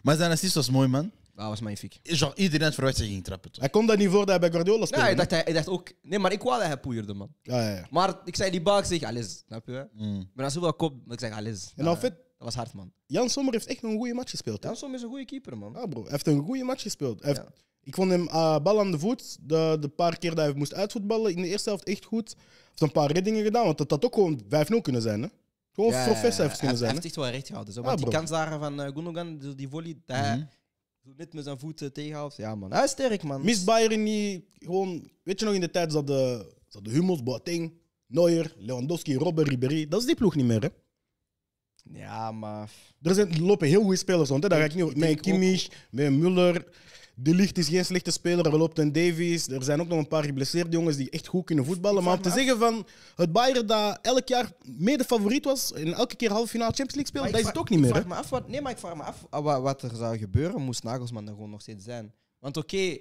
Maar 0.02 0.16
zijn 0.16 0.30
assist 0.30 0.54
was 0.54 0.70
mooi, 0.70 0.88
man. 0.88 1.10
Dat 1.34 1.48
was 1.48 1.60
magnifiek. 1.60 1.98
Genre, 2.02 2.34
iedereen 2.34 2.64
had 2.66 2.74
verwacht 2.74 2.96
dat 2.96 3.04
hij 3.04 3.12
ging 3.14 3.24
trappen, 3.24 3.50
toch? 3.50 3.60
Hij 3.60 3.70
kon 3.70 3.86
dat 3.86 3.98
niet 3.98 4.08
voor 4.08 4.18
dat 4.18 4.28
hij 4.28 4.38
bij 4.38 4.50
Guardiola 4.50 4.86
speelde. 4.86 5.04
Ja, 5.04 5.10
ik 5.10 5.18
hè? 5.18 5.26
dacht, 5.26 5.30
hij, 5.30 5.44
ik 5.44 5.54
dacht 5.54 5.68
ook... 5.68 5.92
Nee, 6.02 6.18
maar 6.18 6.32
ik 6.32 6.42
wou 6.42 6.58
dat 6.58 6.66
hij 6.66 6.76
poeierde, 6.80 7.14
man. 7.14 7.34
ja, 7.42 7.62
ja, 7.62 7.74
ja. 7.76 7.86
Maar 7.90 8.14
ik 8.24 8.36
zei 8.36 8.50
die 8.50 8.62
bak, 8.62 8.84
zeg, 8.84 9.02
alles, 9.02 9.42
snap 9.46 9.66
je? 9.66 9.88
Mm. 9.92 10.30
Maar 10.34 10.44
als 10.44 10.54
wel 10.54 10.74
kop, 10.74 10.94
ik 11.12 11.20
zeg, 11.20 11.32
alles. 11.32 11.72
En 11.76 11.84
nou, 11.84 11.98
vet, 11.98 12.14
Dat 12.40 12.48
was 12.54 12.54
hard, 12.64 12.72
man. 12.74 12.92
Jan 13.06 13.28
Sommer 13.30 13.52
heeft 13.52 13.66
echt 13.66 13.82
een 13.82 13.96
goede 13.96 14.14
match 14.14 14.30
gespeeld. 14.30 14.62
hè? 14.62 14.68
Jan 14.68 14.78
Som 14.78 14.94
is 14.94 15.02
een 15.02 15.08
goede 15.08 15.24
keeper, 15.24 15.58
man. 15.58 15.72
Ja, 15.72 15.86
bro. 15.86 16.02
Hij 16.02 16.10
heeft 16.10 16.26
een 16.26 16.42
goede 16.44 16.64
match 16.64 16.82
gespeeld. 16.82 17.18
Hij 17.22 17.28
heeft- 17.32 17.42
Ja. 17.46 17.52
Ik 17.82 17.94
vond 17.94 18.10
hem 18.10 18.28
eh, 18.28 18.58
bal 18.62 18.78
aan 18.80 18.90
de 18.90 18.98
voet. 18.98 19.36
De, 19.40 19.76
de 19.80 19.88
paar 19.88 20.18
keer 20.18 20.34
dat 20.34 20.44
hij 20.44 20.54
moest 20.54 20.74
uitvoetballen 20.74 21.34
in 21.36 21.42
de 21.42 21.48
eerste 21.48 21.68
helft 21.68 21.84
echt 21.84 22.04
goed. 22.04 22.30
Hij 22.36 22.44
heeft 22.68 22.80
een 22.80 22.92
paar 22.92 23.12
reddingen 23.12 23.44
gedaan, 23.44 23.64
want 23.64 23.78
dat 23.78 23.90
had 23.90 24.04
ook 24.04 24.14
gewoon 24.14 24.40
5-0 24.48 24.80
kunnen 24.82 25.02
zijn. 25.02 25.22
Hè? 25.22 25.28
Gewoon 25.72 25.90
Ja, 25.90 26.04
professor 26.04 26.34
hij, 26.38 26.46
heeft 26.46 26.58
kunnen 26.58 26.76
hij 26.76 26.84
zijn. 26.86 26.92
heeft 26.92 27.04
echt 27.04 27.16
wel 27.16 27.28
recht 27.28 27.46
gehouden. 27.46 27.74
Zo. 27.74 27.80
Ja, 27.80 27.86
Want 27.86 27.98
die 27.98 28.08
kans 28.08 28.30
daar 28.30 28.58
van 28.58 28.80
uh, 28.80 28.86
Gundogan, 28.86 29.38
die, 29.38 29.54
die 29.54 29.68
volley, 29.68 29.96
dat 30.06 30.16
hij 30.16 30.36
Mhm. 30.36 30.46
zo 31.04 31.12
net 31.16 31.32
met 31.34 31.44
zijn 31.44 31.58
voeten 31.58 31.92
tegenhoudt. 31.92 32.36
Ja, 32.36 32.54
man. 32.54 32.72
Hij 32.72 32.84
is 32.84 32.90
sterk, 32.90 33.22
man. 33.22 33.44
Mist 33.44 33.64
Bayern 33.64 34.02
niet 34.02 34.44
gewoon... 34.58 35.10
Weet 35.22 35.38
je 35.40 35.44
nog 35.44 35.54
in 35.54 35.60
de 35.60 35.70
tijd 35.70 35.92
zat 35.92 36.06
de, 36.06 36.52
zat 36.68 36.84
de 36.84 36.90
Hummels, 36.90 37.22
Boateng, 37.22 37.72
Neuer, 38.06 38.54
Lewandowski, 38.58 39.16
Robben, 39.16 39.44
Ribéry. 39.44 39.88
Dat 39.88 40.00
is 40.00 40.06
die 40.06 40.14
ploeg 40.14 40.34
niet 40.34 40.46
meer, 40.46 40.62
hè? 40.62 40.68
Ja, 41.92 42.32
maar... 42.32 42.70
Er, 43.02 43.14
zijn, 43.14 43.42
lopen 43.42 43.68
heel 43.68 43.82
goede 43.82 43.96
spelers 43.96 44.28
rond. 44.28 44.42
Hè? 44.42 44.48
Daar 44.48 44.58
ga 44.58 44.64
ik 44.64 44.74
niet 44.74 45.00
denk 45.00 45.22
Kimmich, 45.22 45.68
met 45.90 46.12
Muller. 46.12 46.64
De 47.14 47.34
Ligt 47.34 47.58
is 47.58 47.68
geen 47.68 47.84
slechte 47.84 48.10
speler. 48.10 48.46
Er 48.46 48.56
loopt 48.56 48.78
een 48.78 48.92
Davies. 48.92 49.48
Er 49.48 49.62
zijn 49.62 49.80
ook 49.80 49.88
nog 49.88 49.98
een 49.98 50.08
paar 50.08 50.24
geblesseerde 50.24 50.70
jongens 50.70 50.96
die 50.96 51.10
echt 51.10 51.26
goed 51.26 51.44
kunnen 51.44 51.64
voetballen. 51.64 52.02
Maar 52.02 52.16
om 52.16 52.22
te 52.22 52.30
zeggen 52.30 52.58
van 52.58 52.86
het 53.16 53.32
Bayern 53.32 53.66
dat 53.66 53.98
elk 54.02 54.28
jaar 54.28 54.52
mede 54.64 55.04
favoriet 55.04 55.44
was 55.44 55.72
en 55.72 55.92
elke 55.92 56.16
keer 56.16 56.30
halve 56.30 56.48
finale 56.48 56.74
Champions 56.74 56.94
League 56.94 57.10
speelde, 57.12 57.30
dat 57.30 57.40
is 57.40 57.46
het 57.46 57.58
ook 57.58 57.70
niet 57.70 57.78
meer. 57.78 57.88
Ik 57.88 57.94
vraag 57.94 58.06
me 58.06 58.14
af 58.14 58.30
wat, 58.30 58.48
nee, 58.48 58.60
maar 58.60 58.72
ik 58.72 58.78
vraag 58.78 58.96
me 58.96 59.02
af 59.02 59.26
wat, 59.30 59.62
wat 59.62 59.82
er 59.82 59.96
zou 59.96 60.18
gebeuren 60.18 60.62
moest 60.62 60.82
Nagelsman 60.82 61.26
er 61.26 61.32
gewoon 61.32 61.50
nog 61.50 61.60
steeds 61.60 61.84
zijn. 61.84 62.12
Want 62.38 62.56
oké, 62.56 62.98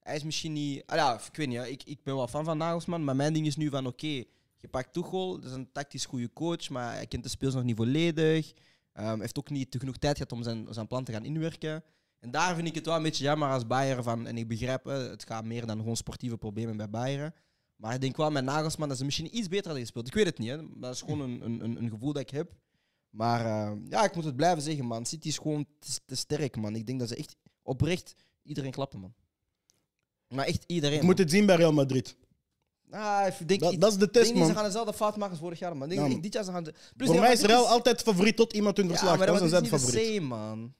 hij 0.00 0.16
is 0.16 0.22
misschien 0.24 0.52
niet... 0.52 0.82
Ah 0.86 0.96
ja, 0.96 1.14
ik 1.14 1.36
weet 1.36 1.48
niet, 1.48 1.66
ik, 1.66 1.82
ik 1.84 2.02
ben 2.02 2.14
wel 2.14 2.28
fan 2.28 2.44
van 2.44 2.58
Nagelsman, 2.58 3.04
maar 3.04 3.16
mijn 3.16 3.32
ding 3.32 3.46
is 3.46 3.56
nu 3.56 3.68
van 3.68 3.86
oké, 3.86 4.24
je 4.64 4.70
pakt 4.70 4.92
Tuchel, 4.92 5.40
dat 5.40 5.50
is 5.50 5.56
een 5.56 5.72
tactisch 5.72 6.04
goede 6.04 6.32
coach, 6.32 6.68
maar 6.68 6.94
hij 6.94 7.06
kent 7.06 7.22
de 7.22 7.28
speels 7.28 7.54
nog 7.54 7.62
niet 7.62 7.76
volledig. 7.76 8.52
Hij 8.92 9.16
heeft 9.18 9.38
ook 9.38 9.50
niet 9.50 9.76
genoeg 9.78 9.96
tijd 9.96 10.16
gehad 10.16 10.32
om 10.32 10.42
zijn, 10.42 10.66
zijn 10.70 10.86
plan 10.86 11.04
te 11.04 11.12
gaan 11.12 11.24
inwerken. 11.24 11.84
En 12.18 12.30
daar 12.30 12.54
vind 12.54 12.66
ik 12.68 12.74
het 12.74 12.86
wel 12.86 12.96
een 12.96 13.02
beetje 13.02 13.24
jammer 13.24 13.48
als 13.50 13.66
Bayern 13.66 14.02
van, 14.02 14.26
en 14.26 14.36
ik 14.36 14.48
begrijp, 14.48 14.84
het 14.84 15.24
gaat 15.24 15.44
meer 15.44 15.66
dan 15.66 15.78
gewoon 15.78 15.96
sportieve 15.96 16.36
problemen 16.36 16.76
bij 16.76 16.90
Bayern. 16.90 17.34
Maar 17.76 17.94
ik 17.94 18.00
denk 18.00 18.16
wel 18.16 18.30
met 18.30 18.44
Nagelsman 18.44 18.88
dat 18.88 18.98
ze 18.98 19.04
misschien 19.04 19.36
iets 19.36 19.48
beter 19.48 19.64
hadden 19.64 19.82
gespeeld. 19.82 20.06
Ik 20.06 20.14
weet 20.14 20.26
het 20.26 20.38
niet, 20.38 20.48
hè. 20.48 20.58
dat 20.80 20.94
is 20.94 21.00
gewoon 21.00 21.20
een, 21.20 21.44
een, 21.44 21.76
een- 21.76 21.90
gevoel 21.90 22.12
dat 22.12 22.22
ik 22.22 22.30
heb. 22.30 22.52
Maar 23.10 23.40
eh, 23.44 23.76
ja, 23.88 24.04
ik 24.04 24.14
moet 24.14 24.24
het 24.24 24.36
blijven 24.36 24.62
zeggen, 24.62 24.84
man. 24.84 25.06
City 25.06 25.28
is 25.28 25.38
gewoon 25.38 25.66
te, 25.78 25.98
te 26.06 26.14
sterk, 26.14 26.56
man. 26.56 26.76
Ik 26.76 26.86
denk 26.86 26.98
dat 26.98 27.08
ze 27.08 27.16
echt 27.16 27.36
oprecht 27.62 28.14
iedereen 28.42 28.70
klappen, 28.70 29.00
man. 29.00 29.14
Maar 30.28 30.46
echt 30.46 30.64
iedereen. 30.66 30.96
Ik 30.96 31.02
moet 31.02 31.18
het 31.18 31.30
zien 31.30 31.46
bij 31.46 31.56
Real 31.56 31.72
Madrid. 31.72 32.16
Ah, 32.94 33.26
ik 33.40 33.48
denk, 33.48 33.60
Dat, 33.60 33.72
ik 33.72 33.80
dat 33.80 33.90
is 33.92 33.98
de 33.98 34.10
denk 34.10 34.12
test, 34.12 34.28
ze 34.28 34.34
man. 34.34 34.54
gaan 34.54 34.64
dezelfde 34.64 34.92
fout 34.92 35.16
maken 35.16 35.30
als 35.30 35.40
vorig 35.40 35.58
jaar, 35.58 35.76
man. 35.76 35.82
Ik 35.82 35.88
denk, 35.88 36.00
Ja, 36.00 36.06
ik- 36.06 36.12
man. 36.12 36.20
dit 36.22 36.32
jaar 36.32 36.44
ze 36.44 36.50
gaan... 36.52 36.64
De, 36.64 36.74
plus 36.96 37.08
Voor 37.08 37.18
mij 37.20 37.32
is 37.32 37.40
Real 37.40 37.66
altijd 37.68 38.02
favoriet 38.02 38.36
tot 38.36 38.52
iemand 38.52 38.76
hun 38.76 38.86
Ja, 38.86 38.90
verslaagt. 38.92 39.18
maar 39.18 39.26
dat 39.26 39.42
is 39.42 39.50
niet 39.52 39.60
de 39.60 39.78
favoriet. 39.78 40.06
same, 40.14 40.20
man. 40.20 40.74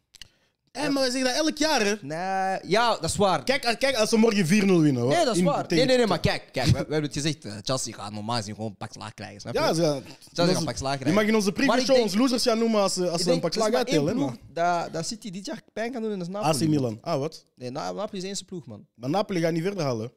Hé, 0.72 0.88
maar 0.90 1.04
we 1.04 1.10
zeggen 1.10 1.34
dat 1.34 1.46
elk 1.46 1.56
jaar, 1.58 1.80
hè? 1.84 1.94
Nee, 2.00 2.58
ja, 2.70 2.90
dat 2.90 3.04
is 3.10 3.16
waar. 3.16 3.44
Kijk, 3.44 3.64
eh, 3.64 3.76
kijk 3.78 3.96
als 3.96 4.08
ze 4.08 4.16
morgen 4.16 4.46
4-0 4.46 4.80
winnen. 4.80 5.02
hoor. 5.02 5.10
nee, 5.12 5.24
dat 5.24 5.34
is 5.34 5.38
In- 5.40 5.44
waar. 5.44 5.64
Nee, 5.68 5.84
nee, 5.84 5.96
nee, 5.96 6.06
maar 6.06 6.20
kijk, 6.20 6.42
kijk 6.52 6.66
we, 6.66 6.72
we 6.72 6.76
hebben 6.78 7.02
het 7.02 7.12
gezegd. 7.12 7.44
eh, 7.44 7.52
Chelsea 7.62 7.94
gaat 7.94 8.12
normaal 8.12 8.36
gezien 8.36 8.54
gewoon 8.54 8.70
een 8.70 8.76
pak 8.76 8.92
slaag 8.92 9.14
krijgen, 9.14 9.40
snap 9.40 9.54
je? 9.54 9.58
Ja, 9.60 9.74
ze, 9.74 9.82
Chelsea 10.32 10.46
gaat 10.52 10.56
een 10.60 10.64
pak 10.64 10.76
slaag 10.76 10.92
je 10.92 10.98
krijgen. 10.98 11.20
mag 11.20 11.28
in 11.30 11.34
onze 11.34 11.52
preview 11.52 11.74
ik 11.74 11.80
show 11.80 11.94
denk- 11.94 12.06
ons 12.06 12.14
losers 12.14 12.42
gaan 12.42 12.58
noemen 12.58 12.80
als, 12.80 12.92
ze- 12.94 13.00
als 13.00 13.08
Ik 13.10 13.16
ze 13.26 13.32
een 13.32 13.40
denk, 13.40 13.40
pak 13.40 13.54
hè, 13.88 14.00
ploeg 14.02 14.14
maar- 14.14 14.36
dat, 14.82 14.92
dat 14.92 15.06
City 15.06 15.30
dit 15.30 15.46
jaar 15.46 15.60
pijn 15.72 15.92
kan 15.92 16.02
doen 16.02 16.10
en 16.12 16.18
dat 16.18 16.26
is 16.28 16.32
Napoli. 16.34 16.64
AC 16.64 16.68
Milan. 16.68 16.98
Ah, 17.00 17.18
wat? 17.18 17.44
Nee, 17.56 17.70
Na- 17.70 17.92
Napoli 17.92 18.16
is 18.16 18.20
de 18.22 18.26
enige 18.26 18.44
ploeg, 18.44 18.66
man. 18.66 18.86
Maar 18.94 19.10
Napoli 19.10 19.40
gaat 19.40 19.52
niet 19.52 19.62
verder 19.62 19.82
halen. 19.84 20.12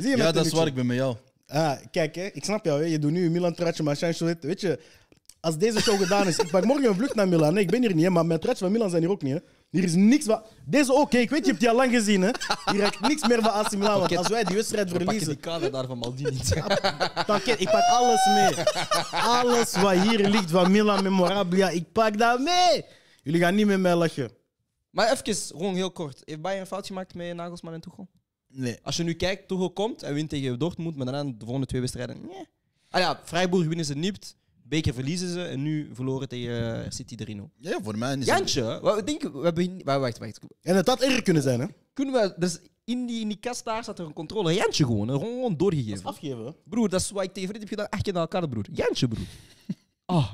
Zie 0.00 0.10
je 0.10 0.16
Ja, 0.16 0.32
dat 0.32 0.46
is 0.46 0.52
waar, 0.52 0.66
ik 0.66 0.74
ben 0.74 0.86
met 0.86 0.96
jou. 0.96 1.16
Ah, 1.46 1.76
kijk, 1.90 2.14
hè, 2.14 2.24
ik 2.32 2.44
snap 2.44 2.64
jou. 2.64 2.80
Hè. 2.80 2.86
Je 2.86 2.98
doet 2.98 3.10
nu 3.10 3.26
een 3.26 3.32
Milan-truitje, 3.32 3.82
maar 3.82 3.96
Sancho, 3.96 4.34
weet 4.40 4.60
je... 4.60 4.78
Als 5.40 5.58
deze 5.58 5.80
show 5.80 5.98
gedaan 5.98 6.26
is, 6.26 6.38
ik 6.38 6.50
pak 6.50 6.64
morgen 6.64 6.88
een 6.88 6.94
vlucht 6.94 7.14
naar 7.14 7.28
Milan. 7.28 7.54
Nee, 7.54 7.62
ik 7.62 7.70
ben 7.70 7.80
hier 7.80 7.94
niet, 7.94 8.04
hè, 8.04 8.10
maar 8.10 8.26
mijn 8.26 8.40
truitjes 8.40 8.66
van 8.66 8.72
Milan 8.76 8.90
zijn 8.90 9.02
hier 9.02 9.10
ook 9.10 9.22
niet. 9.22 9.32
Hè. 9.32 9.38
Hier 9.70 9.84
is 9.84 9.94
niks 9.94 10.24
van... 10.24 10.42
Deze 10.64 10.94
ook, 10.94 11.12
ik 11.12 11.30
weet, 11.30 11.44
je 11.44 11.46
hebt 11.46 11.60
die 11.60 11.68
al 11.68 11.76
lang 11.76 11.92
gezien. 11.92 12.22
Hè. 12.22 12.30
Hier 12.72 12.82
heb 12.82 12.92
ik 12.94 13.00
niks 13.00 13.28
meer 13.28 13.42
van 13.42 13.52
AC 13.52 13.72
Milan, 13.72 13.98
want 13.98 14.16
als 14.16 14.28
wij 14.28 14.44
die 14.44 14.54
wedstrijd 14.54 14.90
We 14.90 14.96
pakken 14.96 15.08
die 15.08 15.18
verliezen... 15.18 15.42
kader 15.42 15.70
daar 15.70 15.86
van 15.86 15.98
Maldini. 15.98 16.38
Dan, 17.26 17.40
kijk, 17.42 17.60
ik 17.60 17.70
pak 17.70 17.82
alles 17.90 18.26
mee. 18.26 18.64
Alles 19.10 19.76
wat 19.76 19.92
hier 19.92 20.28
ligt 20.28 20.50
van 20.50 20.70
Milan 20.70 21.02
Memorabilia, 21.02 21.68
ik 21.68 21.92
pak 21.92 22.18
dat 22.18 22.40
mee. 22.40 22.84
Jullie 23.22 23.40
gaan 23.40 23.54
niet 23.54 23.66
met 23.66 23.80
mij 23.80 23.94
lachen. 23.94 24.30
maar 24.90 25.12
even, 25.12 25.34
gewoon 25.34 25.74
heel 25.74 25.90
kort. 25.90 26.22
Heeft 26.24 26.40
Bayern 26.40 26.60
een 26.60 26.66
fout 26.66 26.86
gemaakt 26.86 27.14
met 27.14 27.34
Nagelsman 27.34 27.72
en 27.72 27.80
Tuchel? 27.80 28.08
Nee. 28.54 28.78
Als 28.82 28.96
je 28.96 29.02
nu 29.02 29.14
kijkt, 29.14 29.48
Tuchel 29.48 29.70
komt 29.70 30.02
en 30.02 30.14
wint 30.14 30.30
tegen 30.30 30.58
Dortmund, 30.58 30.96
maar 30.96 31.06
daarna 31.06 31.30
de 31.30 31.44
volgende 31.44 31.66
twee 31.66 31.80
wedstrijden... 31.80 32.20
Nee. 32.20 32.46
Ah 32.90 33.00
ja, 33.00 33.20
Freiburg 33.24 33.66
winnen 33.66 33.84
ze 33.84 33.94
niet. 33.94 34.36
Beker 34.62 34.94
verliezen 34.94 35.28
ze 35.28 35.44
en 35.44 35.62
nu 35.62 35.90
verloren 35.92 36.28
tegen 36.28 36.84
eh, 36.84 36.90
City 36.90 37.16
3-0. 37.24 37.40
Ja, 37.58 37.78
voor 37.82 37.98
mij 37.98 38.12
is 38.12 38.18
het... 38.18 38.26
Jantje, 38.26 38.80
wat 38.80 39.06
denk 39.06 39.22
we 39.22 39.40
hebben... 39.42 39.84
Wacht, 39.84 40.00
wacht, 40.00 40.18
wacht. 40.18 40.40
En 40.62 40.76
het 40.76 40.86
had 40.86 41.02
erger 41.02 41.22
kunnen 41.22 41.42
zijn, 41.42 41.60
hè? 41.60 41.66
Kunnen 41.92 42.14
we... 42.14 42.34
Dus 42.36 42.58
in 42.84 43.06
die, 43.06 43.20
in 43.20 43.28
die 43.28 43.36
kast 43.36 43.64
daar 43.64 43.84
zat 43.84 43.98
er 43.98 44.06
een 44.06 44.12
controle. 44.12 44.54
Jantje 44.54 44.84
gewoon, 44.84 45.08
hè, 45.08 45.14
gewoon 45.18 45.56
doorgegeven. 45.56 46.04
Afgeven. 46.04 46.56
Broer, 46.64 46.88
dat 46.88 47.00
is 47.00 47.10
wat 47.10 47.24
ik 47.24 47.32
tegen 47.32 47.48
Fred 47.48 47.60
heb 47.60 47.68
gedaan. 47.68 48.02
Keer 48.02 48.12
naar 48.12 48.22
elkaar, 48.22 48.48
broer. 48.48 48.66
Jantje, 48.72 49.08
broer. 49.08 49.26
Ah. 50.06 50.30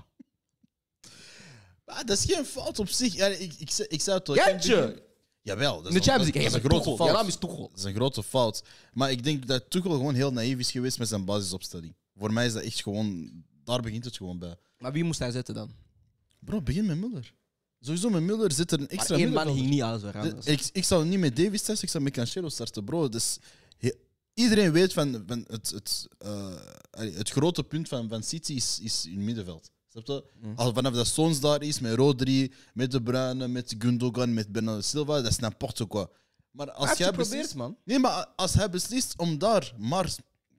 Ah, 1.84 2.04
dat 2.04 2.18
is 2.18 2.24
geen 2.24 2.44
fout 2.44 2.78
op 2.78 2.88
zich. 2.88 3.14
Ja, 3.14 3.26
ik, 3.26 3.52
ik, 3.88 4.00
zei 4.00 4.18
het 4.18 4.28
al. 4.28 4.34
Jantje! 4.34 5.02
Jawel, 5.42 5.82
dat 5.82 5.92
is, 5.92 5.98
de 6.00 6.04
wel- 6.06 6.16
Champions 6.16 6.24
dat, 6.32 6.34
League. 6.34 6.42
dat 6.42 6.50
is 6.50 6.64
een 6.64 6.70
grote 6.70 6.90
Tuchel. 6.90 7.06
Je 7.06 7.12
naam 7.12 7.20
fout. 7.20 7.28
is 7.28 7.36
Tuchel. 7.48 7.68
Dat 7.68 7.78
is 7.78 7.84
een 7.84 7.94
grote 7.94 8.22
fout. 8.22 8.62
Maar 8.92 9.10
ik 9.10 9.24
denk 9.24 9.46
dat 9.46 9.70
Tuchel 9.70 9.90
gewoon 9.90 10.14
heel 10.14 10.32
naïef 10.32 10.58
is 10.58 10.70
geweest 10.70 10.98
met 10.98 11.08
zijn 11.08 11.24
basisopstelling. 11.24 11.94
Voor 12.16 12.32
mij 12.32 12.46
is 12.46 12.52
dat 12.52 12.62
echt 12.62 12.82
gewoon... 12.82 13.30
Daar 13.64 13.80
begint 13.80 14.04
het 14.04 14.16
gewoon 14.16 14.38
bij. 14.38 14.56
Maar 14.78 14.92
wie 14.92 15.04
moest 15.04 15.18
hij 15.18 15.30
zetten 15.30 15.54
dan? 15.54 15.70
Bro, 16.38 16.60
begin 16.62 16.86
met 16.86 16.96
Muller. 16.98 17.34
Sowieso 17.80 18.10
met 18.10 18.22
Muller 18.22 18.52
zit 18.52 18.72
er 18.72 18.80
een 18.80 18.88
extra 18.88 19.14
maar 19.16 19.24
één 19.24 19.32
man 19.32 19.54
ging 19.54 19.68
niet 19.68 19.82
alles 19.82 20.02
anders. 20.04 20.46
Ik, 20.46 20.68
ik 20.72 20.84
zou 20.84 21.04
niet 21.04 21.18
met 21.18 21.36
Davis 21.36 21.60
starten, 21.60 21.84
ik 21.84 21.90
zou 21.90 22.04
met 22.04 22.12
Cancelo 22.12 22.48
starten, 22.48 22.84
bro. 22.84 23.08
Dus 23.08 23.38
he- 23.78 23.92
iedereen 24.34 24.72
weet 24.72 24.92
van, 24.92 25.22
van 25.26 25.44
het, 25.48 25.70
het, 25.70 26.08
eh, 26.18 26.56
allee, 26.90 27.12
het 27.14 27.30
grote 27.30 27.64
punt 27.64 27.88
van, 27.88 28.08
van 28.08 28.22
City 28.22 28.52
is, 28.52 28.78
is 28.82 29.06
in 29.06 29.24
middenveld. 29.24 29.70
Snap 29.90 30.06
je? 30.06 30.24
Mm. 30.40 30.52
Als 30.56 30.72
vanaf 30.72 30.94
dat 30.94 31.06
Stones 31.06 31.40
daar 31.40 31.62
is, 31.62 31.80
met 31.80 31.94
Rodri, 31.94 32.52
met 32.74 32.90
De 32.90 33.02
Bruyne, 33.02 33.48
met 33.48 33.74
Gundogan, 33.78 34.34
met 34.34 34.52
Bernardo 34.52 34.80
Silva, 34.80 35.20
dat 35.20 35.30
is 35.30 35.38
n'importe 35.38 35.86
quoi. 35.86 36.06
Maar 36.50 36.70
als 36.70 36.98
jij 36.98 37.12
beslist... 37.12 37.54
man. 37.54 37.76
Nee, 37.84 37.98
maar 37.98 38.26
als 38.36 38.54
hij 38.54 38.70
beslist 38.70 39.18
om 39.18 39.38
daar 39.38 39.74
maar 39.78 40.14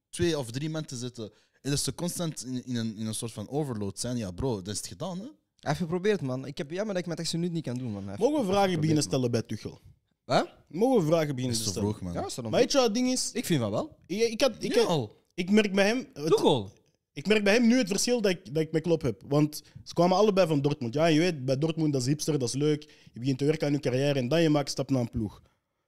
twee 0.09 0.39
of 0.39 0.51
drie 0.51 0.69
man 0.69 0.85
te 0.85 0.95
zetten 0.95 1.31
en 1.61 1.69
dat 1.69 1.79
ze 1.79 1.93
constant 1.93 2.45
in, 2.45 2.65
in, 2.65 2.75
een, 2.75 2.97
in 2.97 3.05
een 3.05 3.13
soort 3.13 3.31
van 3.31 3.49
overload 3.49 3.99
zijn, 3.99 4.17
ja 4.17 4.31
bro, 4.31 4.61
dat 4.61 4.73
is 4.73 4.77
het 4.77 4.87
gedaan, 4.87 5.19
hè? 5.19 5.25
Hij 5.25 5.69
heeft 5.69 5.79
geprobeerd, 5.79 6.21
man. 6.21 6.45
Ik 6.45 6.57
heb 6.57 6.71
jammer 6.71 6.93
dat 6.93 7.03
ik 7.03 7.09
met 7.09 7.19
extra 7.19 7.37
minuut 7.37 7.53
niet 7.53 7.63
kan 7.63 7.77
doen, 7.77 7.91
man. 7.91 8.03
Mogen 8.17 8.39
we 8.39 8.51
vragen 8.51 8.69
beginnen 8.69 8.93
man. 8.93 9.03
stellen 9.03 9.31
bij 9.31 9.41
Tuchel? 9.41 9.79
Hè? 10.25 10.41
Mogen 10.67 11.01
we 11.01 11.07
vragen 11.07 11.35
beginnen 11.35 11.57
te 11.57 11.63
te 11.63 11.69
stellen? 11.69 11.89
vroeg, 11.89 12.01
man. 12.01 12.13
Ja, 12.13 12.25
is 12.25 12.33
dat 12.33 12.43
dan 12.43 12.51
Maar 12.51 12.59
weet 12.61 12.71
je 12.71 12.77
wat 12.77 12.85
het 12.85 12.95
ding 12.95 13.11
is? 13.11 13.31
Ik 13.31 13.45
vind 13.45 13.61
van 13.61 13.71
wel. 13.71 13.97
Ik, 14.05 14.21
ik, 14.21 14.41
had, 14.41 14.51
ik, 14.59 14.73
Ja, 14.73 15.07
ik 15.33 15.51
merk 15.51 15.73
bij 15.73 15.87
hem... 15.87 16.07
al. 16.35 16.71
Ik 17.13 17.27
merk 17.27 17.43
bij 17.43 17.53
hem 17.53 17.67
nu 17.67 17.77
het 17.77 17.87
verschil 17.87 18.21
dat 18.21 18.31
ik, 18.31 18.53
dat 18.53 18.63
ik 18.63 18.71
met 18.71 18.81
Klopp 18.81 19.01
heb. 19.01 19.21
Want 19.27 19.61
ze 19.83 19.93
kwamen 19.93 20.17
allebei 20.17 20.47
van 20.47 20.61
Dortmund. 20.61 20.93
Ja, 20.93 21.05
je 21.05 21.19
weet, 21.19 21.45
bij 21.45 21.57
Dortmund 21.57 21.93
dat 21.93 22.01
is 22.01 22.07
hipster, 22.07 22.39
dat 22.39 22.47
is 22.47 22.55
leuk. 22.55 22.83
Je 23.13 23.19
begint 23.19 23.37
te 23.37 23.45
werken 23.45 23.67
aan 23.67 23.73
je 23.73 23.79
carrière 23.79 24.19
en 24.19 24.27
dan 24.27 24.41
je 24.41 24.49
maakt 24.49 24.69
stap 24.69 24.89
naar 24.89 25.01
een 25.01 25.09
ploeg. 25.09 25.41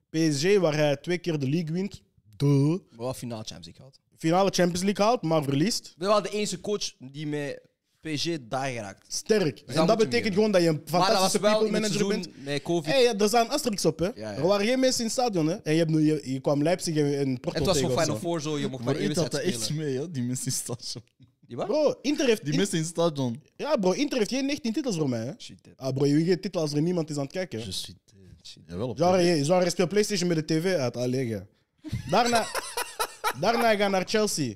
PSG, 0.10 0.58
waar 0.58 0.76
hij 0.76 0.98
twee 0.98 1.18
keer 1.18 1.40
de 1.40 1.50
league 1.50 1.72
wint. 1.74 2.02
De 2.36 2.82
Wel 2.90 3.14
finaal 3.14 3.44
Champions 3.44 3.66
League 3.66 3.76
gehad. 3.76 4.00
finale 4.18 4.50
Champions 4.52 4.84
League 4.84 5.06
haalt, 5.06 5.22
maar 5.22 5.44
verliest. 5.44 5.94
We 5.98 6.06
waren 6.06 6.24
de 6.24 6.30
enige 6.30 6.62
coach 6.62 6.94
die 7.00 7.28
met 7.28 7.62
PSG 8.04 8.38
daar 8.50 8.70
geraakt. 8.72 9.14
Sterk. 9.14 9.60
en 9.66 9.86
dat 9.88 9.98
betekent 9.98 10.24
meer. 10.24 10.34
gewoon 10.34 10.52
dat 10.52 10.62
je 10.62 10.68
een 10.68 10.74
Maar 10.74 10.92
dat 10.92 11.00
was 11.00 11.08
fantastische 11.10 11.40
wel 11.42 11.52
people 11.52 11.68
in 11.68 11.74
het 11.74 11.82
manager 11.84 12.08
bent. 12.08 12.24
seizoen 12.24 12.44
met 12.54 12.62
COVID. 12.62 12.92
Hey, 12.94 13.04
ja, 13.04 13.18
er 13.18 13.28
staan 13.28 13.50
asterix 13.50 13.86
op, 13.86 14.00
hè. 14.00 14.10
ja. 14.16 14.34
Er 14.34 14.48
waren 14.48 14.66
geen 14.66 14.80
mensen 14.80 15.00
in 15.00 15.06
het 15.06 15.14
stadion, 15.14 15.48
hè. 15.48 15.54
En 15.56 15.72
je, 15.74 15.80
hebt, 15.80 15.92
nu- 15.92 16.06
je, 16.06 16.32
je 16.34 16.40
kwam 16.40 16.64
Leipzig 16.64 16.96
en, 16.96 17.18
en 17.20 17.40
Porto 17.40 17.58
het 17.60 17.68
was 17.68 17.80
voor 17.80 17.90
Final 17.90 18.06
zo. 18.06 18.16
Four 18.16 18.42
zo, 18.42 18.60
je 18.60 18.68
mocht 18.68 18.84
maar 18.84 18.96
één 18.96 19.14
wedstrijd 19.16 19.46
echt 19.46 19.62
spelen. 19.62 19.84
mee, 19.84 19.98
hè? 19.98 20.12
die 20.12 20.24
mensen 20.24 20.46
in 20.46 20.52
het 20.52 20.62
stadion. 20.80 21.04
Die 21.48 21.58
wat? 21.58 21.68
Bro, 21.68 21.96
Inter 22.02 22.26
heeft, 22.28 22.46
Die 22.46 22.56
mensen 22.56 22.78
in 22.78 22.84
het 22.84 22.92
stadion. 22.92 23.42
ja, 23.56 23.76
bro, 23.76 23.92
Inter 23.92 24.18
heeft 24.18 24.30
geen 24.30 24.46
19 24.46 24.74
titels 24.74 24.98
voor 24.98 25.10
mij, 25.10 25.26
hè. 25.26 25.32
Shit. 25.38 25.56
Ah, 25.76 25.94
bro, 25.94 26.06
je 26.06 26.14
wint 26.16 26.28
geen 26.28 26.40
titel 26.42 26.62
als 26.62 26.74
er 26.74 26.82
niemand 26.82 27.10
is 27.10 27.16
aan 27.18 27.24
het 27.24 27.32
kijken. 27.32 27.60
hè. 27.60 27.66
Je 27.66 27.72
suis 27.72 27.96
Jawel, 28.68 28.90
op 28.90 28.98
Genre, 28.98 29.22
je, 29.22 29.46
genre, 29.46 29.64
je 29.64 29.70
speelt 29.70 29.90
PlayStation 29.90 30.28
met 30.30 30.38
de 30.38 30.46
tv 30.46 30.76
uit. 30.76 30.98
Allee, 30.98 31.28
ja. 31.28 31.46
Daarna, 32.10 32.46
daarna 33.42 33.76
gaan 33.76 33.92
naar 33.92 34.04
Chelsea. 34.08 34.54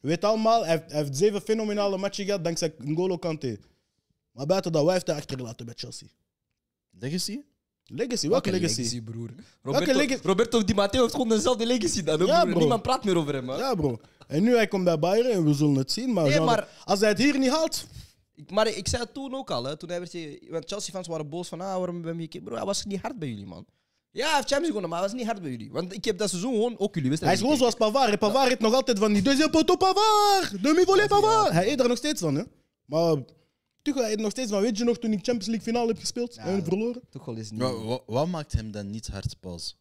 Je 0.00 0.08
weet 0.08 0.24
allemaal, 0.24 0.60
hij 0.64 0.70
heeft, 0.70 0.90
hij 0.90 1.00
heeft 1.00 1.16
zeven 1.16 1.40
fenomenale 1.40 1.96
matchen 1.98 2.24
gehad 2.24 2.44
dankzij 2.44 2.74
N'Golo 2.78 3.18
Kante. 3.18 3.58
Maar 4.32 4.46
buiten 4.46 4.72
dat, 4.72 4.84
wat 4.84 4.92
heeft 4.92 5.06
hij 5.06 5.16
achtergelaten 5.16 5.66
bij 5.66 5.74
Chelsea? 5.76 6.08
Legacy? 6.90 7.40
Legacy, 7.84 8.28
welke 8.28 8.50
legacy? 8.50 9.02
broer? 9.02 9.28
Welke 9.62 9.78
Roberto, 9.78 9.92
legacy? 9.98 10.26
Roberto 10.26 10.64
Di 10.64 10.74
Matteo 10.74 11.00
heeft 11.00 11.12
gewoon 11.12 11.28
dezelfde 11.28 11.66
legacy 11.66 12.02
dan. 12.02 12.26
Ja, 12.26 12.44
broer. 12.44 12.56
Niemand 12.56 12.82
praat 12.82 13.04
meer 13.04 13.16
over 13.16 13.34
hem. 13.34 13.48
Hè? 13.48 13.56
Ja, 13.56 13.74
bro. 13.74 14.00
En 14.26 14.42
nu 14.42 14.54
hij 14.54 14.68
komt 14.68 14.84
bij 14.84 14.98
Bayern 14.98 15.30
en 15.30 15.44
we 15.44 15.54
zullen 15.54 15.74
het 15.74 15.92
zien. 15.92 16.12
Maar, 16.12 16.24
Nee, 16.24 16.32
genre, 16.32 16.46
maar- 16.46 16.68
als 16.84 17.00
hij 17.00 17.08
het 17.08 17.18
hier 17.18 17.38
niet 17.38 17.50
haalt, 17.50 17.86
Ik, 18.34 18.50
maar 18.50 18.68
ik 18.68 18.88
zei 18.88 19.02
het 19.02 19.14
toen 19.14 19.34
ook 19.34 19.50
al. 19.50 19.64
Hè, 19.64 19.76
toen 19.76 19.88
hij 19.88 19.98
werd, 19.98 20.48
want 20.50 20.64
Chelsea-fans 20.68 21.06
waren 21.06 21.28
boos 21.28 21.48
van, 21.48 21.60
ah, 21.60 21.76
waarom 21.76 22.02
ben 22.02 22.26
je? 22.28 22.42
Bro, 22.42 22.54
hij 22.54 22.64
was 22.64 22.84
niet 22.84 23.00
hard 23.00 23.18
bij 23.18 23.28
jullie, 23.28 23.46
man. 23.46 23.66
Ja, 24.12 24.26
hij 24.26 24.34
heeft 24.36 24.48
Champions 24.48 24.50
League 24.50 24.66
gewonnen, 24.66 24.90
maar 24.90 24.98
hij 24.98 25.08
was 25.08 25.16
niet 25.18 25.26
hard 25.26 25.40
bij 25.42 25.50
jullie. 25.50 25.70
Want 25.72 25.92
ik 25.94 26.04
heb 26.04 26.18
dat 26.18 26.28
seizoen 26.28 26.52
gewoon 26.52 26.78
ook 26.78 26.94
jullie 26.94 27.16
hij 27.20 27.32
is 27.32 27.40
gewoon 27.40 27.56
zoals 27.56 27.74
Pavard. 27.74 28.18
Pavard 28.18 28.48
heeft 28.48 28.60
nog 28.60 28.74
altijd 28.74 28.98
van 28.98 29.12
die 29.12 29.22
deuxième 29.22 29.50
poteau 29.50 29.78
Pavard. 29.78 30.62
Demi-volley 30.62 31.06
Pavard. 31.06 31.52
Hij 31.52 31.70
eet 31.72 31.80
er 31.80 31.88
nog 31.88 31.96
steeds 31.96 32.20
van, 32.20 32.34
hè. 32.34 32.42
Maar 32.84 33.16
Tuchel 33.82 34.02
hij 34.02 34.12
eet 34.12 34.20
nog 34.20 34.30
steeds 34.30 34.50
van. 34.50 34.60
Weet 34.60 34.78
je 34.78 34.84
nog 34.84 34.98
toen 34.98 35.10
ik 35.12 35.18
Champions 35.18 35.46
League 35.46 35.64
finale 35.64 35.86
heb 35.86 35.98
gespeeld 35.98 36.36
en 36.36 36.64
verloren? 36.64 37.00
Toch 37.10 37.24
wel 37.24 37.36
eens 37.36 37.50
niet. 37.50 37.60
Wa- 37.60 37.82
wa- 37.84 38.00
Wat 38.06 38.26
maakt 38.28 38.52
hem 38.52 38.70
dan 38.70 38.90
niet 38.90 39.06
hard 39.08 39.40
pas? 39.40 39.76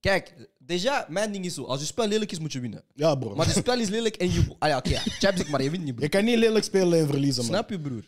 Kijk, 0.00 0.34
déjà, 0.62 1.08
mijn 1.08 1.32
ding 1.32 1.44
is 1.44 1.54
zo. 1.54 1.64
Als 1.64 1.80
je 1.80 1.86
spel 1.86 2.06
lelijk 2.08 2.32
is, 2.32 2.38
moet 2.38 2.52
je 2.52 2.60
winnen. 2.60 2.84
Ja, 2.94 3.14
bro. 3.14 3.34
Maar 3.34 3.46
het 3.46 3.56
spel 3.56 3.78
is 3.78 3.88
lelijk 3.88 4.16
en 4.16 4.32
je... 4.32 4.44
Ah 4.58 4.68
ja, 4.68 4.76
oké, 4.76 4.88
ja. 4.90 4.98
Champions 5.22 5.22
League, 5.36 5.50
maar 5.50 5.62
je 5.62 5.70
wint 5.70 5.82
niet, 5.84 5.88
Je 5.92 5.94
broer. 5.94 6.08
kan 6.08 6.24
niet 6.24 6.38
lelijk 6.38 6.64
spelen 6.64 6.98
en 6.98 7.06
verliezen, 7.06 7.42
man. 7.44 7.52
Snap 7.52 7.70
je, 7.70 7.80
broer? 7.80 8.04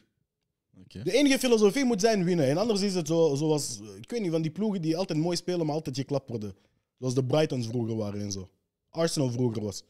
De 0.88 1.12
enige 1.12 1.38
filosofie 1.38 1.85
moet 1.85 2.01
zijn 2.01 2.24
winnen. 2.24 2.46
En 2.48 2.59
anders 2.59 2.81
is 2.81 2.94
het 2.94 3.07
zo, 3.07 3.35
zoals, 3.35 3.79
eh, 3.83 3.87
ik 4.01 4.11
weet 4.11 4.20
niet, 4.20 4.31
van 4.31 4.42
die 4.42 4.51
ploegen 4.51 4.83
die 4.83 4.96
altijd 4.96 5.18
mooi 5.18 5.37
spelen, 5.37 5.66
maar 5.66 5.74
altijd 5.74 5.96
geklapt 5.96 6.29
worden. 6.29 6.55
Zoals 6.98 7.14
de 7.14 7.24
Brightons 7.24 7.66
vroeger 7.66 7.96
waren 7.96 8.20
en 8.20 8.33
zo. 8.33 8.48
Arsenal 8.90 9.31
vroeger 9.31 9.62
was. 9.62 9.83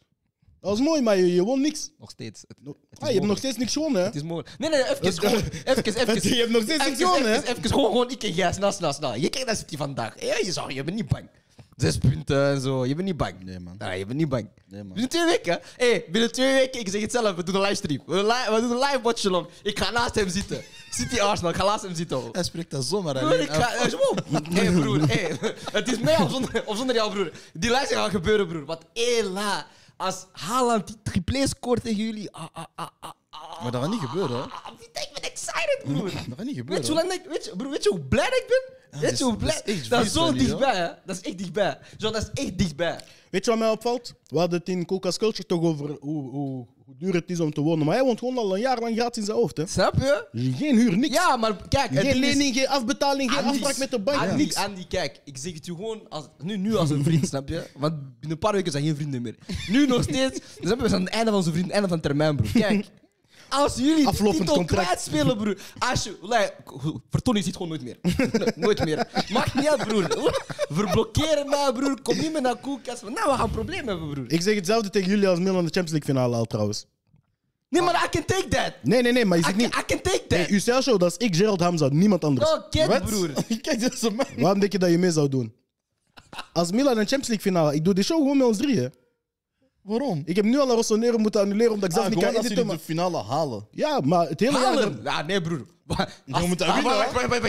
Dat 0.60 0.70
was 0.70 0.80
mooi, 0.80 1.00
maar 1.02 1.16
je, 1.16 1.34
je 1.34 1.44
won 1.44 1.60
niks. 1.60 1.90
Nog 1.98 2.10
steeds. 2.10 2.44
Het, 2.48 2.74
Ah, 2.98 3.08
je 3.08 3.14
hebt 3.14 3.26
nog 3.26 3.38
steeds 3.38 3.56
niks 3.56 3.72
gewonnen, 3.72 4.00
hè? 4.00 4.06
Het 4.06 4.14
is 4.16 4.22
mogelijk. 4.22 4.58
Nee, 4.58 4.70
nee, 4.70 4.82
even, 4.82 5.12
gewoon, 5.12 5.34
even, 5.64 5.96
even. 5.96 6.30
Je 6.34 6.40
hebt 6.40 6.50
nog 6.50 6.62
steeds 6.62 6.84
niks 6.86 6.98
gewonnen, 7.00 7.30
hè? 7.30 7.36
even, 7.38 7.48
even, 7.56 7.70
gewoon, 7.70 7.86
gewoon, 7.90 8.10
ik 8.10 8.22
en 8.22 8.32
jij, 8.32 8.52
snel, 8.52 8.72
snel, 8.72 8.92
snel. 8.92 9.14
Je 9.14 9.28
kijkt 9.28 9.46
naar 9.46 9.56
City 9.56 9.76
vandaag. 9.76 10.22
Ja, 10.24 10.36
je, 10.42 10.52
zag, 10.52 10.72
je 10.72 10.84
bent 10.84 10.96
niet 10.96 11.08
bang. 11.08 11.28
Zes 11.76 11.98
punten 11.98 12.48
en 12.48 12.60
zo, 12.60 12.86
je 12.86 12.94
bent 12.94 13.06
niet 13.06 13.16
bang. 13.16 13.44
Nee, 13.44 13.58
man. 13.60 13.74
Nee, 13.78 13.98
je 13.98 14.06
bent 14.06 14.18
niet 14.18 14.28
bang. 14.28 14.48
Nee, 14.68 14.82
man. 14.82 14.92
Binnen 14.92 15.08
twee 15.10 15.24
weken, 15.26 15.60
hey, 15.76 16.04
binnen 16.10 16.32
twee 16.32 16.52
weken, 16.52 16.80
ik 16.80 16.88
zeg 16.88 17.00
het 17.00 17.10
zelf, 17.10 17.36
we 17.36 17.42
doen 17.42 17.54
een 17.54 17.60
livestream. 17.60 18.02
We, 18.06 18.14
li- 18.14 18.54
we 18.54 18.60
doen 18.60 18.70
een 18.70 18.78
live 18.78 19.00
watch 19.02 19.24
along. 19.26 19.46
Ik 19.62 19.78
ga 19.78 19.90
naast 19.90 20.14
hem 20.14 20.28
zitten. 20.28 20.62
City 20.90 21.20
Arsenal, 21.20 21.50
ik 21.50 21.56
ga 21.56 21.78
hem 21.80 21.94
zitten. 21.94 22.22
Hij 22.32 22.42
spreekt 22.42 22.70
dat 22.70 22.84
zomaar 22.84 23.14
Broer, 23.18 23.40
ik 23.40 23.50
ga... 23.50 23.74
eh, 23.74 23.90
wow. 23.90 24.18
hey, 24.52 24.72
broer, 24.72 25.08
hey. 25.08 25.38
Het 25.72 25.92
is 25.92 25.98
mij 25.98 26.16
of 26.16 26.30
zonder, 26.30 26.62
of 26.66 26.76
zonder 26.76 26.94
jou, 26.94 27.12
broer. 27.12 27.30
Die 27.52 27.70
lijst 27.70 27.92
gaat 27.92 28.10
gebeuren, 28.10 28.46
broer. 28.46 28.64
Want 28.64 28.82
hela, 28.92 29.66
als 29.96 30.26
Haaland 30.32 30.86
die 30.86 30.96
triplé 31.02 31.46
scoort 31.46 31.82
tegen 31.82 32.04
jullie... 32.04 32.32
Ah, 32.32 32.46
ah, 32.52 32.64
ah, 32.74 32.88
ah, 33.00 33.10
Maar 33.62 33.72
dat 33.72 33.80
gaat 33.82 33.90
niet 33.90 34.00
gebeuren, 34.00 34.36
hè? 34.36 34.42
ah, 34.42 34.72
ik 34.80 35.10
ben 35.14 35.22
excited, 35.30 35.80
broer. 35.84 36.02
Dat 36.02 36.12
gaat 36.12 36.26
niet 36.28 36.38
Weet 36.38 36.54
gebeuren. 36.56 36.84
je, 36.84 36.92
hoe 36.92 37.00
lang 37.00 37.12
ik, 37.12 37.22
weet, 37.30 37.44
je, 37.44 37.56
broer, 37.56 37.70
weet 37.70 37.82
je 37.82 37.88
hoe 37.90 38.00
blij 38.00 38.26
ik 38.26 38.44
ben? 38.48 38.76
dat 38.90 39.00
weet 39.00 39.12
is- 39.12 39.18
je 39.18 39.24
hoe 39.24 39.32
dat 39.36 39.42
blij? 39.42 39.62
is 39.64 39.74
echt 39.80 39.90
Dat 39.90 40.04
is 40.04 40.12
zo 40.12 40.32
dichtbij, 40.32 40.76
hè? 40.76 40.88
Dat 41.06 41.16
is 41.16 41.22
echt 41.22 41.38
dichtbij. 41.38 41.78
Zo, 41.98 42.10
dat 42.10 42.22
is 42.34 42.44
echt 42.44 42.58
dichtbij. 42.58 43.00
Weet 43.30 43.44
je 43.44 43.50
wat 43.50 43.60
mij 43.60 43.68
opvalt? 43.70 44.14
We 44.26 44.38
hadden 44.38 44.58
het 44.58 44.68
in 44.68 44.86
Coca's 44.86 45.16
Culture 45.18 45.46
toch 45.46 45.62
over 45.62 45.88
hoe, 46.00 46.30
hoe, 46.30 46.66
hoe 46.84 46.94
duur 46.98 47.14
het 47.14 47.30
is 47.30 47.40
om 47.40 47.52
te 47.52 47.60
wonen. 47.60 47.86
Maar 47.86 47.94
hij 47.94 48.04
woont 48.04 48.18
gewoon 48.18 48.38
al 48.38 48.54
een 48.54 48.60
jaar 48.60 48.78
lang 48.80 48.96
gratis 48.96 49.16
in 49.18 49.24
zijn 49.24 49.36
hoofd, 49.36 49.56
hè? 49.56 49.66
Snap 49.66 49.94
je? 49.98 50.26
Geen 50.56 50.76
huur, 50.76 50.96
niks. 50.98 51.14
Ja, 51.14 51.36
maar 51.36 51.68
kijk. 51.68 51.90
geen 51.92 52.06
is- 52.06 52.14
lening, 52.16 52.54
geen 52.54 52.68
afbetaling, 52.68 53.30
geen 53.32 53.44
afspraak 53.44 53.76
met 53.78 53.90
de 53.90 53.98
bank, 54.00 54.18
Andy, 54.20 54.34
niks. 54.42 54.54
Andy, 54.54 54.86
kijk, 54.86 55.20
ik 55.24 55.36
zeg 55.38 55.52
het 55.54 55.66
je 55.66 55.74
gewoon 55.74 56.08
als, 56.08 56.24
nu, 56.42 56.56
nu 56.56 56.76
als 56.76 56.90
een 56.90 57.04
vriend, 57.04 57.26
snap 57.28 57.48
je? 57.48 57.66
Want 57.76 57.94
binnen 57.94 58.30
een 58.30 58.38
paar 58.38 58.52
weken 58.52 58.72
zijn 58.72 58.84
geen 58.84 58.96
vrienden 58.96 59.22
meer. 59.22 59.36
Nu 59.68 59.86
nog 59.86 60.02
steeds, 60.02 60.40
snap 60.60 60.76
je, 60.76 60.82
we 60.82 60.88
zijn 60.88 61.00
aan 61.00 61.06
het 61.06 61.14
einde 61.14 61.30
van 61.30 61.42
zo'n 61.42 61.52
vriend, 61.52 61.70
einde 61.70 61.88
van 61.88 62.00
termijn, 62.00 62.36
broer. 62.36 62.50
Kijk, 62.52 62.86
als 63.48 63.76
jullie 63.76 64.06
Aflopend 64.06 64.38
titel 64.38 64.54
contract. 64.54 64.84
kwijtspelen, 64.84 65.36
broer. 65.36 65.58
Als 65.78 66.04
je, 66.04 66.16
like, 66.20 66.54
Vertoning 67.10 67.44
ziet 67.44 67.56
gewoon 67.56 67.68
nooit 67.68 67.82
meer. 67.82 67.96
nooit 68.54 68.84
meer. 68.84 69.08
Maakt 69.32 69.54
niet 69.54 69.68
uit, 69.68 69.88
broer. 69.88 70.32
Verblokkeren 70.70 71.48
mij, 71.48 71.72
broer. 71.74 72.02
Kom 72.02 72.16
niet 72.18 72.32
meer 72.32 72.42
naar 72.42 72.56
koelkast. 72.56 73.02
Nou, 73.02 73.14
we 73.14 73.20
gaan 73.20 73.40
een 73.44 73.50
probleem 73.50 73.88
hebben, 73.88 74.10
broer. 74.10 74.24
Ik 74.32 74.42
zeg 74.42 74.54
hetzelfde 74.54 74.90
tegen 74.90 75.08
jullie 75.08 75.28
als 75.28 75.38
Milan 75.38 75.54
de 75.64 75.70
Champions 75.70 75.90
League 75.90 76.14
finale 76.14 76.36
al 76.36 76.44
trouwens. 76.44 76.86
Nee, 77.70 77.82
maar 77.82 78.04
I 78.04 78.08
can 78.10 78.24
take 78.24 78.48
that. 78.48 78.72
Nee, 78.82 79.02
nee, 79.02 79.12
nee, 79.12 79.24
maar 79.24 79.38
je 79.38 79.44
I 79.44 79.46
can, 79.46 79.56
niet... 79.56 79.66
I 79.74 79.82
can 79.86 80.00
take 80.00 80.24
that. 80.28 80.46
uw 80.46 80.58
stelshow, 80.58 80.98
dat 81.00 81.10
is 81.18 81.26
ik, 81.26 81.36
Gerald 81.36 81.60
Hamza, 81.60 81.88
niemand 81.88 82.24
anders. 82.24 82.50
Oh, 82.52 82.70
kid, 82.70 82.86
Wat? 82.86 83.04
broer. 83.04 83.30
Kijk, 83.62 83.80
dat 83.80 83.92
is 83.92 84.02
een 84.02 84.14
man. 84.14 84.26
Waarom 84.36 84.60
denk 84.60 84.72
je 84.72 84.78
dat 84.78 84.90
je 84.90 84.98
mee 84.98 85.10
zou 85.10 85.28
doen? 85.28 85.52
Als 86.52 86.70
Milan 86.70 86.90
een 86.98 87.06
Champions 87.06 87.28
League 87.28 87.52
finale, 87.52 87.74
ik 87.74 87.84
doe 87.84 87.94
de 87.94 88.02
show 88.02 88.18
gewoon 88.18 88.36
met 88.36 88.46
ons 88.46 88.56
drieën. 88.58 88.92
Waarom? 89.88 90.22
Ik 90.24 90.36
heb 90.36 90.44
nu 90.44 90.58
al 90.58 90.68
een 90.68 90.74
Rossonero 90.74 91.18
moeten 91.18 91.40
annuleren 91.40 91.72
omdat 91.72 91.88
ik 91.88 91.94
zelf 91.94 92.06
Ah, 92.06 92.10
niet 92.12 92.20
kan 92.24 92.28
editen. 92.28 92.48
jullie 92.48 92.64
de 92.64 92.70
Maar... 92.70 92.78
finale 92.84 93.22
halen. 93.22 93.66
Ja, 93.70 94.00
maar 94.04 94.28
het 94.28 94.40
hele 94.40 94.52
jaar... 94.52 94.62
Halen. 94.64 95.00
Ja, 95.04 95.22
nee, 95.22 95.40
broer. 95.42 95.64
Jij 96.24 96.46
moet 96.46 96.58
dat 96.58 96.68
Ah, 96.68 96.74
winnen. 96.74 96.92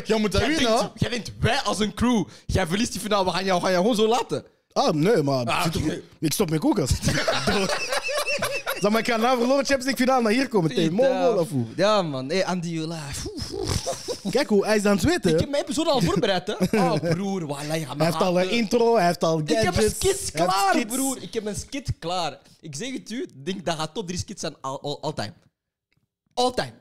Jij 0.05 0.19
moet 0.19 0.31
Jij 0.33 0.47
winnen, 0.47 0.77
denkt- 0.77 0.91
Jij 0.99 1.09
denkt, 1.09 1.31
wij 1.39 1.59
als 1.61 1.79
een 1.79 1.93
crew, 1.93 2.23
jij 2.45 2.67
verliest 2.67 2.91
die 2.91 3.01
finale, 3.01 3.25
we 3.25 3.31
gaan 3.31 3.43
jou, 3.45 3.55
we 3.59 3.63
gaan 3.65 3.71
jou 3.73 3.83
gewoon 3.83 3.97
zo 3.99 4.07
laten. 4.07 4.43
Ah, 4.71 4.93
nee, 4.93 5.23
maar 5.23 5.45
Ah, 5.45 5.65
ik 6.19 6.33
stop 6.33 6.49
met 6.49 6.59
koelkast. 6.59 6.93
Zeg 8.81 8.91
maar, 8.91 8.99
ik 8.99 9.07
ga 9.07 9.17
na 9.17 9.29
verloren 9.37 9.65
Champions 9.65 9.83
League 9.85 10.05
finale 10.05 10.21
naar 10.21 10.31
hier 10.31 10.47
komen. 10.47 10.69
Tegen 10.69 10.93
Mongool 10.93 11.37
of 11.37 11.49
hoe? 11.49 11.65
Ja, 11.75 12.01
man. 12.01 12.29
Hey, 12.29 12.45
Andy, 12.45 12.67
Jola. 12.67 13.07
Kijk 14.29 14.47
hoe 14.47 14.65
hij 14.65 14.75
is 14.77 14.85
aan 14.85 14.91
het 14.91 15.01
zweten. 15.01 15.33
Ik 15.33 15.39
heb 15.39 15.49
mijn 15.49 15.63
episode 15.63 15.89
al 15.89 16.01
voorbereid, 16.01 16.47
hè. 16.47 16.53
Oh, 16.79 16.93
broer. 16.99 17.45
Wallah, 17.47 17.77
je 17.79 17.85
gaat 17.85 17.97
me 17.97 18.03
Hij 18.03 18.11
heeft 18.11 18.23
al 18.23 18.41
een 18.41 18.49
intro, 18.49 18.95
hij 18.95 19.05
heeft 19.05 19.23
al 19.23 19.39
Ik 19.39 19.49
gadgets. 19.49 19.75
heb 19.75 19.83
een 19.85 19.91
skit 19.91 20.31
klaar, 20.31 20.73
skits. 20.73 20.95
broer. 20.95 21.21
Ik 21.21 21.33
heb 21.33 21.45
een 21.45 21.55
skit 21.55 21.91
klaar. 21.99 22.39
Ik 22.61 22.75
zeg 22.75 22.93
het 22.93 23.09
u, 23.09 23.21
ik 23.23 23.45
denk 23.45 23.65
dat 23.65 23.75
gaat 23.75 23.93
top 23.93 24.07
3 24.07 24.19
skits 24.19 24.41
zijn 24.41 24.55
all, 24.61 24.77
all, 24.81 24.97
all 25.01 25.13
time. 25.13 25.33
All 26.33 26.51
time. 26.51 26.73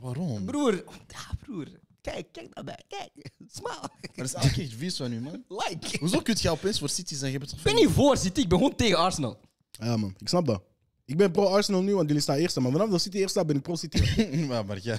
Waarom? 0.00 0.44
Broer. 0.44 0.72
Ja, 1.08 1.36
broer. 1.44 1.66
Kijk, 2.00 2.26
kijk 2.32 2.54
naar 2.54 2.64
mij. 2.64 2.78
Kijk. 2.88 3.10
Smile. 3.56 3.90
Dat 4.14 4.24
is 4.26 4.34
eigenlijk 4.34 4.68
echt 4.70 4.78
vies 4.78 4.96
van 4.96 5.12
u, 5.12 5.20
man. 5.20 5.44
Like. 5.48 5.98
Hoezo 5.98 6.20
kun 6.20 6.34
je 6.38 6.50
opeens 6.50 6.78
voor 6.78 6.88
City 6.88 7.14
zijn? 7.14 7.32
Je 7.32 7.38
bent 7.38 7.50
toch 7.50 7.58
Ik 7.58 7.64
ben 7.64 7.74
niet 7.74 7.90
voor 7.90 8.16
City, 8.16 8.40
ik 8.40 8.48
ben 8.48 8.58
gewoon 8.58 8.76
tegen 8.76 8.98
Arsenal. 8.98 9.40
Ja, 9.70 9.96
man, 9.96 10.14
ik 10.18 10.28
snap 10.28 10.46
dat. 10.46 10.62
Ik 11.06 11.16
ben 11.16 11.30
pro-Arsenal 11.30 11.82
nu, 11.82 11.94
want 11.94 12.06
jullie 12.06 12.22
staan 12.22 12.36
eerste. 12.36 12.60
Maar 12.60 12.72
vanaf 12.72 12.90
dat 12.90 13.02
City 13.02 13.16
eerst 13.16 13.30
staat, 13.30 13.46
ben 13.46 13.56
ik 13.56 13.62
pro-City. 13.62 14.22
maar, 14.48 14.64
maar 14.66 14.78
ja. 14.82 14.98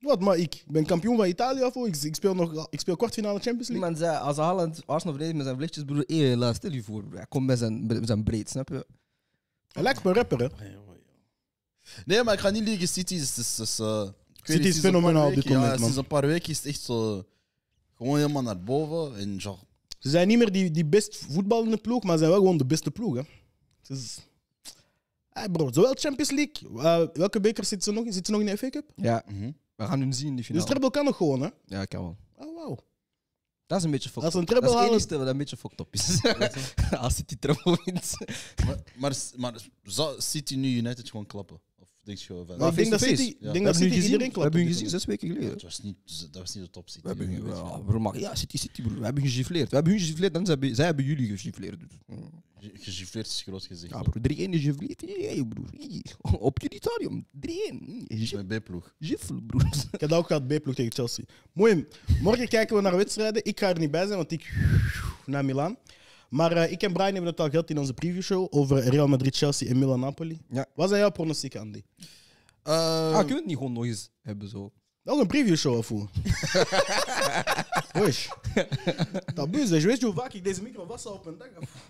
Wat, 0.00 0.20
maar 0.20 0.36
ik 0.38 0.64
ben 0.66 0.86
kampioen 0.86 1.16
van 1.16 1.26
Italië 1.26 1.64
of 1.64 1.74
hoe? 1.74 1.86
ik, 1.88 1.96
ik, 1.96 2.14
speel 2.14 2.34
nog, 2.34 2.66
ik 2.70 2.80
speel 2.80 2.96
kwartfinale 2.96 3.40
Champions 3.40 3.68
League. 3.68 3.96
Zei, 3.96 4.16
als 4.16 4.36
Haaland 4.36 4.82
Arsenal 4.86 5.14
verdedigt 5.14 5.36
met 5.36 5.44
zijn 5.46 5.56
vlechtjes, 5.56 5.84
broer, 5.84 6.04
hé, 6.06 6.34
laat 6.36 6.54
stel 6.56 6.70
je 6.72 6.82
voor, 6.82 7.02
broer. 7.02 7.16
Hij 7.16 7.26
komt 7.28 7.46
met 7.46 7.58
zijn, 7.58 7.86
met 7.86 8.06
zijn 8.06 8.22
breed, 8.22 8.48
snap 8.50 8.68
je? 8.68 8.86
Hij 9.72 9.82
lijkt 9.82 10.04
een 10.04 10.12
rapper, 10.14 10.38
hè? 10.38 10.48
Nee, 12.04 12.22
maar 12.22 12.34
ik 12.34 12.40
ga 12.40 12.50
niet 12.50 12.64
liegen. 12.64 12.88
City 12.88 13.14
is... 13.14 13.38
is, 13.38 13.58
is 13.58 13.78
eh, 13.78 14.08
City 14.42 14.66
is 14.68 14.78
fenomenaal 14.78 15.28
op 15.28 15.34
dit 15.34 15.44
moment, 15.48 15.64
Ja, 15.64 15.70
man. 15.70 15.78
sinds 15.78 15.96
een 15.96 16.06
paar 16.06 16.26
weken 16.26 16.50
is 16.50 16.56
het 16.56 16.66
echt 16.66 16.80
zo... 16.80 17.24
Gewoon 17.96 18.16
helemaal 18.16 18.42
naar 18.42 18.60
boven. 18.62 19.18
En 19.18 19.40
genre... 19.40 19.58
Ze 19.98 20.10
zijn 20.10 20.28
niet 20.28 20.38
meer 20.38 20.52
die, 20.52 20.70
die 20.70 20.84
best 20.86 21.16
voetballende 21.16 21.76
ploeg, 21.76 22.02
maar 22.02 22.12
ze 22.12 22.18
zijn 22.18 22.30
wel 22.30 22.40
gewoon 22.40 22.56
de 22.56 22.66
beste 22.66 22.90
ploeg, 22.90 23.14
hè? 23.14 23.22
Het 23.80 23.90
is- 23.98 24.18
Hey 25.34 25.48
bro, 25.48 25.72
zowel 25.72 25.94
Champions 25.98 26.30
League. 26.30 26.82
eh, 26.82 27.06
welke 27.12 27.40
beker 27.40 27.64
zitten 27.64 27.92
ze 27.92 27.98
nog 27.98 28.06
in? 28.06 28.12
Zitten 28.12 28.34
ze 28.34 28.40
nog 28.40 28.48
in 28.48 28.54
de 28.54 28.58
FA 28.60 28.70
Cup? 28.70 28.92
Ja, 28.96 29.22
Mhm. 29.26 29.50
we 29.76 29.84
gaan 29.84 30.00
hun 30.00 30.12
zien 30.14 30.26
in 30.26 30.36
die 30.36 30.36
Dus 30.36 30.46
finale. 30.46 30.66
treble 30.70 30.90
kan 30.90 31.04
nog 31.04 31.16
gewoon, 31.16 31.40
hè? 31.40 31.48
Ja, 31.66 31.84
kan 31.84 32.00
wel. 32.02 32.16
Oh, 32.34 32.54
wauw. 32.56 32.78
Dat 33.66 33.78
is 33.78 33.84
een 33.84 33.90
beetje 33.90 34.08
fucked 34.08 34.24
Als 34.24 34.32
ze 34.32 34.38
een 34.38 34.44
up. 34.44 34.48
Dat 34.48 34.58
treble 34.62 34.74
is 34.76 34.80
het 34.80 34.90
halen- 34.90 35.00
enige 35.00 35.18
wat 35.18 35.28
een 35.32 35.38
beetje 35.38 35.56
fucked 35.56 35.80
up 35.80 35.94
is. 35.94 36.22
Als 37.04 37.14
City 37.14 37.36
treble 37.38 37.80
wint. 37.84 38.16
Maar, 38.66 38.78
maar, 38.96 39.14
maar 39.36 39.68
zou 39.82 40.20
City 40.20 40.54
nu 40.56 40.76
United 40.76 41.10
gewoon 41.10 41.26
klappen? 41.26 41.60
Of 41.78 41.88
denk 42.02 42.18
je 42.18 42.24
gewoon 42.24 42.46
van... 42.46 42.68
Ik 42.68 42.74
denk 42.74 42.90
dat. 42.90 43.00
City, 43.00 43.22
Ja. 43.22 43.26
denk 43.28 43.40
We 43.40 43.42
dat 43.42 43.52
hebben 43.52 43.74
City 43.74 43.88
gezien, 43.94 44.02
iedereen 44.12 44.32
we 44.32 44.40
hebben 44.40 44.60
hun 44.60 44.68
gezien 44.72 44.88
zes 44.88 45.04
weken 45.04 45.28
geleden. 45.28 45.50
Het 45.50 45.62
was 45.62 45.80
niet, 45.80 45.96
dat 46.32 46.40
was 46.42 46.54
niet 46.54 46.64
de 46.64 46.70
top 46.70 46.88
City. 46.88 47.02
We 47.02 47.08
hebben, 47.08 47.30
ja, 47.46 47.78
bro, 47.78 47.98
maar 47.98 48.18
ja, 48.18 48.34
City, 48.34 48.56
City, 48.58 48.82
bro. 48.82 48.94
We 48.98 49.04
hebben 49.04 49.22
gegifleerd. 49.22 49.68
We 49.68 49.74
hebben 49.74 49.92
hun 49.92 50.02
gegifleerd 50.02 50.34
en 50.36 50.44
zij 50.46 50.54
hebben, 50.54 50.74
zij 50.74 50.84
hebben 50.84 51.04
jullie 51.04 51.28
gegifleerd. 51.28 51.80
Dus, 51.80 51.98
Ge- 52.64 52.70
Gegifleerd 52.82 53.26
is 53.26 53.42
groot 53.42 53.64
gezegd. 53.64 53.92
ja, 53.92 54.02
bro, 54.02 54.20
3-1 54.20 54.34
is 54.50 54.62
gegifleerd. 54.62 55.00
Hey, 55.06 55.44
broer. 55.48 55.68
Hey, 55.78 56.02
Op 56.38 56.60
jullie 56.60 56.78
stadium. 56.82 57.26
3-1. 57.40 58.06
Is 58.06 58.28
Gif- 58.30 58.44
mijn 58.44 58.60
B-ploeg. 58.62 58.94
Gifle, 59.00 59.42
broer. 59.42 59.66
Ik 59.92 60.00
heb 60.00 60.08
dat 60.10 60.18
ook 60.18 60.26
gehad, 60.26 60.46
B-ploeg 60.46 60.74
tegen 60.74 60.92
Chelsea. 60.92 61.24
Mooi. 61.52 61.86
Morgen 62.22 62.48
kijken 62.48 62.76
we 62.76 62.82
naar 62.82 62.96
wedstrijden. 62.96 63.44
Ik 63.44 63.60
ga 63.60 63.68
er 63.68 63.78
niet 63.78 63.90
bij 63.90 64.04
zijn, 64.06 64.16
want 64.16 64.32
ik 64.32 64.52
naar 65.26 65.44
Milaan. 65.44 65.76
Maar 66.28 66.52
eh, 66.52 66.72
ik 66.72 66.82
en 66.82 66.92
Brian 66.92 67.12
hebben 67.12 67.30
het 67.30 67.40
al 67.40 67.50
gehad 67.50 67.70
in 67.70 67.78
onze 67.78 67.94
previewshow 67.94 68.46
over 68.50 68.78
Real 68.88 69.08
Madrid, 69.08 69.36
Chelsea 69.36 69.68
en 69.68 69.78
Milan-Napoli. 69.78 70.40
Ja. 70.50 70.66
Wat 70.74 70.88
zijn 70.88 71.00
jouw 71.00 71.10
pronostieken, 71.10 71.60
Andy? 71.60 71.82
Eh, 72.62 72.72
Ah, 72.72 73.10
kunnen 73.12 73.28
we 73.28 73.34
het 73.34 73.46
niet 73.46 73.56
gewoon 73.56 73.72
nog 73.72 73.84
eens 73.84 74.10
hebben 74.22 74.48
zo? 74.48 74.72
Nog 75.04 75.20
een 75.20 75.26
previewshow 75.26 75.76
of 75.76 75.88
hoe? 75.88 76.08
Wees. 78.04 78.28
Dat 79.34 79.48
is, 79.54 79.68
je 79.68 79.80
weet 79.86 80.00
je 80.00 80.04
hoe 80.06 80.14
vaak 80.14 80.32
ik 80.32 80.44
deze 80.44 80.62
micro 80.62 80.86
vast 80.86 81.06
op 81.06 81.26
een 81.26 81.38
dag 81.38 81.48
af. 81.60 81.88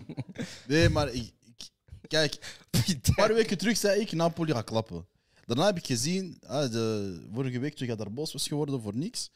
Nee, 0.67 0.89
maar 0.89 1.13
ik, 1.13 1.31
ik- 1.43 1.69
kijk, 2.07 2.57
een 2.71 3.01
paar 3.15 3.33
weken 3.33 3.57
terug 3.57 3.77
zei 3.77 4.01
ik 4.01 4.11
Napoli 4.11 4.51
gaat 4.51 4.63
klappen. 4.63 5.05
Daarna 5.45 5.65
heb 5.65 5.77
ik 5.77 5.85
gezien, 5.85 6.37
ah, 6.47 6.71
de, 6.71 7.27
vorige 7.33 7.59
week 7.59 7.75
toen 7.75 7.87
daar 7.95 8.13
boos 8.13 8.33
was 8.33 8.47
geworden 8.47 8.81
voor 8.81 8.95
niks. 8.95 9.31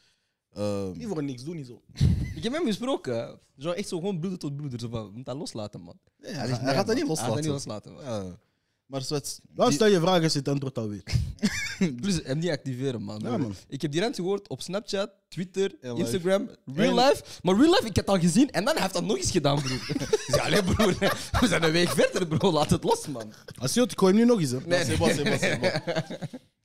Ehm, 0.52 0.92
Niet 0.98 1.06
voor 1.08 1.22
niks, 1.22 1.44
doe 1.44 1.54
niet 1.54 1.66
zo. 1.66 1.82
Ik 2.36 2.42
heb 2.42 2.52
hem 2.52 2.64
gesproken. 2.66 3.40
Zo 3.58 3.70
echt 3.70 3.88
zo 3.88 3.98
gewoon 3.98 4.18
broeder 4.18 4.38
tot 4.38 4.56
broeder. 4.56 4.80
Zo 4.80 4.88
van, 4.88 5.00
we 5.00 5.06
moeten 5.06 5.24
dat 5.24 5.36
loslaten, 5.36 5.80
man. 5.80 5.98
nee, 6.18 6.32
hij, 6.32 6.48
hij 6.48 6.74
gaat 6.74 6.86
dat 6.86 6.96
niet 6.96 7.06
Hij 7.06 7.16
gaat 7.16 7.26
dat 7.26 7.26
loslaten. 7.26 7.42
niet 7.42 7.50
loslaten, 7.50 7.92
man. 7.92 8.04
Ja. 8.04 8.38
Maar 8.90 9.02
zwet, 9.02 9.40
Dan 9.54 9.72
stel 9.72 9.86
je 9.86 10.00
vragen 10.00 10.22
als 10.22 10.32
je 10.32 10.38
het 10.38 10.48
antwoord 10.48 10.78
al 10.78 10.88
weet. 10.88 11.14
Plus, 12.00 12.20
hem 12.22 12.38
niet 12.38 12.50
activeren, 12.50 13.02
man. 13.02 13.20
Ja, 13.22 13.36
man. 13.36 13.54
Ik 13.68 13.82
heb 13.82 13.90
die 13.92 14.00
rent 14.00 14.14
gehoord 14.14 14.48
op 14.48 14.62
Snapchat, 14.62 15.10
Twitter, 15.28 15.74
En 15.80 15.90
live. 15.92 16.02
Instagram, 16.04 16.50
real 16.74 16.98
En- 17.00 17.06
life. 17.08 17.22
Maar 17.42 17.56
real 17.56 17.70
life, 17.70 17.86
ik 17.86 17.96
heb 17.96 18.06
het 18.06 18.14
al 18.14 18.20
gezien 18.20 18.50
en 18.50 18.64
dan 18.64 18.76
heeft 18.76 18.92
hij 18.92 19.00
dat 19.00 19.08
nog 19.10 19.16
eens 19.16 19.30
gedaan, 19.30 19.62
broer. 19.62 19.86
ik 20.00 20.24
zei, 20.26 20.40
allee, 20.40 20.62
broer, 20.62 20.98
we 21.40 21.46
zijn 21.48 21.62
een 21.62 21.72
week 21.72 21.88
verder, 21.88 22.26
bro. 22.26 22.52
Laat 22.52 22.70
het 22.70 22.84
los, 22.84 23.06
man. 23.06 23.32
Als 23.58 23.74
je 23.74 23.80
het, 23.80 23.92
ik 23.92 23.98
gooi 23.98 24.12
hem 24.12 24.20
nu 24.22 24.28
nog 24.28 24.40
eens. 24.40 24.50
Hè. 24.50 24.58
Nee, 24.66 24.96
bon. 24.96 25.10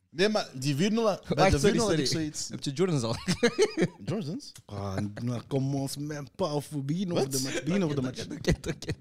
Nee, 0.10 0.30
maar 0.30 0.50
die 0.54 0.76
4-0, 0.76 0.78
bij 0.78 0.92
Wacht, 1.28 1.52
de 1.52 1.58
4-0 1.58 1.60
sorry, 1.60 1.78
had 1.78 1.82
sorry. 1.88 2.00
ik 2.02 2.08
zoiets. 2.08 2.50
Heb 2.50 2.64
je 2.64 2.72
Jordans 2.72 3.04
al? 3.04 3.16
Jordans? 4.06 4.52
Ah, 4.66 4.98
nou, 5.24 5.42
kom 5.48 5.76
ons, 5.76 5.98
man. 5.98 6.28
Pa, 6.36 6.60
voor 6.60 6.86
begin 6.86 7.12
over 7.12 7.30
de 7.30 7.40
match. 7.44 7.64
Begin 7.64 7.84
over 7.84 7.96
de 7.96 8.02
match. 8.02 8.24
Oké, 8.26 8.50
oké. 8.58 8.92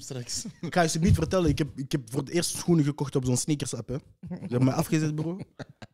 Straks. 0.00 0.44
Ik 0.60 0.74
ga 0.74 0.82
je 0.82 0.98
niet 0.98 1.14
vertellen, 1.14 1.48
ik 1.50 1.58
heb, 1.58 1.78
ik 1.78 1.92
heb 1.92 2.10
voor 2.10 2.20
het 2.20 2.28
eerst 2.28 2.56
schoenen 2.56 2.84
gekocht 2.84 3.16
op 3.16 3.24
zo'n 3.24 3.36
sneakers 3.36 3.74
app. 3.74 3.88
Hè. 3.88 3.96
Ze 4.28 4.34
hebben 4.38 4.64
mij 4.64 4.74
afgezet, 4.74 5.14
bro. 5.14 5.38
Ze 5.38 5.44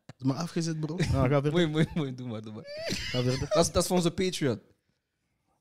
hebben 0.07 0.27
mij 0.27 0.35
afgezet, 0.35 0.79
bro. 0.79 0.95
Ga 0.97 1.27
verder. 1.27 1.51
Mooi, 1.51 1.67
mooi, 1.67 1.87
mooi. 1.95 2.15
Doe 2.15 2.27
maar, 2.27 2.41
doe 2.41 2.53
maar. 2.53 2.63
Ga 2.87 3.21
verder. 3.21 3.39
Dat 3.49 3.65
is, 3.65 3.71
dat 3.71 3.81
is 3.81 3.87
voor 3.87 3.97
onze 3.97 4.11
Patreon. 4.11 4.61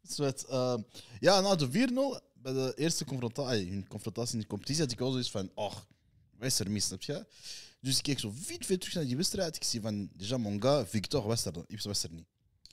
Zwet. 0.02 0.44
ehm, 0.44 0.80
ja, 1.20 1.40
na 1.40 1.54
de 1.54 1.68
4-0, 1.68 2.24
bij 2.34 2.52
de 2.52 2.72
eerste 2.76 3.04
confrontatie, 3.04 3.70
hun 3.70 3.88
confrontatie 3.88 4.34
in 4.34 4.40
de 4.40 4.46
competitie, 4.46 4.82
had 4.82 4.92
ik 4.92 4.98
wel 4.98 5.10
zoiets 5.10 5.30
van, 5.30 5.50
oh, 5.54 5.74
wij 6.38 6.46
is 6.48 6.58
er 6.60 6.70
mis, 6.70 6.84
snap 6.84 7.02
je? 7.02 7.26
Dus 7.80 7.96
ik 7.96 8.02
keek 8.02 8.18
zo 8.18 8.32
viet 8.34 8.66
veel 8.66 8.78
terug 8.78 8.94
naar 8.94 9.04
die 9.04 9.16
wedstrijd. 9.16 9.56
Ik 9.56 9.64
zie 9.64 9.80
van, 9.80 10.08
déjà, 10.22 10.36
mon 10.38 10.62
gars, 10.62 10.88
Victor 10.90 11.26
was 11.26 11.44
er, 11.44 11.52
Ips 11.66 11.84
was 11.84 12.02
er 12.02 12.10
niet. 12.12 12.26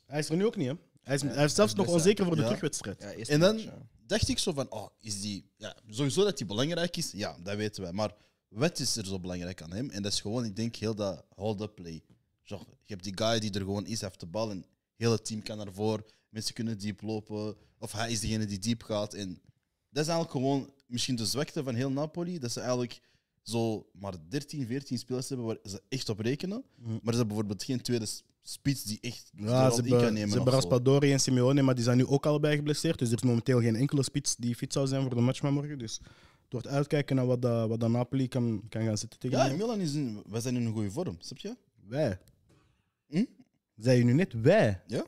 Hij 0.06 0.20
is 0.20 0.30
er 0.30 0.36
nu 0.36 0.46
ook 0.46 0.56
niet, 0.56 0.68
hè? 0.68 0.74
Hij 1.02 1.16
is, 1.16 1.22
hij 1.22 1.44
is 1.46 1.56
zelfs 1.56 1.74
nog 1.74 1.88
onzeker 1.88 2.26
voor 2.26 2.36
de 2.36 2.42
ja. 2.42 2.48
terugwedstrijd. 2.48 3.02
Ja, 3.02 3.12
eerst 3.12 3.32
En 3.32 3.40
dan- 3.40 3.56
match, 3.56 3.66
ja. 3.68 3.78
Dacht 4.08 4.28
ik 4.28 4.38
zo 4.40 4.52
van, 4.52 4.72
oh, 4.72 4.88
is 5.00 5.22
die... 5.22 5.50
Ja, 5.58 5.76
sowieso 5.90 6.24
dat 6.24 6.38
hij 6.38 6.48
belangrijk 6.48 6.98
is, 6.98 7.12
ja, 7.12 7.38
dat 7.44 7.56
weten 7.56 7.82
wij. 7.82 7.92
Maar 7.92 8.16
wat 8.48 8.80
is 8.80 8.96
er 8.96 9.06
zo 9.06 9.20
belangrijk 9.20 9.62
aan 9.62 9.72
hem? 9.72 9.90
En 9.90 10.02
dat 10.02 10.12
is 10.12 10.22
gewoon, 10.22 10.46
ik 10.46 10.56
denk, 10.56 10.76
heel 10.76 10.96
dat 10.96 11.26
hold-up 11.36 11.76
play. 11.76 12.04
Zo, 12.44 12.56
je 12.68 12.94
hebt 12.94 13.04
die 13.04 13.18
guy 13.18 13.40
die 13.40 13.52
er 13.52 13.60
gewoon 13.60 13.86
is, 13.86 14.02
heeft 14.02 14.20
de 14.20 14.26
bal 14.26 14.52
en 14.52 14.66
heel 14.96 15.12
het 15.12 15.26
team 15.26 15.44
kan 15.44 15.60
ervoor. 15.60 16.06
Mensen 16.30 16.54
kunnen 16.54 16.78
diep 16.78 17.02
lopen. 17.02 17.56
Of 17.80 17.92
hij 17.92 18.12
is 18.12 18.20
degene 18.20 18.46
die 18.46 18.60
diep 18.60 18.84
gaat. 18.84 19.14
En 19.14 19.42
dat 19.90 20.04
is 20.04 20.10
eigenlijk 20.10 20.32
gewoon 20.32 20.74
misschien 20.88 21.16
de 21.16 21.26
zwakte 21.26 21.64
van 21.64 21.76
heel 21.76 21.92
Napoli. 21.92 22.40
Dat 22.40 22.52
ze 22.52 22.60
eigenlijk 22.60 23.02
zo 23.42 23.90
maar 23.94 24.14
13, 24.30 24.68
14 24.68 24.98
spelers 24.98 25.30
hebben 25.30 25.48
waar 25.48 25.58
ze 25.64 25.82
echt 25.90 26.10
op 26.10 26.20
rekenen. 26.20 26.64
Maar 26.76 27.14
ze 27.14 27.18
hebben 27.18 27.28
bijvoorbeeld 27.28 27.64
geen 27.64 27.82
tweede 27.82 28.08
spits 28.48 28.84
die 28.84 28.98
echt 29.02 29.32
Ja, 29.38 29.70
ze 29.70 29.78
in 29.82 29.84
kan 29.84 29.92
hebben, 29.92 30.14
nemen. 30.14 30.30
ze 30.30 30.36
hebben. 30.36 30.54
Raspadori 30.54 31.12
en 31.12 31.20
Simeone, 31.20 31.62
maar 31.62 31.76
die 31.76 31.84
zijn 31.84 31.98
nu 31.98 32.06
ook 32.06 32.26
allebei 32.26 32.56
geblesseerd. 32.56 33.00
Dus 33.00 33.10
er 33.10 33.16
is 33.16 33.24
momenteel 33.24 33.62
geen 33.62 33.76
enkele 33.76 34.04
spits 34.04 34.36
die 34.36 34.56
fit 34.56 34.74
zou 34.74 34.88
zijn 34.88 35.02
voor 35.02 35.16
de 35.16 35.22
match 35.22 35.40
van 35.40 35.54
morgen. 35.54 35.78
Dus 35.78 35.98
het 36.44 36.52
wordt 36.54 36.68
uitkijken 36.68 37.16
naar 37.16 37.26
wat, 37.26 37.42
dat, 37.42 37.70
wat 37.70 37.80
dat 37.80 37.90
Napoli 37.90 38.28
kan, 38.28 38.62
kan 38.70 38.84
gaan 38.84 38.98
zitten 38.98 39.20
tegen 39.20 39.38
Ja, 39.38 39.44
Milan. 39.44 39.58
Milan 39.58 39.80
is 39.80 39.94
in, 39.94 40.24
wij 40.30 40.42
zijn 40.42 40.56
in 40.56 40.66
een 40.66 40.74
goede 40.74 40.92
vorm, 40.92 41.16
snap 41.20 41.38
je? 41.38 41.56
Wij. 41.88 42.20
Hm? 43.08 43.24
Zei 43.78 43.98
je 43.98 44.04
nu 44.04 44.14
net 44.14 44.34
wij? 44.42 44.82
Ja? 44.88 45.06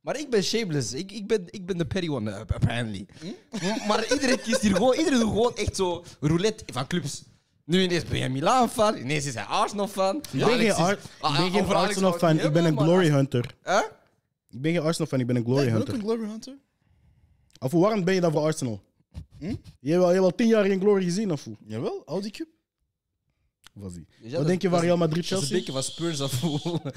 Maar 0.00 0.18
ik 0.18 0.30
ben 0.30 0.42
shameless. 0.42 0.92
Ik, 0.92 1.12
ik, 1.12 1.26
ben, 1.26 1.44
ik 1.50 1.66
ben 1.66 1.78
de 1.78 1.86
petty 1.86 2.08
one, 2.08 2.34
apparently. 2.36 3.06
M- 3.50 3.86
Maar 3.88 4.12
iedereen 4.12 4.40
kiest 4.40 4.60
hier 4.60 4.74
gewoon, 4.74 4.94
iedereen 4.96 5.18
doet 5.20 5.28
gewoon 5.28 5.56
echt 5.56 5.76
zo 5.76 6.04
roulette 6.20 6.64
van 6.72 6.86
clubs. 6.86 7.22
Nu 7.64 7.82
ineens 7.82 8.04
ben 8.04 8.18
je 8.18 8.28
Milan-fan, 8.28 8.96
ineens 8.96 9.26
is 9.26 9.34
hij 9.34 9.44
Arsenal-fan. 9.44 10.16
Ik 10.16 10.22
ben 10.44 10.58
geen, 10.58 10.72
Ar- 10.72 10.92
ik 10.92 11.00
ben 11.20 11.50
geen 11.52 11.66
Arsenal-fan, 11.66 12.38
ik 12.40 12.52
ben 12.52 12.64
een 12.64 12.78
Glory 12.78 13.08
Hunter. 13.10 13.54
Ik 14.50 14.60
ben 14.62 14.72
geen 14.72 14.82
Arsenal-fan, 14.82 15.20
ik 15.20 15.26
ben 15.26 15.36
een 15.36 15.44
Glory 15.44 15.62
ik 15.66 15.72
ben 15.72 15.80
ook 15.80 15.86
Hunter. 15.86 15.94
een 15.94 16.00
Glory 16.10 16.28
Hunter. 16.30 16.56
Of 17.58 17.70
hoe 17.72 17.80
warm 17.82 18.04
ben 18.04 18.14
je 18.14 18.20
dan 18.20 18.32
voor 18.32 18.40
Arsenal? 18.42 18.82
Hm? 19.38 19.54
Je 19.80 19.90
hebt 19.90 20.02
al, 20.02 20.08
je 20.08 20.14
hebt 20.14 20.24
al 20.24 20.34
tien 20.34 20.46
jaar 20.46 20.64
geen 20.64 20.80
Glory 20.80 21.04
gezien, 21.04 21.32
of 21.32 21.44
hoe? 21.44 21.56
Jawel, 21.66 22.02
Audi 22.06 22.30
Cup. 22.30 22.46
Was 23.72 23.92
die? 23.94 24.06
Ja, 24.20 24.36
Wat 24.38 24.46
denk 24.46 24.62
je 24.62 24.68
van 24.68 24.80
Real 24.80 24.96
Madrid 24.96 25.28
Dat 25.28 25.42
is 25.42 25.50
een 25.50 25.56
Chelsea? 25.56 25.56
beetje 25.56 25.72
van 25.72 25.82
Spurs 25.82 26.20
af. 26.20 26.40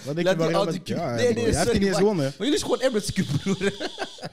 Wat 0.06 0.16
denk 0.16 0.28
je 0.28 0.36
van 0.36 0.48
Real 0.48 0.64
Madrid? 0.66 0.88
Ja, 0.88 1.16
Nee, 1.16 1.34
nee, 1.34 1.54
sorry, 1.54 1.72
die 1.72 1.80
niet 1.80 1.88
eens 1.88 1.98
gewonnen. 1.98 2.26
hè. 2.26 2.30
Maar 2.38 2.48
jullie 2.48 2.54
is 2.56 2.62
gewoon 2.62 2.80
Emirates 2.80 3.12
Cup, 3.14 3.26
broer. 3.42 3.90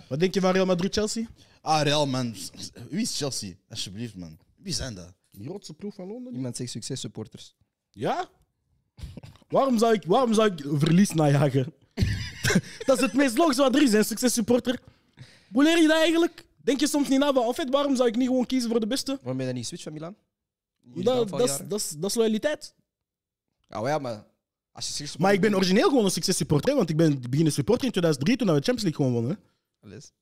Wat 0.08 0.20
denk 0.20 0.34
je 0.34 0.40
van 0.40 0.52
Real 0.52 0.66
Madrid 0.66 0.94
Chelsea? 0.94 1.26
Ah, 1.60 1.82
Real, 1.82 2.06
man. 2.06 2.34
Wie 2.90 3.00
is 3.02 3.16
Chelsea? 3.16 3.52
Alsjeblieft, 3.68 4.16
man. 4.16 4.38
Wie 4.56 4.72
zijn 4.72 4.94
dat? 4.94 5.12
De 5.36 5.44
grootste 5.44 5.74
ploeg 5.74 5.94
van 5.94 6.06
Londen. 6.06 6.34
Iemand 6.34 6.56
zegt 6.56 6.70
succes 6.70 7.00
supporters. 7.00 7.54
Ja? 7.90 8.28
waarom, 9.48 9.78
zou 9.78 9.92
ik, 9.92 10.04
waarom 10.06 10.34
zou 10.34 10.52
ik 10.52 10.64
verlies 10.78 11.12
najagen? 11.12 11.74
dat 12.86 12.96
is 12.96 13.00
het 13.00 13.12
meest 13.12 13.38
logische 13.38 13.62
wat 13.62 13.74
er 13.74 13.82
is, 13.82 13.92
een 13.92 14.04
successupporter. 14.04 14.82
Hoe 15.52 15.62
leer 15.62 15.80
je 15.80 15.88
dat 15.88 15.96
eigenlijk? 15.96 16.46
Denk 16.56 16.80
je 16.80 16.86
soms 16.86 17.08
niet 17.08 17.18
na 17.18 17.32
en 17.32 17.54
fait, 17.54 17.70
waarom 17.70 17.96
zou 17.96 18.08
ik 18.08 18.16
niet 18.16 18.26
gewoon 18.26 18.46
kiezen 18.46 18.70
voor 18.70 18.80
de 18.80 18.86
beste? 18.86 19.12
Waarom 19.12 19.36
ben 19.36 19.46
je 19.46 19.52
dan 19.52 19.54
niet 19.54 19.66
switch 19.66 19.82
van 19.82 19.92
Milan? 19.92 20.16
Dat, 20.80 21.28
dat, 21.68 21.94
is, 22.02 22.14
loyaliteit. 22.14 22.74
Maar 23.68 23.82
ja, 23.82 23.98
maar... 23.98 24.24
Als 24.72 24.86
je 24.86 24.92
succes 24.92 25.16
Maar 25.16 25.32
ik 25.32 25.40
ben 25.40 25.54
origineel 25.54 25.88
gewoon 25.88 26.04
een 26.04 26.10
successupporter, 26.10 26.70
hè, 26.70 26.76
want 26.76 26.90
ik 26.90 26.96
ben 26.96 27.20
beginnen 27.30 27.52
supporter 27.52 27.84
in 27.84 27.90
2003 27.90 28.36
toen 28.36 28.46
we 28.46 28.52
de 28.52 28.64
Champions 28.64 28.82
League 28.82 29.06
gewoon 29.06 29.22
wonnen. 29.22 29.38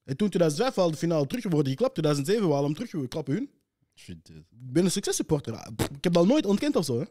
En 0.05 0.16
toen 0.16 0.29
2005 0.29 0.79
al 0.79 0.90
de 0.90 0.96
finale 0.96 1.27
terug 1.27 1.44
worden 1.44 1.72
geklapt, 1.72 1.94
2007 1.94 2.46
we 2.46 2.55
halen 2.55 2.64
hem 2.64 2.75
terug, 2.75 2.92
we 2.92 3.09
klappen 3.09 3.35
hun. 3.35 3.51
Shit, 3.94 4.26
dude. 4.26 4.38
Ik 4.38 4.72
ben 4.72 4.85
een 4.85 4.90
successupporter. 4.90 5.55
Ah, 5.57 5.72
Ik 5.96 6.05
heb 6.05 6.12
dat 6.12 6.26
nooit 6.26 6.46
ontkend 6.46 6.76
of 6.76 6.85
zo. 6.85 6.98
Hè. 6.98 7.05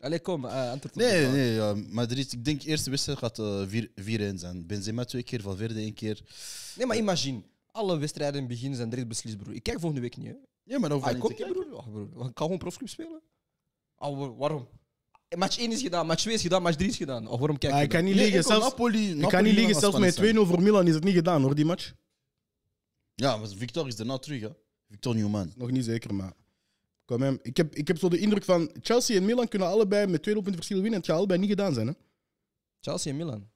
Allee, 0.00 0.20
kom, 0.20 0.44
eh, 0.44 0.70
antwoord 0.70 0.94
op 0.94 1.00
de 1.00 1.06
Nee, 1.06 1.26
nee, 1.26 1.52
ja, 1.54 1.74
Madrid. 1.88 2.32
Ik 2.32 2.44
denk 2.44 2.60
de 2.60 2.68
eerste 2.68 2.90
wedstrijd 2.90 3.18
gaat 3.18 3.38
eh, 3.38 3.62
vier- 3.66 3.90
4-1 3.94 4.38
zijn. 4.38 4.66
Benzema 4.66 5.04
twee 5.04 5.22
keer, 5.22 5.40
Valverde 5.42 5.80
één 5.80 5.94
keer. 5.94 6.20
Nee, 6.76 6.86
maar 6.86 6.96
imagine. 6.96 7.42
Alle 7.72 7.98
wedstrijden 7.98 8.34
in 8.42 8.48
het 8.48 8.52
begin 8.58 8.74
zijn 8.74 8.88
direct 8.88 9.08
beslist, 9.08 9.36
broer. 9.36 9.54
Ik 9.54 9.62
kijk 9.62 9.76
volgende 9.80 10.00
week 10.02 10.16
niet, 10.16 10.26
hè. 10.26 10.34
Ja, 10.62 10.78
maar 10.78 10.92
over 10.92 11.06
Ah, 11.06 11.12
niet 11.12 11.22
kom 11.22 11.34
kijken. 11.34 11.52
broer? 11.54 11.72
Oh, 11.76 11.86
broer. 11.90 12.04
Ik 12.06 12.10
kan 12.20 12.32
gewoon 12.34 12.58
profclub 12.58 12.88
spelen. 12.88 13.20
Oh, 13.96 14.18
wa- 14.18 14.34
waarom? 14.34 14.68
Match 15.36 15.58
1 15.58 15.72
is 15.72 15.82
gedaan, 15.82 16.06
match 16.06 16.20
2 16.22 16.34
is 16.34 16.42
gedaan, 16.42 16.62
match 16.62 16.76
3 16.76 16.88
is 16.90 16.96
gedaan. 16.96 17.26
Of 17.28 17.38
waarom 17.38 17.58
kijk 17.58 17.72
Ah, 17.72 17.78
je 17.78 17.84
ik 17.84 17.90
kan 17.90 17.98
dan? 18.00 18.08
niet 18.08 18.18
Nee, 18.18 18.26
enkel 18.32 18.42
zelfs, 18.42 18.64
Napoli, 18.68 19.10
ik 19.20 19.28
kan 19.28 19.42
niet 19.44 19.54
liegen, 19.54 19.72
gaat 19.72 19.80
zelfs 19.82 19.98
met 19.98 20.12
spannend 20.14 20.36
2-0 20.36 20.46
voor 20.46 20.62
Milan 20.62 20.86
is 20.86 20.94
het 20.94 21.04
niet 21.04 21.14
gedaan 21.14 21.42
hoor, 21.42 21.54
die 21.54 21.64
match. 21.64 21.92
Ja, 23.14 23.36
maar 23.36 23.48
Victor 23.48 23.86
is 23.86 23.96
daarna 23.96 24.18
terug, 24.18 24.40
hè? 24.40 24.48
Victor 24.88 25.14
Newman. 25.14 25.52
Nog 25.56 25.70
niet 25.70 25.84
zeker, 25.84 26.14
maar. 26.14 26.32
Kom 27.04 27.22
hem. 27.22 27.38
Ik, 27.42 27.56
heb, 27.56 27.74
ik 27.74 27.88
heb 27.88 27.98
zo 27.98 28.08
de 28.08 28.18
indruk 28.18 28.44
van 28.44 28.70
Chelsea 28.80 29.16
en 29.16 29.24
Milan 29.24 29.48
kunnen 29.48 29.68
allebei 29.68 30.06
met 30.06 30.22
twee 30.22 30.34
doelpunten 30.34 30.62
verschil 30.62 30.82
winnen. 30.82 30.98
Het 31.00 31.08
gaat 31.08 31.16
allebei 31.18 31.40
niet 31.40 31.48
gedaan 31.48 31.74
zijn. 31.74 31.86
Hè? 31.86 31.92
Chelsea 32.80 33.10
en 33.12 33.16
Milan. 33.18 33.48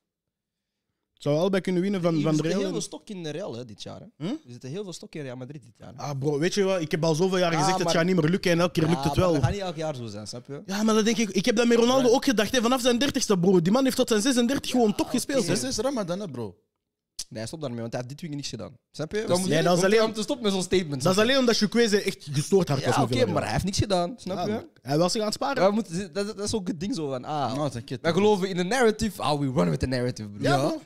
Het 1.13 1.29
zou 1.29 1.39
allebei 1.41 1.63
kunnen 1.63 1.83
winnen 1.83 2.03
van, 2.03 2.13
van 2.13 2.23
de 2.23 2.29
zitten 2.29 2.45
Real. 2.47 2.57
heel 2.59 2.67
en- 2.67 2.73
veel 2.73 2.83
stok 2.83 3.09
in 3.09 3.23
de 3.23 3.31
Real 3.31 3.55
hè, 3.57 3.65
dit 3.65 3.83
jaar. 3.83 4.01
Hè. 4.01 4.07
Hm? 4.27 4.33
Er 4.33 4.39
zitten 4.51 4.71
heel 4.71 4.83
veel 4.83 4.93
stok 4.93 5.15
in 5.15 5.23
Real 5.23 5.37
Madrid 5.37 5.63
dit 5.63 5.77
jaar. 5.77 5.93
hè. 5.95 6.01
Ah 6.03 6.19
bro, 6.19 6.39
weet 6.39 6.55
je 6.55 6.63
wat? 6.63 6.81
Ik 6.81 6.91
heb 6.91 7.05
al 7.05 7.15
zoveel 7.15 7.39
jaar 7.39 7.53
Ja, 7.53 7.59
gezegd, 7.59 7.77
het 7.77 7.85
maar- 7.87 7.95
gaat 7.95 8.05
niet 8.05 8.17
meer 8.17 8.31
lukken 8.31 8.51
en 8.51 8.61
elke 8.61 8.73
keer 8.73 8.89
lukt 8.89 9.05
het 9.05 9.07
maar 9.07 9.25
wel. 9.25 9.33
Dat 9.33 9.43
gaat 9.43 9.53
niet 9.53 9.61
elk 9.61 9.77
jaar 9.77 9.95
zo 9.97 10.07
zijn, 10.07 10.27
snap 10.27 10.47
je? 10.47 10.63
Ja, 10.67 10.83
maar 10.83 10.95
dat 10.95 11.05
denk 11.05 11.17
ik. 11.17 11.29
Ik 11.31 11.45
heb 11.45 11.57
dat 11.57 11.67
met 11.67 11.79
Ronaldo 11.79 12.09
ook 12.09 12.25
gedacht. 12.25 12.53
Hè. 12.53 12.61
Vanaf 12.63 12.81
zijn 12.81 12.99
30ste, 12.99 13.39
bro. 13.41 13.63
Die 13.63 13.73
man 13.73 13.85
heeft 13.85 13.97
tot 13.97 14.09
zijn 14.09 14.21
36 14.21 14.71
gewoon 14.71 14.95
top 14.95 15.09
gespeeld. 15.09 15.47
Hè. 15.47 15.53
Het 15.53 15.63
is 15.63 15.77
Ramadan, 15.77 16.21
hè, 16.21 16.29
bro. 16.29 16.57
Nee, 17.29 17.47
stop 17.47 17.61
daarmee, 17.61 17.81
want 17.81 17.93
hij 17.93 18.03
heeft 18.03 18.13
dit 18.19 18.21
weekend 18.31 18.41
niks 18.43 18.49
gedaan. 18.63 18.77
Snap 18.91 19.13
je? 19.13 19.19
is- 19.19 19.45
ja, 19.47 19.63
dat 19.63 19.79
is 19.79 19.85
alleen- 19.85 20.03
om 20.03 20.13
te 20.13 20.23
stoppen 20.23 20.45
met 20.45 20.55
zo'n 20.55 20.63
statement. 20.63 21.03
Dat 21.03 21.13
is 21.13 21.19
alleen 21.19 21.39
omdat 21.39 21.57
Chukwueze 21.57 22.03
echt 22.03 22.29
gestoord 22.33 22.69
hard 22.69 22.85
was 22.85 22.95
Ja, 22.95 23.03
oké, 23.03 23.27
maar 23.27 23.43
hij 23.43 23.53
heeft 23.53 23.65
niks 23.65 23.79
gedaan. 23.79 24.15
Snap 24.17 24.37
Ja, 24.37 24.55
je? 24.55 24.67
Hij 24.83 24.99
was 24.99 25.13
zich 25.13 25.21
aan 25.21 25.27
het 25.27 25.37
sparen. 25.37 25.63
Ja, 25.63 25.69
we 25.69 25.75
moeten, 25.75 26.13
dat, 26.13 26.27
dat 26.27 26.39
is 26.47 26.55
ook 26.55 26.69
het 26.69 26.81
ding 26.81 26.95
zo 26.95 27.09
van, 27.09 27.25
ah, 27.25 27.73
het. 27.75 28.01
wij 28.01 28.13
geloven 28.13 28.49
in 28.49 28.57
de 28.57 28.63
narrative. 28.65 29.23
Ah, 29.23 29.39
we 29.41 29.51
run 29.53 29.71
with 29.71 29.79
the 29.81 29.87
narrative, 29.87 30.29
bro. 30.29 30.43
Ja, 30.43 30.57
bro. 30.69 30.81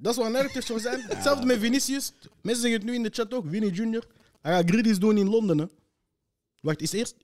Dat 0.00 0.12
is 0.16 0.18
wat 0.22 0.30
narratives 0.32 0.66
zou 0.66 0.80
zijn. 0.80 1.00
Hetzelfde 1.08 1.46
met 1.46 1.58
Vinicius. 1.58 2.12
Mensen 2.42 2.62
zeggen 2.62 2.80
het 2.80 2.88
nu 2.90 2.94
in 2.96 3.02
de 3.02 3.10
chat 3.12 3.34
ook. 3.34 3.44
Vinny 3.48 3.68
Junior. 3.68 4.06
Hij 4.40 4.54
gaat 4.54 4.70
Greedies 4.70 4.98
doen 4.98 5.18
in 5.18 5.28
Londen. 5.28 5.58
Hè. 5.58 5.64
Wacht, 6.60 6.80
is 6.82 6.92
eerst? 6.92 7.14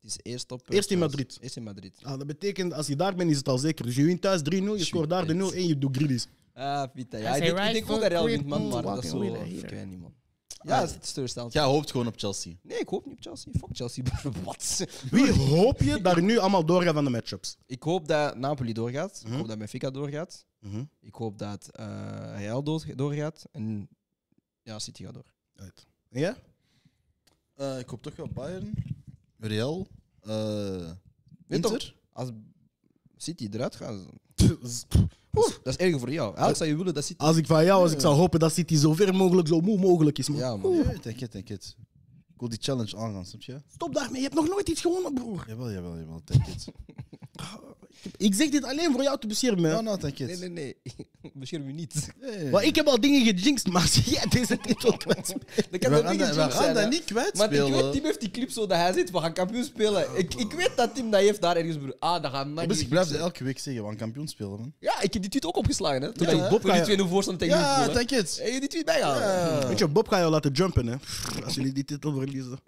Het 0.00 0.10
is 0.10 0.32
eerst 0.32 0.52
op... 0.52 0.68
eh, 0.70 0.76
Eerst 0.76 0.90
in 0.90 0.98
Madrid. 0.98 1.38
Eerst 1.40 1.56
in 1.56 1.62
Madrid. 1.62 1.92
Ah, 2.02 2.18
dat 2.18 2.26
betekent, 2.26 2.72
als 2.72 2.86
je 2.86 2.96
daar 2.96 3.14
bent, 3.14 3.30
is 3.30 3.36
het 3.36 3.48
al 3.48 3.58
zeker. 3.58 3.84
Dus 3.84 3.96
je 3.96 4.04
wint 4.04 4.20
thuis 4.20 4.40
3-0, 4.40 4.42
je 4.76 4.84
scoort 4.84 5.10
daar 5.10 5.26
de 5.26 5.34
0 5.34 5.52
en 5.52 5.66
je 5.66 5.78
doet 5.78 5.96
Greedies. 5.96 6.26
Ah, 6.54 6.88
Vita. 6.94 7.18
Ja, 7.18 7.34
ik 7.34 7.42
right 7.42 7.72
denk 7.72 7.84
ook 7.84 7.90
foot, 7.90 8.00
dat 8.00 8.10
Real 8.10 8.24
wint, 8.24 8.46
man. 8.46 8.68
Maar 8.68 8.82
dat 8.82 9.04
is 9.04 9.10
zo... 9.10 9.22
Ik 9.22 9.68
weet 9.70 9.86
niet, 9.86 10.00
man. 10.00 10.14
Ja, 10.66 10.80
het 10.80 10.98
is 11.02 11.12
teleurstellend. 11.12 11.52
Jij 11.52 11.62
hoopt 11.64 11.90
gewoon 11.90 12.06
op 12.06 12.18
Chelsea. 12.18 12.52
Nee, 12.62 12.78
ik 12.78 12.88
hoop 12.88 13.04
niet 13.06 13.14
op 13.16 13.22
Chelsea. 13.22 13.52
Fuck 13.52 13.68
Chelsea. 13.72 14.04
Wat? 14.44 14.84
Wie 15.10 15.32
hoop 15.32 15.80
je 15.80 16.00
daar 16.00 16.22
nu 16.22 16.38
allemaal 16.38 16.64
doorgaan 16.66 16.94
van 16.94 17.04
de 17.04 17.10
matchups? 17.10 17.56
Ik 17.66 17.82
hoop 17.82 18.08
dat 18.08 18.36
Napoli 18.36 18.72
doorgaat. 18.72 19.20
Mhm. 19.24 19.32
Ik 19.32 19.38
hoop 19.38 19.48
dat 19.48 19.58
Benfica 19.58 19.90
doorgaat. 19.90 20.46
Mhm. 20.58 20.84
Ik 21.00 21.14
hoop 21.14 21.38
dat 21.38 21.68
eh 21.72 22.34
Real 22.36 22.62
door- 22.62 22.96
doorgaat. 22.96 23.44
En 23.52 23.88
ja, 24.62 24.78
City 24.78 25.04
gaat 25.04 25.14
door. 25.14 25.34
Uit. 25.54 25.86
En 26.10 26.20
jij? 26.20 26.34
Eh, 27.54 27.78
ik 27.78 27.88
hoop 27.88 28.02
toch 28.02 28.16
wel 28.16 28.28
Bayern, 28.28 28.72
Real, 29.38 29.86
eh 30.20 30.30
toch, 30.76 30.92
Inter. 31.48 31.94
als 32.12 32.30
City 33.16 33.48
eruit 33.52 33.76
gaat, 33.76 34.06
dat 34.34 35.72
is, 35.72 35.76
erger 35.76 35.98
voor 35.98 36.10
jou. 36.10 36.26
Eigenlijk 36.26 36.56
zou 36.56 36.70
je 36.70 36.76
willen 36.76 36.94
dat 36.94 37.04
City... 37.04 37.22
Als 37.22 37.36
ik 37.36 37.46
van 37.46 37.64
jou 37.64 37.82
was, 37.82 37.92
ik 37.92 38.00
zou 38.00 38.14
hopen 38.14 38.40
dat 38.40 38.52
City 38.52 38.76
zo 38.76 38.94
ver 38.94 39.14
mogelijk, 39.14 39.48
zo 39.48 39.60
moe 39.60 39.78
mogelijk 39.78 40.18
is. 40.18 40.28
Man. 40.28 40.38
Ja, 40.38 40.56
man. 40.56 40.84
Denk 41.02 41.20
het, 41.20 41.32
denk 41.32 41.48
het. 41.48 41.76
Ik 42.34 42.40
wil 42.40 42.48
die 42.48 42.58
challenge 42.62 42.96
aangaan, 42.96 43.26
snap 43.26 43.42
je? 43.42 43.60
Stop 43.74 43.94
daarmee, 43.94 44.16
je 44.16 44.22
hebt 44.22 44.34
nog 44.34 44.48
nooit 44.48 44.68
iets 44.68 44.80
gewonnen, 44.80 45.14
broer. 45.14 45.44
Jawel, 45.48 45.70
jawel, 45.72 45.96
jawel, 45.98 46.20
denk 46.24 46.46
het. 46.46 46.64
Ik 48.16 48.34
zeg 48.34 48.48
dit 48.50 48.64
alleen 48.64 48.92
voor 48.92 49.02
jou 49.02 49.18
te 49.18 49.26
beschermen. 49.26 49.64
hè. 49.64 49.70
Nou, 49.70 49.82
nou, 49.84 50.00
denk 50.00 50.18
Nee, 50.18 50.36
nee, 50.36 50.48
nee. 50.48 50.76
Bescherm 51.34 51.66
je 51.66 51.72
niet. 51.72 52.08
Nee. 52.20 52.50
Maar 52.50 52.64
ik 52.64 52.74
heb 52.74 52.86
al 52.86 53.00
dingen 53.00 53.24
gejinxed, 53.24 53.72
maar 53.72 53.86
zie 53.94 54.10
jij 54.10 54.26
deze 54.28 54.58
titel 54.58 54.96
kwijt? 54.96 55.34
We 55.70 55.78
dat 55.78 55.90
gaan 56.02 56.10
niet 56.10 56.18
dat- 56.20 56.28
een 56.28 56.34
we 56.34 56.40
gaan 56.40 56.50
zijn, 56.62 56.74
dat 56.74 56.90
niet 56.90 57.10
Want 57.10 57.26
ik 57.26 57.32
kwijtspelen. 57.34 57.72
weet, 57.82 57.92
Tim 57.92 58.04
heeft 58.04 58.20
die 58.20 58.30
clip 58.30 58.50
zo 58.50 58.66
dat 58.66 58.76
hij 58.78 58.92
zit, 58.92 59.10
we 59.10 59.18
gaan 59.20 59.32
kampioen 59.32 59.64
spelen. 59.64 60.06
Ik, 60.16 60.34
ik 60.34 60.52
weet 60.52 60.70
dat 60.76 60.94
Tim 60.94 61.10
dat 61.10 61.20
heeft 61.20 61.40
daar 61.40 61.56
ergens... 61.56 61.76
broer. 61.76 61.96
Ah, 61.98 62.22
dat 62.22 62.30
gaat 62.32 62.46
mij 62.48 62.66
Dus 62.66 62.76
niet 62.76 62.84
ik 62.84 62.90
blijf 62.90 63.12
elke 63.12 63.44
week 63.44 63.58
zeggen, 63.58 63.82
we 63.82 63.88
gaan 63.88 63.98
kampioen 63.98 64.28
spelen, 64.28 64.50
man. 64.58 64.72
Ja, 64.78 65.00
ik 65.00 65.12
heb 65.12 65.22
die 65.22 65.30
tweet 65.30 65.46
ook 65.46 65.56
opgeslagen, 65.56 66.02
hè. 66.02 66.12
Toen 66.12 66.26
Ja, 66.36 66.44
ik? 66.44 66.50
Bob 66.50 66.62
die 66.62 66.72
je- 66.96 67.04
2-0 67.04 67.08
voorstand 67.08 67.38
tegen 67.38 67.56
Ja, 67.56 67.88
het. 67.90 68.38
Heb 68.42 68.52
je 68.52 68.60
die 68.60 68.68
tweet 68.68 68.84
bijgehaald? 68.84 69.18
Ja. 69.62 69.68
Weet 69.68 69.78
je, 69.78 69.88
Bob 69.88 70.08
ga 70.08 70.18
je 70.18 70.24
laten 70.30 70.52
jumpen, 70.52 70.86
hè? 70.86 70.96
Als 71.44 71.54
jullie 71.54 71.72
die 71.72 71.84
titel 71.84 72.12
verliezen. 72.24 72.58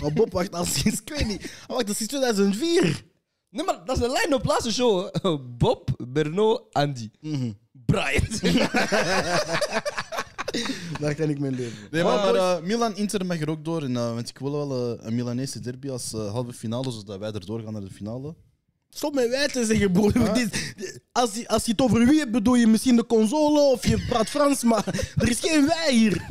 Maar 0.00 0.12
Bob 0.12 0.32
wacht 0.32 0.54
al 0.54 0.64
sinds, 0.64 1.00
ik 1.00 1.08
weet 1.08 1.26
niet, 1.26 1.40
hij 1.42 1.76
wacht 1.76 1.88
al 1.88 1.94
sinds 1.94 2.12
2004. 2.12 3.04
Nee, 3.50 3.64
maar 3.64 3.84
dat 3.84 3.96
is 3.96 4.02
de 4.02 4.08
line-up 4.22 4.44
laatste 4.44 4.72
show. 4.72 5.08
hè. 5.12 5.38
Bob, 5.58 5.90
Berno, 6.08 6.66
Andy. 6.72 7.10
Mhm. 7.20 7.52
Brian. 7.72 8.22
Daar 11.00 11.14
ken 11.14 11.30
ik 11.30 11.38
mijn 11.38 11.54
leven. 11.54 11.88
Nee, 11.90 12.02
maar, 12.02 12.16
Maar, 12.32 12.34
eh, 12.34 12.62
Milan-Inter 12.62 13.26
mag 13.26 13.40
er 13.40 13.50
ook 13.50 13.64
door. 13.64 13.82
En, 13.82 13.96
eh, 13.96 14.14
want 14.14 14.28
ik 14.28 14.38
wil 14.38 14.52
wel 14.52 14.96
eh, 14.98 15.06
een 15.06 15.14
Milanese 15.14 15.60
derby 15.60 15.90
als 15.90 16.12
eh, 16.12 16.32
halve 16.32 16.52
finale, 16.52 16.90
zodat 16.90 17.18
wij 17.18 17.32
er 17.32 17.46
doorgaan 17.46 17.72
naar 17.72 17.82
de 17.84 17.90
finale. 17.90 18.34
Stop 18.94 19.14
met 19.14 19.28
wij 19.28 19.48
te 19.48 19.64
zeggen, 19.64 19.92
broer. 19.92 20.12
Dit- 20.34 20.74
dit- 20.76 21.00
als, 21.12 21.34
je, 21.34 21.48
als 21.48 21.64
je 21.64 21.70
het 21.70 21.80
over 21.80 22.06
wie 22.06 22.18
hebt, 22.18 22.30
bedoel 22.32 22.54
je 22.54 22.66
misschien 22.66 22.96
de 22.96 23.06
console 23.06 23.60
of 23.60 23.86
je 23.86 24.04
praat 24.08 24.28
Frans, 24.28 24.62
maar 24.62 24.84
er 25.16 25.28
is 25.30 25.40
geen 25.40 25.66
wij 25.66 25.92
hier. 25.94 26.24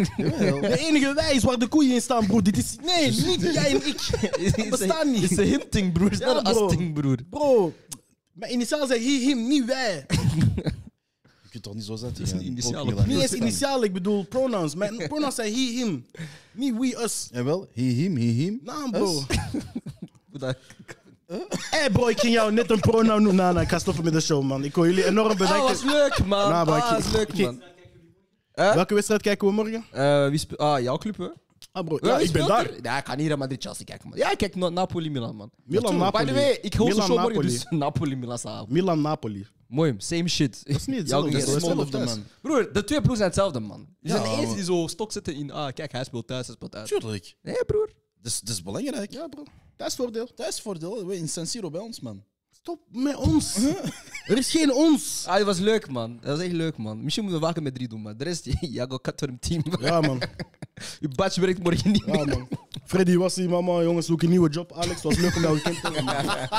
De 0.62 0.78
enige 0.80 1.14
wij 1.14 1.34
is 1.36 1.44
waar 1.44 1.60
de 1.60 1.68
koeien 1.68 1.94
in 1.94 2.02
staan, 2.02 2.26
broer. 2.28 2.44
Dit 2.44 2.58
is... 2.58 2.76
Nee, 2.86 3.12
niet 3.12 3.42
jij 3.54 3.70
en 3.72 3.88
ik. 3.88 4.10
Dat 4.58 4.70
bestaat 4.70 5.06
Het 5.06 5.14
is 5.24 5.30
niet. 5.30 5.38
een 5.40 5.46
hinting, 5.46 5.94
broer. 5.94 6.10
Het 6.10 6.20
is 6.20 6.26
Ja, 6.26 6.34
not 6.34 6.48
een 6.48 6.54
bro. 6.54 6.66
asting, 6.66 6.94
broer. 6.94 7.18
Bro, 7.30 7.74
mijn 8.32 8.54
initiaal 8.54 8.88
zijn 8.88 9.02
he, 9.02 9.10
him, 9.10 9.48
niet 9.48 9.66
wij. 9.66 10.06
Je 11.44 11.50
kunt 11.50 11.64
toch 11.64 11.74
niet 11.76 11.84
zo 11.84 11.96
zetten? 11.96 12.24
is 12.24 12.34
Milanese 12.34 13.06
Niet 13.08 13.22
eens 13.22 13.34
initiaal, 13.34 13.84
ik 13.84 13.94
bedoel 13.94 14.24
pronouns. 14.26 14.76
Mijn 14.76 14.98
pronouns 15.08 15.36
zijn 15.36 15.54
he, 15.54 15.60
him. 15.60 16.06
Niet 16.52 16.74
we, 16.78 17.02
us. 17.04 17.28
Jawel, 17.32 17.68
he, 17.74 17.82
him, 17.82 18.16
he, 18.18 18.24
him. 18.24 18.60
Nou, 18.64 18.90
bro. 18.92 19.24
Dat- 21.28 21.46
Hé, 21.50 21.78
hey, 21.80 21.90
bro, 21.92 22.08
ik 22.08 22.20
ging 22.20 22.34
jou 22.34 22.52
net 22.52 22.70
een 22.72 22.80
pronoun 22.80 23.22
noemen. 23.22 23.36
Nou, 23.36 23.52
nou, 23.54 23.66
ik 23.66 23.72
ga 23.72 23.80
stoppen 23.80 24.04
met 24.04 24.14
de 24.14 24.20
show, 24.22 24.44
man. 24.44 24.64
Ik 24.64 24.76
wil 24.76 24.86
jullie 24.86 25.06
enorm 25.06 25.32
Ah, 25.32 25.38
bedanken. 25.38 25.68
was 25.68 25.84
leuk, 25.84 26.18
man. 26.26 26.50
Nou, 26.50 26.70
maar 26.70 26.82
ah, 26.82 26.92
was 26.92 27.12
leuk, 27.12 27.34
ik- 27.34 27.46
man. 27.46 27.62
Welke 28.54 28.94
wedstrijd 28.94 29.22
kijken 29.22 29.48
we 29.48 29.54
morgen? 29.54 29.86
Eh, 29.92 30.28
wie? 30.30 30.58
Ah, 30.58 30.82
jouw 30.82 30.98
club, 30.98 31.18
hè? 31.18 31.28
Ah, 31.72 31.86
bro. 31.86 31.98
Ja, 32.02 32.18
wie 32.18 32.26
ik 32.26 32.32
ben 32.32 32.44
speelt 32.44 32.48
daar. 32.48 32.70
er? 32.70 32.84
Ja, 32.84 32.98
ik 32.98 33.06
ga 33.06 33.16
niet 33.16 33.28
naar 33.28 33.38
Madrid-Chelsea 33.38 33.84
kijken, 33.86 34.10
man. 34.10 34.18
Ja, 34.18 34.32
ik 34.32 34.38
kijk 34.38 34.56
naar 34.56 34.72
Napoli-Milan, 34.72 35.36
man. 35.36 35.50
Milan, 35.66 35.94
By 35.94 36.00
Napoli. 36.00 36.26
the 36.26 36.34
way, 36.34 36.58
ik 36.62 36.74
host 36.74 36.90
de 36.90 37.02
Milan, 37.02 37.06
show 37.08 37.18
morgen, 37.18 37.34
Napoli. 37.34 37.48
dus 37.54 37.66
Napoli-Milan 37.80 38.38
samen. 38.38 38.66
Milan-Napoli. 38.70 39.48
Mooi, 39.68 39.96
same 39.98 40.28
shit. 40.28 40.62
Dat 40.66 40.76
is 40.76 40.86
niet 40.86 40.98
hetzelfde. 41.04 41.32
Dat 41.32 41.42
is 41.48 41.54
hetzelfde, 41.54 41.98
man. 42.06 42.24
Broer, 42.42 42.70
de 42.74 42.84
twee 42.84 42.98
ploegen 43.02 43.18
zijn 43.18 43.28
hetzelfde, 43.30 43.60
man. 43.60 43.88
Die 44.02 44.12
zijn 44.12 44.24
Ja, 44.24 44.30
eerste 44.30 44.46
maar- 44.46 44.56
die 44.56 44.64
zo 44.66 44.88
stok 44.88 45.12
zitten 45.12 45.36
in... 45.36 45.52
Ah, 45.52 45.74
kijk, 45.74 45.92
hij 45.92 46.04
speelt 46.04 46.28
thuis, 46.28 46.46
hij 46.46 46.56
speelt 46.56 46.76
uit. 46.76 46.88
Tuurlijk. 46.88 47.36
Nee, 47.42 47.66
broer. 47.66 47.90
Dat 48.22 48.32
is, 48.32 48.40
dat 48.40 48.50
is 48.56 48.64
belangrijk. 48.64 49.12
Ja, 49.12 49.28
bro. 49.28 49.44
Dat 49.76 49.88
is 49.88 49.96
voordeel. 49.96 50.34
Thuisvoordeel, 50.34 51.06
we 51.06 51.18
in 51.18 51.30
San 51.30 51.46
Siro 51.46 51.70
bij 51.70 51.82
ons, 51.82 52.00
man. 52.00 52.24
Stop 52.52 52.80
met 52.90 53.16
ons. 53.16 53.56
er 54.26 54.38
is 54.38 54.52
geen 54.52 54.74
ons. 54.74 55.24
Ah, 55.28 55.38
dat 55.38 55.46
was 55.46 55.60
leuk, 55.60 55.90
man. 55.90 56.18
Dat 56.22 56.38
was 56.38 56.46
echt 56.46 56.54
leuk, 56.54 56.78
man. 56.78 57.04
Misschien 57.04 57.24
moeten 57.24 57.42
we 57.42 57.48
waken 57.48 57.64
met 57.64 57.76
drie 57.76 57.88
doen, 57.88 58.02
maar 58.02 58.18
de 58.18 58.24
rest, 58.24 58.48
ja, 58.60 58.86
go 58.86 58.98
cut 58.98 59.20
voor 59.20 59.28
een 59.28 59.40
team. 59.40 59.64
Ja, 59.80 60.02
man. 60.02 60.22
Je 61.00 61.08
badge 61.08 61.42
werkt 61.42 61.64
morgen 61.64 61.92
niet 61.92 62.04
Ja, 62.06 62.26
man. 62.26 62.48
Freddy 62.86 63.18
was 63.18 63.36
hier, 63.36 63.50
mama. 63.50 63.82
Jongens, 63.82 64.06
zoek 64.06 64.22
een 64.22 64.30
nieuwe 64.30 64.50
job. 64.50 64.74
Alex, 64.74 64.94
het 64.94 65.04
was 65.04 65.18
leuk 65.18 65.36
om 65.36 65.42
jou 65.42 65.58
gekend 65.58 65.76
te 65.76 65.82
hebben. 65.82 66.04
maar 66.04 66.50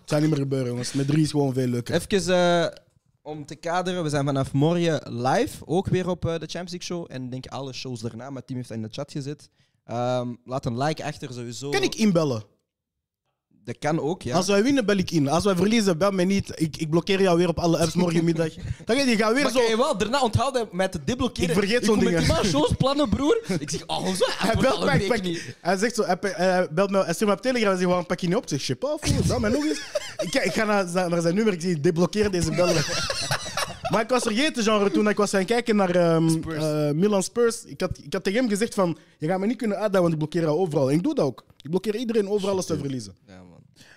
Het 0.00 0.02
zou 0.04 0.20
niet 0.20 0.30
meer 0.30 0.38
gebeuren, 0.38 0.68
jongens. 0.68 0.92
Met 0.92 1.06
drie 1.06 1.22
is 1.22 1.30
gewoon 1.30 1.52
veel 1.54 1.66
leuker. 1.66 1.94
Even 1.94 2.34
eh, 2.34 2.76
om 3.22 3.46
te 3.46 3.54
kaderen, 3.54 4.02
we 4.02 4.08
zijn 4.08 4.24
vanaf 4.24 4.52
morgen 4.52 5.22
live, 5.22 5.66
ook 5.66 5.86
weer 5.86 6.08
op 6.08 6.24
eh, 6.24 6.30
de 6.30 6.46
Champions 6.46 6.70
League 6.70 6.82
show. 6.82 7.06
En 7.08 7.24
ik 7.24 7.30
denk 7.30 7.46
alle 7.46 7.72
shows 7.72 8.00
daarna, 8.00 8.30
mijn 8.30 8.44
team 8.44 8.58
heeft 8.58 8.68
dat 8.68 8.78
in 8.78 8.84
de 8.84 8.92
chat 8.92 9.12
gezet. 9.12 9.48
Ehm, 9.84 10.34
laat 10.44 10.66
een 10.66 10.78
like 10.78 11.04
achter, 11.04 11.32
sowieso. 11.32 11.70
Kan 11.70 11.82
ik 11.82 11.94
inbellen? 11.94 12.42
Dat 13.64 13.78
kan 13.78 14.00
ook, 14.00 14.22
ja. 14.22 14.36
Als 14.36 14.46
wij 14.46 14.62
winnen, 14.62 14.86
bel 14.86 14.96
ik 14.96 15.10
in. 15.10 15.28
Als 15.28 15.44
wij 15.44 15.56
verliezen, 15.56 15.98
bel 15.98 16.10
mij 16.10 16.24
niet. 16.24 16.52
Ik, 16.54 16.76
ik 16.76 16.90
blokkeer 16.90 17.20
jou 17.20 17.38
weer 17.38 17.48
op 17.48 17.58
alle 17.58 17.78
apps 17.78 17.94
morgenmiddag. 17.94 18.48
Dan 18.84 18.96
ga 18.96 19.02
je 19.02 19.16
gaat 19.16 19.32
weer 19.32 19.42
maar 19.42 19.52
zo... 19.52 19.60
je 19.62 19.76
wel 19.76 19.98
daarna 19.98 20.20
onthouden 20.22 20.68
met 20.72 20.92
te 20.92 21.04
deblokkeren. 21.04 21.48
Ik 21.50 21.56
vergeet 21.56 21.84
zo'n 21.84 21.94
kom 21.94 22.04
met 22.04 22.12
dingen. 22.12 22.24
die 22.24 22.34
man 22.34 22.44
shows 22.44 22.72
plannen, 22.78 23.08
broer. 23.08 23.40
Ik 23.60 23.70
zeg, 23.70 23.86
oh, 23.86 24.06
zo, 24.06 24.24
Hij 24.28 24.50
hij 24.52 24.60
belt 24.60 24.84
mij, 24.84 24.98
ik 24.98 25.08
pak- 25.08 25.22
niet. 25.22 25.56
hij 25.60 25.76
zegt 25.76 25.94
zo, 25.94 26.02
hij, 26.04 26.16
hij 26.20 26.68
belt 26.70 26.90
me, 26.90 27.04
hij 27.04 27.14
stuurt 27.14 27.30
me 27.30 27.36
op 27.36 27.42
Telegram 27.42 27.70
en 27.70 27.76
zegt, 27.76 27.88
waarom 27.88 28.06
pak 28.06 28.20
je 28.20 28.26
niet 28.26 28.36
op? 28.36 28.42
Ik 28.42 28.48
zeg, 28.48 28.60
shit, 28.60 28.84
af, 28.84 29.26
bel 29.26 29.40
mij 29.40 29.50
nog 29.50 29.64
eens. 29.64 29.80
Ik, 30.22 30.34
ik 30.34 30.52
ga 30.52 30.64
naar, 30.64 30.88
zijn- 30.88 31.10
naar 31.10 31.20
zijn 31.20 31.34
nummer, 31.34 31.52
ik 31.52 31.60
zie, 31.60 31.80
deblokkeer 31.80 32.30
deze 32.30 32.50
bellen. 32.50 32.74
maar 33.90 34.02
ik 34.02 34.08
was 34.08 34.22
vergeten, 34.22 34.62
genre, 34.62 34.90
toen 34.90 35.08
ik 35.08 35.16
was 35.16 35.30
gaan 35.30 35.44
kijken 35.44 35.76
naar 35.76 35.90
ehm, 35.96 36.28
Spurs. 36.28 36.64
eh, 36.64 36.90
Milan 36.90 37.22
Spurs. 37.22 37.64
Ik 37.64 37.80
had, 37.80 37.98
ik 38.02 38.12
had 38.12 38.24
tegen 38.24 38.40
hem 38.40 38.48
gezegd 38.48 38.74
van, 38.74 38.98
je 39.18 39.26
gaat 39.26 39.38
me 39.38 39.46
niet 39.46 39.56
kunnen 39.56 39.76
uitdagen, 39.76 40.00
want 40.00 40.12
ik 40.12 40.18
blokkeer 40.18 40.42
jou 40.42 40.58
overal. 40.58 40.90
En 40.90 40.96
ik 40.96 41.02
doe 41.02 41.14
dat 41.14 41.24
ook. 41.24 41.44
Ik 41.62 41.70
blokkeer 41.70 41.96
iedereen 41.96 42.28
overal 42.28 42.56
als 42.56 42.66
ze 42.66 42.78
verliezen. 42.78 43.14
Ja. 43.26 43.42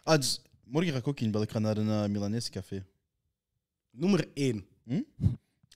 Ah, 0.07 0.15
dus, 0.15 0.41
morgen 0.63 0.91
ga 0.91 0.97
ik 0.97 1.07
ook 1.07 1.19
inbellen. 1.19 1.47
Ik 1.47 1.53
ga 1.53 1.59
naar 1.59 1.77
een 1.77 1.87
uh, 1.87 2.05
Milanese 2.05 2.49
café. 2.49 2.85
Nummer 3.91 4.27
1. 4.33 4.65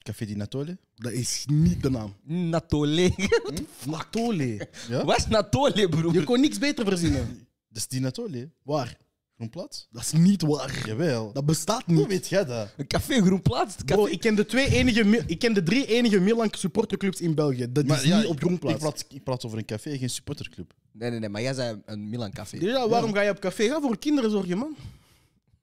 Café 0.04 0.26
di 0.26 0.36
Natole. 0.36 0.78
Dat 0.96 1.12
is 1.12 1.46
niet 1.50 1.82
de 1.84 1.90
naam. 1.90 2.16
Natole. 2.24 3.14
Natole. 3.86 4.68
Ja? 4.90 5.06
Wat 5.06 5.18
is 5.18 5.28
Natole, 5.28 5.90
broer? 5.90 6.14
Je 6.14 6.24
kon 6.24 6.40
niks 6.40 6.58
beter 6.58 6.86
verzinnen. 6.86 7.28
Dat 7.72 7.78
is 7.78 7.88
di 7.88 8.00
Natole. 8.00 8.50
Waar? 8.64 8.98
Groenplaats? 9.42 9.88
Dat 9.92 10.02
is 10.02 10.12
niet 10.12 10.42
waar. 10.42 10.82
Jawel. 10.86 11.34
Dat 11.34 11.46
bestaat 11.46 11.84
Hoe 11.86 11.96
niet. 11.96 12.08
weet 12.08 12.28
jij 12.28 12.46
dat? 12.46 12.68
Een 12.78 12.88
café 12.88 13.22
Groenplaats. 13.22 13.76
Bro, 13.86 14.06
ik 14.06 14.20
ken, 14.20 14.36
de 14.36 14.46
twee 14.46 14.70
enige, 14.70 15.24
ik 15.28 15.40
ken 15.40 15.54
de 15.54 15.64
drie 15.64 15.86
enige 15.86 16.20
Milan 16.20 16.48
supporterclubs 16.52 17.22
in 17.22 17.36
België. 17.36 17.72
Dat 17.72 17.86
is 17.86 18.04
ja, 18.04 18.18
niet 18.18 18.28
op 18.28 18.40
Groenplaats. 18.40 18.76
ik, 18.76 18.82
praat, 18.82 19.06
ik 19.10 19.24
praat 19.24 19.46
over 19.46 19.58
een 19.58 19.66
café, 19.66 19.98
geen 19.98 20.10
supporterclub. 20.10 20.74
Nee, 20.92 21.10
nee, 21.10 21.20
nee, 21.20 21.30
maar 21.30 21.42
jij 21.42 21.54
zei 21.54 21.82
een 21.86 22.10
Milan 22.10 22.32
café. 22.32 22.58
Dus 22.58 22.72
ja, 22.72 22.90
waarom 22.90 23.14
ga 23.14 23.22
je 23.22 23.30
op 23.30 23.40
café? 23.40 23.68
Ga 23.68 23.82
voor 23.82 23.98
kinderen 23.98 24.32
zorgen, 24.32 24.58
man. 24.58 24.76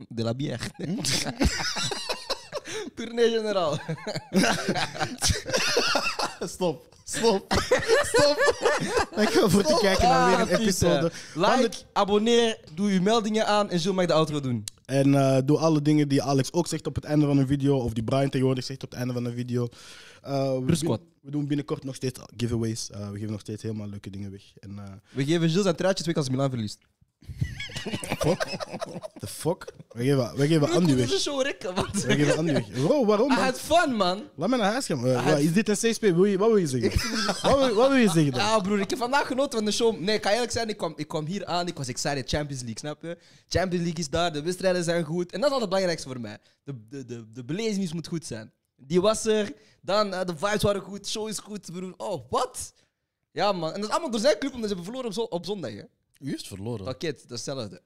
De 0.08 0.22
la 0.22 0.34
bière. 0.34 0.64
Tournee 2.94 3.30
generaal. 3.30 3.78
Stop. 6.56 6.86
Stop. 7.04 7.52
Stop. 8.12 8.36
Dankjewel 9.16 9.50
voor 9.50 9.62
het 9.62 9.78
kijken 9.78 10.08
naar 10.08 10.28
weer 10.30 10.40
een 10.40 10.54
Ah, 10.56 10.62
episode. 10.62 11.10
Van 11.12 11.42
Like, 11.60 11.76
abonneer, 11.92 12.58
doe 12.74 12.90
uw 12.90 13.02
meldingen 13.02 13.46
aan 13.46 13.70
en 13.70 13.78
Jules 13.78 13.96
mag 13.96 14.06
de 14.06 14.12
outro 14.12 14.40
doen. 14.40 14.64
En 14.84 15.14
eh, 15.14 15.38
doe 15.44 15.58
alle 15.58 15.82
dingen 15.82 16.08
die 16.08 16.22
Alex 16.22 16.52
ook 16.52 16.66
zegt 16.66 16.86
op 16.86 16.94
het 16.94 17.04
einde 17.04 17.26
van 17.26 17.38
een 17.38 17.46
video, 17.46 17.76
of 17.78 17.92
die 17.92 18.04
Brian 18.04 18.30
tegenwoordig 18.30 18.64
zegt 18.64 18.82
op 18.82 18.90
het 18.90 18.98
einde 18.98 19.14
van 19.14 19.24
een 19.24 19.34
video. 19.34 19.68
Eh, 20.22 20.58
we, 20.58 20.98
we 21.20 21.30
doen 21.30 21.46
binnenkort 21.46 21.84
nog 21.84 21.94
steeds 21.94 22.20
giveaways. 22.36 22.90
Eh, 22.90 23.10
we 23.10 23.14
geven 23.18 23.30
nog 23.30 23.40
steeds 23.40 23.62
helemaal 23.62 23.88
leuke 23.88 24.10
dingen 24.10 24.30
weg. 24.30 24.42
En, 24.60 24.78
eh, 24.78 24.84
We 25.10 25.24
geven 25.24 25.48
Jules 25.48 25.62
zijn 25.62 25.76
truitjes 25.76 26.06
weg 26.06 26.16
als 26.16 26.28
Milan 26.28 26.50
verliest. 26.50 26.78
The 29.18 29.26
fuck? 29.26 29.72
We 29.88 30.02
geven, 30.04 30.36
we 30.36 30.46
geven 30.46 30.70
Andy 30.70 30.90
is 30.92 30.96
weg. 30.96 31.12
een 31.12 31.18
show 31.18 31.42
rekken. 31.42 31.74
We 31.74 31.82
geven 32.14 32.38
Andy 32.38 32.52
weg. 32.52 32.70
Bro, 32.70 33.06
waarom? 33.06 33.30
I 33.32 33.34
man? 33.34 33.44
had 33.44 33.60
fun, 33.60 33.94
man. 33.96 34.22
Laat 34.34 34.48
me 34.48 34.56
naar 34.56 34.70
huis 34.70 34.86
gaan. 34.86 35.08
Had- 35.14 35.38
is 35.38 35.52
dit 35.52 35.68
een 35.68 35.74
CSP? 35.76 36.02
Wat 36.02 36.14
wil 36.48 36.56
je 36.56 36.66
zeggen? 36.66 36.90
wat, 37.42 37.58
wil, 37.58 37.74
wat 37.74 37.88
wil 37.88 37.98
je 37.98 38.10
zeggen 38.10 38.32
dan? 38.32 38.40
Ja, 38.40 38.58
broer, 38.58 38.80
ik 38.80 38.90
heb 38.90 38.98
vandaag 38.98 39.26
genoten 39.26 39.52
van 39.58 39.64
de 39.64 39.72
show. 39.72 39.98
Nee, 40.00 40.14
ik 40.14 40.20
kan 40.22 40.32
eerlijk 40.32 40.52
zijn, 40.52 40.68
ik 40.68 40.76
kwam, 40.76 40.92
ik 40.96 41.08
kwam 41.08 41.26
hier 41.26 41.46
aan, 41.46 41.66
ik 41.66 41.76
was 41.76 41.88
excited. 41.88 42.28
Champions 42.28 42.62
League, 42.62 42.78
snap 42.78 43.02
je? 43.02 43.18
Champions 43.48 43.84
League 43.84 44.00
is 44.02 44.10
daar, 44.10 44.32
de 44.32 44.42
wedstrijden 44.42 44.84
zijn 44.84 45.04
goed. 45.04 45.32
En 45.32 45.40
dat 45.40 45.48
is 45.48 45.54
al 45.54 45.60
het 45.60 45.68
belangrijkste 45.68 46.08
voor 46.08 46.20
mij. 46.20 46.38
De, 46.64 46.74
de, 46.88 47.04
de, 47.04 47.30
de 47.32 47.44
belevenis 47.44 47.92
moet 47.92 48.06
goed 48.08 48.26
zijn. 48.26 48.52
Die 48.76 49.00
was 49.00 49.24
er, 49.26 49.52
dan 49.82 50.14
eh, 50.14 50.24
de 50.26 50.36
vibes 50.36 50.62
waren 50.62 50.80
goed, 50.80 51.08
show 51.08 51.28
is 51.28 51.38
goed, 51.38 51.72
broer. 51.72 51.94
Oh, 51.96 52.30
wat? 52.30 52.72
Ja, 53.30 53.52
man. 53.52 53.68
En 53.72 53.74
dat 53.80 53.84
is 53.88 53.90
allemaal 53.94 54.10
door 54.10 54.20
zijn 54.20 54.38
club, 54.38 54.52
omdat 54.54 54.68
ze 54.68 54.74
hebben 54.74 54.92
verloren 54.92 55.06
op, 55.10 55.14
zo- 55.14 55.36
op 55.36 55.44
zondag, 55.44 55.70
hè? 55.72 55.82
U 56.20 56.30
heeft 56.30 56.46
verloren. 56.46 56.84
Pakket, 56.84 57.24
dat 57.28 57.38
is 57.38 57.46
hetzelfde. 57.46 57.80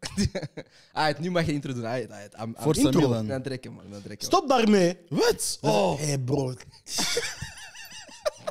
Alright, 0.93 1.21
nu 1.21 1.31
mag 1.31 1.47
je 1.47 1.53
intro 1.53 1.73
doen. 1.73 1.85
Alright, 1.85 2.11
alright. 2.11 2.35
I'm- 2.35 2.43
I'm- 2.57 2.63
Forza 2.63 2.81
intro. 2.81 3.01
Milan. 3.01 3.29
Het 3.29 3.45
trekken, 3.45 3.73
man. 3.73 3.85
Trekken. 4.03 4.27
Stop 4.27 4.49
daarmee. 4.49 4.97
Wat? 5.09 5.59
Oh. 5.61 5.71
Oh. 5.91 5.99
Hé, 5.99 6.05
hey, 6.07 6.19
bro. 6.19 6.55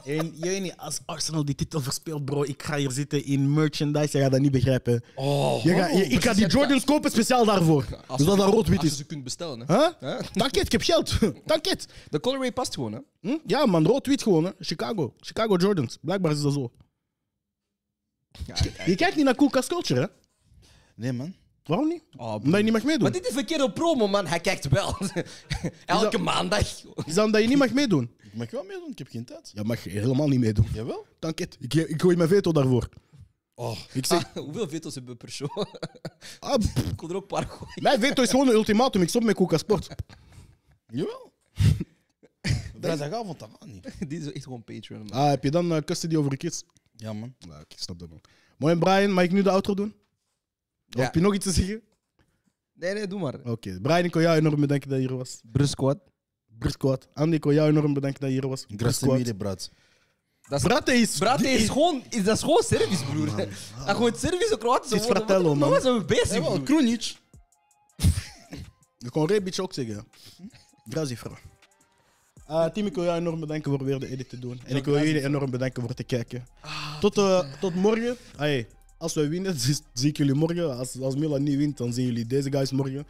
En 0.06 0.34
je 0.36 0.50
weet 0.50 0.62
niet, 0.62 0.78
als 0.78 1.00
Arsenal 1.06 1.46
die 1.46 1.56
titel 1.56 1.82
verspeelt, 1.82 2.26
bro, 2.26 2.44
ik 2.44 2.64
ga 2.64 2.76
hier 2.78 2.92
zitten 2.92 3.26
in 3.26 3.54
merchandise. 3.54 4.18
Je 4.18 4.24
gaat 4.24 4.32
dat 4.32 4.40
niet 4.42 4.52
begrijpen. 4.52 5.04
Oh. 5.16 5.64
Je 5.64 5.70
je- 5.70 6.06
ik 6.08 6.24
ga 6.24 6.34
die 6.34 6.48
Jordans 6.48 6.84
kopen 6.84 7.12
speciaal 7.12 7.46
daarvoor. 7.46 7.86
Als 8.08 8.18
Dus 8.18 8.28
dat 8.28 8.38
rood-wit 8.38 8.78
Als 8.78 8.86
je 8.88 8.92
is. 8.92 8.98
ze 8.98 9.06
kunt 9.06 9.24
bestellen, 9.24 9.60
hè. 9.68 9.76
Huh? 9.76 9.88
Huh? 10.00 10.20
Dank 10.34 10.56
je, 10.56 10.62
ik 10.62 10.72
heb 10.72 10.82
geld. 10.82 11.18
Dank 11.46 11.66
je. 11.66 11.78
De 12.10 12.20
colorway 12.20 12.52
past 12.52 12.74
gewoon, 12.74 12.92
hè. 12.94 13.00
Hm? 13.22 13.38
Ja, 13.46 13.66
man, 13.66 13.86
rood-wit 13.86 14.24
gewoon. 14.24 14.44
Hè. 14.46 14.52
Chicago. 14.60 15.14
Chicago 15.20 15.56
Jordans. 15.56 15.98
Blijkbaar 16.02 16.32
is 16.32 16.42
dat 16.42 16.54
zo. 16.54 16.72
Je 18.86 18.96
kijkt 18.96 19.16
niet 19.16 19.26
naar 19.26 19.36
Koelkast 19.36 19.68
Culture, 19.70 20.00
hè? 20.02 20.08
Nee, 20.96 21.14
man. 21.14 21.34
Waarom 21.64 21.88
niet? 21.88 22.04
Oh, 22.18 22.34
Omdat 22.34 22.58
je 22.58 22.64
niet 22.64 22.74
mag 22.74 22.84
meedoen. 22.84 23.02
Maar 23.02 23.12
dit 23.12 23.28
is 23.28 23.34
verkeerde 23.34 23.72
promo, 23.72 24.08
man. 24.08 24.28
Hij 24.28 24.40
kijkt 24.40 24.68
wel. 24.70 24.98
Elke 25.86 26.18
maandag. 26.18 26.60
Is 27.06 27.14
dat 27.14 27.26
omdat 27.26 27.42
je 27.42 27.48
niet 27.48 27.58
mag 27.58 27.74
meedoen? 27.74 28.12
Ik 28.24 28.34
mag 28.34 28.52
wel 28.52 28.64
meedoen, 28.64 28.90
ik 28.92 28.98
heb 28.98 29.08
geen 29.08 29.26
tijd. 29.26 29.52
Ja, 29.54 29.64
mag 29.64 29.84
je 29.84 29.90
helemaal 29.90 30.28
niet 30.28 30.40
meedoen. 30.40 30.68
Jawel. 30.74 31.06
Dank 31.20 31.40
je. 31.40 31.48
Ik, 31.60 31.74
ik 31.74 32.02
gooi 32.02 32.16
mijn 32.16 32.30
veto 32.30 32.52
daarvoor. 32.52 32.90
Oh. 33.56 33.78
Ik 33.94 34.06
zeg, 34.06 34.26
Ah, 34.26 34.44
hoeveel 34.46 34.70
veto's 34.70 34.96
hebben 34.96 35.12
we 35.12 35.18
per 35.18 35.32
show? 35.32 35.58
ah, 36.40 36.56
pff, 36.60 36.76
ik 36.92 37.00
wil 37.00 37.10
er 37.10 37.16
ook 37.16 37.22
een 37.22 37.28
paar 37.28 37.46
gooien. 37.48 37.74
mijn 37.82 38.00
veto 38.00 38.22
is 38.24 38.30
gewoon 38.30 38.48
een 38.48 38.54
ultimatum. 38.54 39.02
Ik 39.02 39.10
stop 39.10 39.24
met 39.24 39.36
Koelkast 39.36 39.62
Sport. 39.62 39.88
Jawel. 40.88 41.34
Vrijdagavond, 42.82 43.40
dat 43.40 43.50
gaat 43.60 43.70
niet. 43.70 43.84
Dit 44.10 44.22
is 44.22 44.32
echt 44.32 44.44
gewoon 44.44 44.64
Patreon, 44.64 45.00
man. 45.00 45.12
Ah, 45.12 45.30
heb 45.30 45.44
je 45.44 45.52
dan 45.52 45.72
eh, 45.74 45.82
custody 45.82 46.16
over 46.16 46.38
kids? 46.38 46.64
Ja, 47.02 47.14
man. 47.14 47.36
Ja, 47.40 47.60
ik 47.68 47.74
snap 47.80 48.00
dat, 48.00 48.10
man. 48.10 48.22
Mooi, 48.58 48.76
Brian, 48.78 49.12
mag 49.12 49.24
ik 49.24 49.32
nu 49.32 49.42
de 49.42 49.50
outro 49.50 49.74
doen? 49.74 49.94
Of 50.88 50.94
Ja. 50.98 51.02
heb 51.04 51.14
je 51.14 51.20
nog 51.22 51.34
iets 51.34 51.46
te 51.46 51.52
zeggen? 51.52 51.82
Nee, 52.74 52.94
nee, 52.94 53.08
doe 53.08 53.20
maar. 53.20 53.40
Oké, 53.44 53.80
Brian, 53.82 54.04
ik 54.04 54.14
wil 54.14 54.24
jou 54.24 54.38
enorm 54.38 54.60
bedanken 54.60 54.90
dat 54.90 55.00
je 55.02 55.08
hier 55.08 55.18
was. 55.18 55.42
Brusquad. 55.52 55.98
Brisquad. 56.60 57.08
Andy, 57.14 57.36
ik 57.36 57.44
wil 57.44 57.54
jou 57.54 57.70
enorm 57.70 57.94
bedanken 57.94 58.20
dat 58.20 58.30
je 58.30 58.36
hier 58.40 58.48
was. 58.48 58.60
Grazie 58.62 58.78
Brisquad. 58.78 59.18
mille, 59.18 59.36
brat. 59.36 59.72
Dat 60.50 60.60
is, 60.60 60.66
Brate 60.68 60.94
is... 60.94 61.18
Brate 61.18 61.50
is 61.50 61.70
gewoon, 61.70 62.04
is, 62.10 62.24
dat 62.24 62.36
is 62.36 62.42
gewoon 62.42 62.64
service, 62.64 63.06
broer. 63.06 63.36
Dat 63.86 63.96
gewoon 63.96 64.16
service, 64.16 64.58
Kroatische 64.60 64.94
Het 64.96 65.04
is 65.04 65.10
woorden. 65.10 65.26
fratello, 65.26 65.50
Wat- 65.50 65.58
man. 65.58 65.70
Wat 65.70 65.82
zijn 65.82 65.98
we 65.98 66.06
bezig, 66.06 66.44
broer? 66.44 66.62
Krunic. 66.64 67.16
Ik 69.06 69.10
kon 69.12 69.28
Rebic 69.28 69.60
ook 69.60 69.74
zeggen. 69.74 70.08
Grazie, 70.90 71.18
vrouw. 71.18 71.36
Uh, 72.52 72.66
Tim, 72.66 72.86
ik 72.86 72.96
wil 72.96 73.04
jou 73.04 73.18
enorm 73.18 73.40
bedanken 73.40 73.72
voor 73.72 73.84
weer 73.86 74.00
de 74.00 74.08
edit 74.08 74.30
te 74.30 74.40
doen. 74.40 74.62
En 74.66 74.76
ik 74.76 74.86
wil 74.86 74.98
jullie 74.98 75.24
enorm 75.24 75.52
bedanken 75.52 75.82
voor 75.82 75.94
te 75.94 76.04
kijken. 76.04 76.46
Tot, 77.00 77.18
eh, 77.18 77.44
tot 77.60 77.76
morgen. 77.76 78.18
Hey, 78.38 78.68
als 78.98 79.14
wij 79.14 79.30
winnen, 79.30 79.60
zie, 79.94 80.10
ik 80.10 80.18
jullie 80.18 80.34
morgen. 80.34 80.78
Als, 80.78 81.02
als 81.02 81.16
Milan 81.16 81.44
niet 81.44 81.58
wint, 81.58 81.78
dan 81.78 81.94
zien 81.94 82.06
jullie 82.06 82.26
deze 82.26 82.52
guys 82.52 82.72
morgen. 82.72 83.06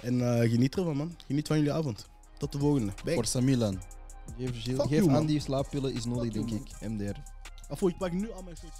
En 0.00 0.20
eh, 0.20 0.50
geniet 0.50 0.76
ervan, 0.76 0.96
man. 0.96 1.16
Geniet 1.26 1.46
van 1.46 1.56
jullie 1.56 1.72
avond. 1.72 2.08
Tot 2.38 2.52
de 2.52 2.58
volgende. 2.58 2.92
Bye. 3.04 3.14
Forza 3.14 3.40
Milan. 3.40 3.80
Geef, 4.38 4.62
Fuck 4.62 4.80
geef 4.80 4.88
you, 4.88 5.06
man. 5.06 5.14
Andy 5.14 5.38
slaappillen 5.38 5.94
is 5.94 6.04
nodig, 6.04 6.32
denk 6.32 6.50
ik. 6.50 6.88
MDR. 6.88 7.16
Afo, 7.68 7.88
ik 7.88 7.98
pak 7.98 8.12
nu 8.12 8.30
al 8.32 8.42
mijn 8.42 8.56
shirts. 8.56 8.78